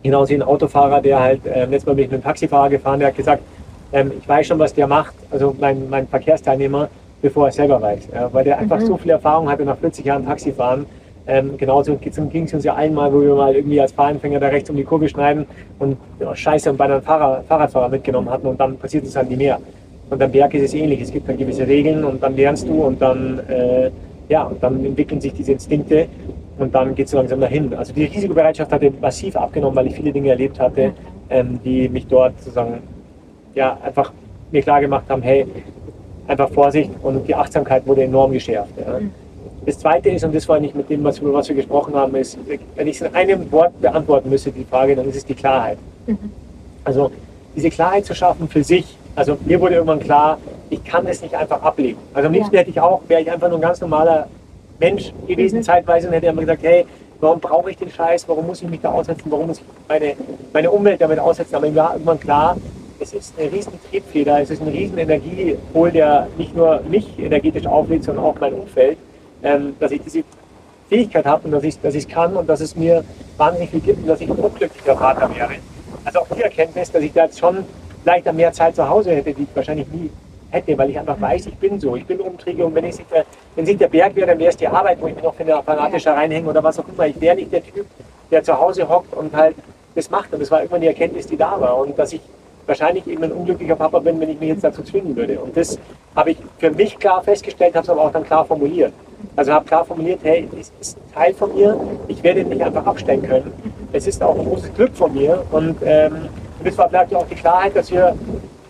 genauso 0.04 0.30
wie 0.30 0.36
ein 0.36 0.44
Autofahrer, 0.44 1.02
der 1.02 1.20
halt, 1.20 1.46
äh, 1.46 1.66
letztes 1.66 1.86
Mal 1.86 1.96
bin 1.96 2.06
ich 2.06 2.12
mit 2.12 2.16
einem 2.16 2.24
Taxifahrer 2.24 2.70
gefahren, 2.70 3.00
der 3.00 3.10
hat 3.10 3.16
gesagt, 3.16 3.44
ähm, 3.92 4.12
ich 4.20 4.28
weiß 4.28 4.48
schon, 4.48 4.60
was 4.60 4.74
der 4.74 4.88
macht, 4.88 5.14
also 5.32 5.56
mein, 5.60 5.90
mein 5.90 6.08
Verkehrsteilnehmer, 6.08 6.90
bevor 7.22 7.48
er 7.48 7.52
selber 7.52 7.82
weiß. 7.82 8.10
Ja, 8.14 8.30
weil 8.32 8.44
der 8.44 8.60
einfach 8.60 8.80
mhm. 8.80 8.86
so 8.86 8.98
viel 8.98 9.12
Erfahrung 9.12 9.50
hatte 9.50 9.64
nach 9.64 9.78
40 9.78 10.06
Jahren 10.06 10.26
Taxifahren. 10.26 10.86
Ähm, 11.30 11.58
genauso 11.58 11.96
ging 11.98 12.44
es 12.46 12.54
uns 12.54 12.64
ja 12.64 12.76
einmal, 12.76 13.12
wo 13.14 13.22
wir 13.22 13.36
mal 13.36 13.54
irgendwie 13.54 13.82
als 13.82 13.92
Fahranfänger 13.92 14.40
da 14.40 14.48
rechts 14.48 14.70
um 14.70 14.78
die 14.78 14.86
Kurve 14.86 15.10
schneiden 15.10 15.46
und 15.78 15.98
ja, 16.22 16.34
Scheiße 16.34 16.72
und 16.72 16.78
bei 16.78 16.86
einem 16.86 17.02
Fahrer, 17.02 17.44
Fahrradfahrer 17.46 17.90
mitgenommen 17.90 18.30
hatten 18.30 18.48
und 18.48 18.58
dann 18.60 18.78
passiert 18.78 19.06
es 19.06 19.16
halt 19.16 19.30
nie 19.30 19.36
mehr. 19.36 19.60
Und 20.10 20.24
am 20.24 20.32
Berg 20.32 20.54
ist 20.54 20.64
es 20.64 20.74
ähnlich. 20.74 21.02
Es 21.02 21.12
gibt 21.12 21.28
dann 21.28 21.38
gewisse 21.38 21.68
Regeln 21.68 22.06
und 22.06 22.24
dann 22.24 22.36
lernst 22.36 22.66
du 22.68 22.84
und 22.84 23.02
dann, 23.02 23.40
äh, 23.50 23.92
ja, 24.30 24.44
und 24.44 24.64
dann 24.64 24.86
entwickeln 24.86 25.20
sich 25.20 25.34
diese 25.34 25.52
Instinkte 25.52 26.08
und 26.58 26.74
dann 26.74 26.96
geht 26.96 27.08
es 27.08 27.14
langsam 27.14 27.42
dahin. 27.42 27.74
Also 27.74 27.94
die 27.94 28.06
Risikobereitschaft 28.06 28.72
hatte 28.72 28.92
massiv 29.02 29.36
abgenommen, 29.36 29.76
weil 29.76 29.88
ich 29.88 29.96
viele 29.96 30.14
Dinge 30.14 30.30
erlebt 30.30 30.60
hatte, 30.60 30.94
ähm, 31.30 31.60
die 31.64 31.90
mich 31.90 32.08
dort 32.08 32.40
sozusagen 32.40 32.80
ja, 33.54 33.78
einfach 33.84 34.14
mir 34.52 34.62
klar 34.62 34.80
gemacht 34.80 35.06
haben, 35.10 35.22
hey, 35.22 35.46
einfach 36.28 36.50
Vorsicht 36.50 36.92
und 37.02 37.28
die 37.28 37.36
Achtsamkeit 37.36 37.86
wurde 37.88 38.04
enorm 38.04 38.32
geschärft. 38.32 38.72
Ja. 38.78 39.00
Mhm. 39.00 39.12
Das 39.66 39.80
Zweite 39.80 40.10
ist, 40.10 40.24
und 40.24 40.34
das 40.34 40.48
war 40.48 40.60
nicht 40.60 40.76
mit 40.76 40.90
dem, 40.90 41.04
was, 41.04 41.22
was 41.22 41.50
wir 41.50 41.56
gesprochen 41.56 41.94
haben, 41.94 42.16
ist, 42.16 42.38
wenn 42.76 42.88
ich 42.88 42.96
es 42.96 43.02
in 43.02 43.14
einem 43.14 43.52
Wort 43.52 43.80
beantworten 43.82 44.30
müsste, 44.30 44.52
die 44.52 44.64
Frage, 44.64 44.96
dann 44.96 45.10
ist 45.10 45.18
es 45.18 45.26
die 45.26 45.34
Klarheit. 45.34 45.78
Mhm. 46.06 46.32
Also 46.86 47.12
diese 47.56 47.70
Klarheit 47.70 48.06
zu 48.06 48.16
schaffen 48.16 48.48
für 48.48 48.64
sich. 48.64 48.98
Also 49.16 49.38
mir 49.46 49.60
wurde 49.60 49.76
irgendwann 49.76 50.00
klar, 50.00 50.38
ich 50.70 50.84
kann 50.84 51.06
es 51.08 51.22
nicht 51.22 51.36
einfach 51.36 51.62
ablegen. 51.62 51.98
Also 52.14 52.28
am 52.28 52.34
liebsten 52.34 52.54
ja. 52.56 52.62
hätte 52.62 52.70
ich 52.70 52.80
auch, 52.80 53.02
wäre 53.08 53.22
ich 53.22 53.32
einfach 53.32 53.50
nur 53.50 53.58
ein 53.58 53.62
ganz 53.62 53.82
normaler 53.82 54.28
Mensch 54.80 55.12
gewesen 55.28 55.58
mhm. 55.58 55.64
zeitweise 55.64 56.08
und 56.08 56.14
hätte 56.14 56.28
immer 56.28 56.42
gesagt, 56.42 56.64
hey, 56.64 56.86
warum 57.20 57.40
brauche 57.40 57.72
ich 57.72 57.78
den 57.78 57.90
Scheiß, 57.90 58.28
warum 58.30 58.48
muss 58.48 58.62
ich 58.62 58.70
mich 58.70 58.82
da 58.82 58.92
aussetzen, 58.92 59.26
warum 59.30 59.48
muss 59.48 59.58
ich 59.58 59.66
meine, 59.90 60.14
meine 60.54 60.72
Umwelt 60.72 61.02
damit 61.02 61.20
aussetzen. 61.20 61.56
Aber 61.56 61.68
mir 61.68 61.76
war 61.76 61.94
irgendwann 61.94 62.20
klar, 62.20 62.58
es 63.00 63.14
ist 63.14 63.34
eine 63.38 63.52
riesen 63.52 63.74
Triebfeder, 63.90 64.42
es 64.42 64.50
ist 64.50 64.62
ein 64.62 64.68
riesen 64.68 64.98
Energiepol, 64.98 65.92
der 65.92 66.28
nicht 66.38 66.56
nur 66.56 66.82
mich 66.90 67.18
energetisch 67.20 67.66
auflädt, 67.66 68.04
sondern 68.04 68.26
auch 68.26 68.36
mein 68.40 68.54
Umfeld, 68.54 68.98
ähm, 69.44 69.76
dass 69.80 69.92
ich 69.92 70.02
diese 70.02 70.24
Fähigkeit 70.90 71.26
habe 71.26 71.46
und 71.46 71.52
dass 71.52 71.64
ich 71.64 71.80
dass 71.80 71.96
es 71.96 72.08
kann 72.08 72.36
und 72.36 72.48
dass 72.48 72.62
es 72.62 72.76
mir 72.76 73.04
wahnsinnig 73.38 73.70
viel 73.70 73.82
gibt 73.82 74.00
und 74.00 74.08
dass 74.08 74.22
ich 74.22 74.30
ein 74.30 74.36
unglücklicher 74.36 74.96
Vater 74.96 75.30
wäre. 75.36 75.56
Also 76.06 76.20
auch 76.20 76.28
die 76.36 76.42
Erkenntnis, 76.42 76.92
dass 76.92 77.04
ich 77.04 77.14
da 77.14 77.26
jetzt 77.26 77.40
schon 77.40 77.66
leichter 78.06 78.34
mehr 78.34 78.52
Zeit 78.54 78.76
zu 78.76 78.88
Hause 78.88 79.12
hätte, 79.12 79.34
die 79.34 79.44
ich 79.44 79.56
wahrscheinlich 79.56 79.88
nie 79.90 80.10
hätte, 80.50 80.78
weil 80.78 80.90
ich 80.90 80.98
einfach 80.98 81.20
weiß, 81.20 81.48
ich 81.48 81.56
bin 81.56 81.80
so, 81.80 81.96
ich 81.96 82.06
bin 82.06 82.20
umträge 82.22 82.66
und 82.66 82.74
wenn 82.74 82.86
ich 82.86 82.96
sich 82.96 83.06
der, 83.08 83.26
wenn 83.56 83.66
sich 83.66 83.78
der 83.78 83.90
Berg 83.90 84.16
wäre, 84.16 84.28
dann 84.28 84.40
wäre 84.40 84.50
es 84.50 84.58
die 84.58 84.68
Arbeit, 84.68 85.02
wo 85.02 85.08
ich 85.08 85.16
mich 85.16 85.24
noch 85.24 85.36
fanatischer 85.36 86.14
reinhänge 86.14 86.50
oder 86.50 86.64
was 86.64 86.80
auch 86.80 86.88
immer. 86.88 87.06
Ich 87.08 87.20
wäre 87.20 87.36
nicht 87.36 87.52
der 87.52 87.64
Typ, 87.64 87.86
der 88.32 88.44
zu 88.44 88.58
Hause 88.58 88.88
hockt 88.88 89.14
und 89.14 89.36
halt 89.36 89.56
das 89.96 90.10
macht. 90.10 90.32
Und 90.32 90.42
das 90.42 90.50
war 90.50 90.60
irgendwann 90.60 90.82
die 90.82 90.88
Erkenntnis, 90.88 91.28
die 91.28 91.36
da 91.36 91.60
war. 91.60 91.78
Und 91.78 92.00
dass 92.00 92.14
ich 92.14 92.22
wahrscheinlich 92.68 93.08
eben 93.08 93.24
ein 93.24 93.32
unglücklicher 93.32 93.76
Papa 93.76 94.00
bin, 94.00 94.20
wenn 94.20 94.30
ich 94.30 94.40
mich 94.40 94.50
jetzt 94.50 94.64
dazu 94.64 94.84
zwingen 94.84 95.16
würde. 95.16 95.40
Und 95.40 95.56
das 95.56 95.80
habe 96.16 96.32
ich 96.32 96.38
für 96.60 96.70
mich 96.72 96.98
klar 97.00 97.24
festgestellt, 97.24 97.76
habe 97.76 97.84
es 97.84 97.90
aber 97.90 98.02
auch 98.02 98.12
dann 98.12 98.24
klar 98.24 98.46
formuliert. 98.46 98.94
Also 99.36 99.54
habe 99.54 99.66
klar 99.66 99.86
formuliert, 99.86 100.20
hey, 100.24 100.48
es 100.60 100.72
ist 100.80 100.98
ein 100.98 101.14
Teil 101.14 101.34
von 101.34 101.56
mir, 101.56 101.80
ich 102.08 102.22
werde 102.24 102.42
ihn 102.42 102.50
nicht 102.50 102.62
einfach 102.62 102.86
abstellen 102.86 103.24
können. 103.24 103.52
Es 103.94 104.06
ist 104.06 104.22
auch 104.22 104.38
ein 104.38 104.46
großes 104.46 104.74
Glück 104.74 104.96
von 104.96 105.14
mir. 105.14 105.44
Und 105.52 105.78
ähm, 105.84 106.30
das 106.64 106.78
war 106.78 106.90
vielleicht 106.90 107.16
auch 107.16 107.28
die 107.28 107.36
Klarheit, 107.36 107.76
dass 107.76 107.92
wir, 107.92 108.16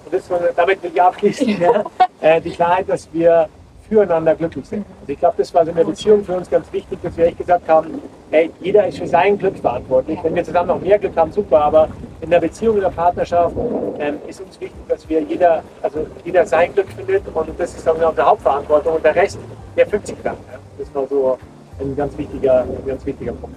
und 0.05 0.13
das, 0.13 0.23
damit 0.55 0.81
will 0.83 0.91
ich 0.93 1.01
abschließen, 1.01 1.59
ja, 1.59 1.83
äh, 2.21 2.39
die 2.39 2.51
Klarheit, 2.51 2.87
dass 2.87 3.07
wir 3.11 3.49
füreinander 3.87 4.35
glücklich 4.35 4.65
sind. 4.65 4.85
Also 5.01 5.13
ich 5.13 5.19
glaube, 5.19 5.35
das 5.37 5.53
war 5.53 5.63
so 5.63 5.71
in 5.71 5.77
der 5.77 5.83
Beziehung 5.83 6.23
für 6.23 6.33
uns 6.33 6.49
ganz 6.49 6.71
wichtig, 6.71 6.99
dass 7.01 7.15
wir 7.17 7.25
echt 7.25 7.37
gesagt 7.37 7.67
haben, 7.67 8.01
hey, 8.31 8.51
jeder 8.59 8.87
ist 8.87 8.97
für 8.97 9.07
sein 9.07 9.37
Glück 9.37 9.57
verantwortlich. 9.57 10.19
Wenn 10.23 10.35
wir 10.35 10.43
zusammen 10.43 10.69
noch 10.69 10.81
mehr 10.81 10.99
Glück 10.99 11.15
haben, 11.15 11.31
super, 11.31 11.61
aber 11.61 11.89
in 12.21 12.29
der 12.29 12.39
Beziehung, 12.39 12.75
in 12.75 12.81
der 12.81 12.89
Partnerschaft 12.89 13.55
ähm, 13.99 14.15
ist 14.27 14.41
uns 14.41 14.59
wichtig, 14.59 14.79
dass 14.87 15.07
wir 15.07 15.21
jeder, 15.21 15.63
also 15.81 16.05
jeder 16.25 16.45
sein 16.45 16.73
Glück 16.73 16.87
findet 16.89 17.23
und 17.33 17.49
das 17.57 17.75
ist 17.75 17.85
dann 17.85 17.95
unsere 17.95 18.27
Hauptverantwortung 18.27 18.95
und 18.95 19.05
der 19.05 19.15
Rest, 19.15 19.39
der 19.75 19.87
fügt 19.87 20.07
sich 20.07 20.17
dann. 20.23 20.35
Ja. 20.51 20.59
Das 20.79 20.93
war 20.93 21.07
so 21.07 21.37
ein 21.79 21.95
ganz 21.95 22.17
wichtiger, 22.17 22.61
ein 22.61 22.87
ganz 22.87 23.05
wichtiger 23.05 23.33
Punkt. 23.33 23.55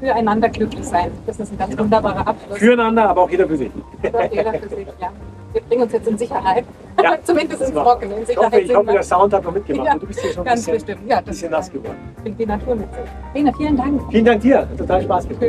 Füreinander 0.00 0.48
glücklich 0.48 0.84
sein. 0.84 1.10
Das 1.26 1.38
ist 1.40 1.52
ein 1.52 1.58
ganz 1.58 1.78
wunderbarer 1.78 2.26
Abschluss. 2.26 2.58
Füreinander, 2.58 3.08
aber 3.08 3.22
auch 3.22 3.30
jeder 3.30 3.46
für 3.46 3.56
sich. 3.56 3.70
Jeder 4.02 4.54
für 4.54 4.68
sich, 4.68 4.86
ja 5.00 5.12
wir 5.52 5.62
bringen 5.62 5.82
uns 5.82 5.92
jetzt 5.92 6.08
in 6.08 6.18
Sicherheit. 6.18 6.64
Ja, 7.02 7.16
Zumindest 7.24 7.62
ins 7.62 7.72
Trockene. 7.72 8.14
Ich 8.28 8.36
hoffe, 8.36 8.60
ich 8.60 8.74
hoffe, 8.74 8.92
der 8.92 9.02
Sound 9.02 9.32
hat 9.32 9.44
noch 9.44 9.52
mitgemacht. 9.52 9.86
Ja, 9.86 9.98
du 9.98 10.06
bist 10.06 10.20
hier 10.20 10.32
schon 10.32 10.46
ein 10.46 10.54
bisschen, 10.54 10.74
bestimmt. 10.74 11.08
Ja, 11.08 11.20
bisschen 11.20 11.50
nass 11.50 11.70
geworden. 11.70 11.96
Die 12.24 12.46
Natur 12.46 12.74
mit. 12.74 12.88
Lena, 13.34 13.52
vielen 13.56 13.76
Dank. 13.76 14.02
Vielen 14.10 14.24
Dank 14.24 14.40
dir. 14.40 14.60
Hat 14.60 14.78
total 14.78 15.02
Spaß 15.02 15.28
gemacht. 15.28 15.44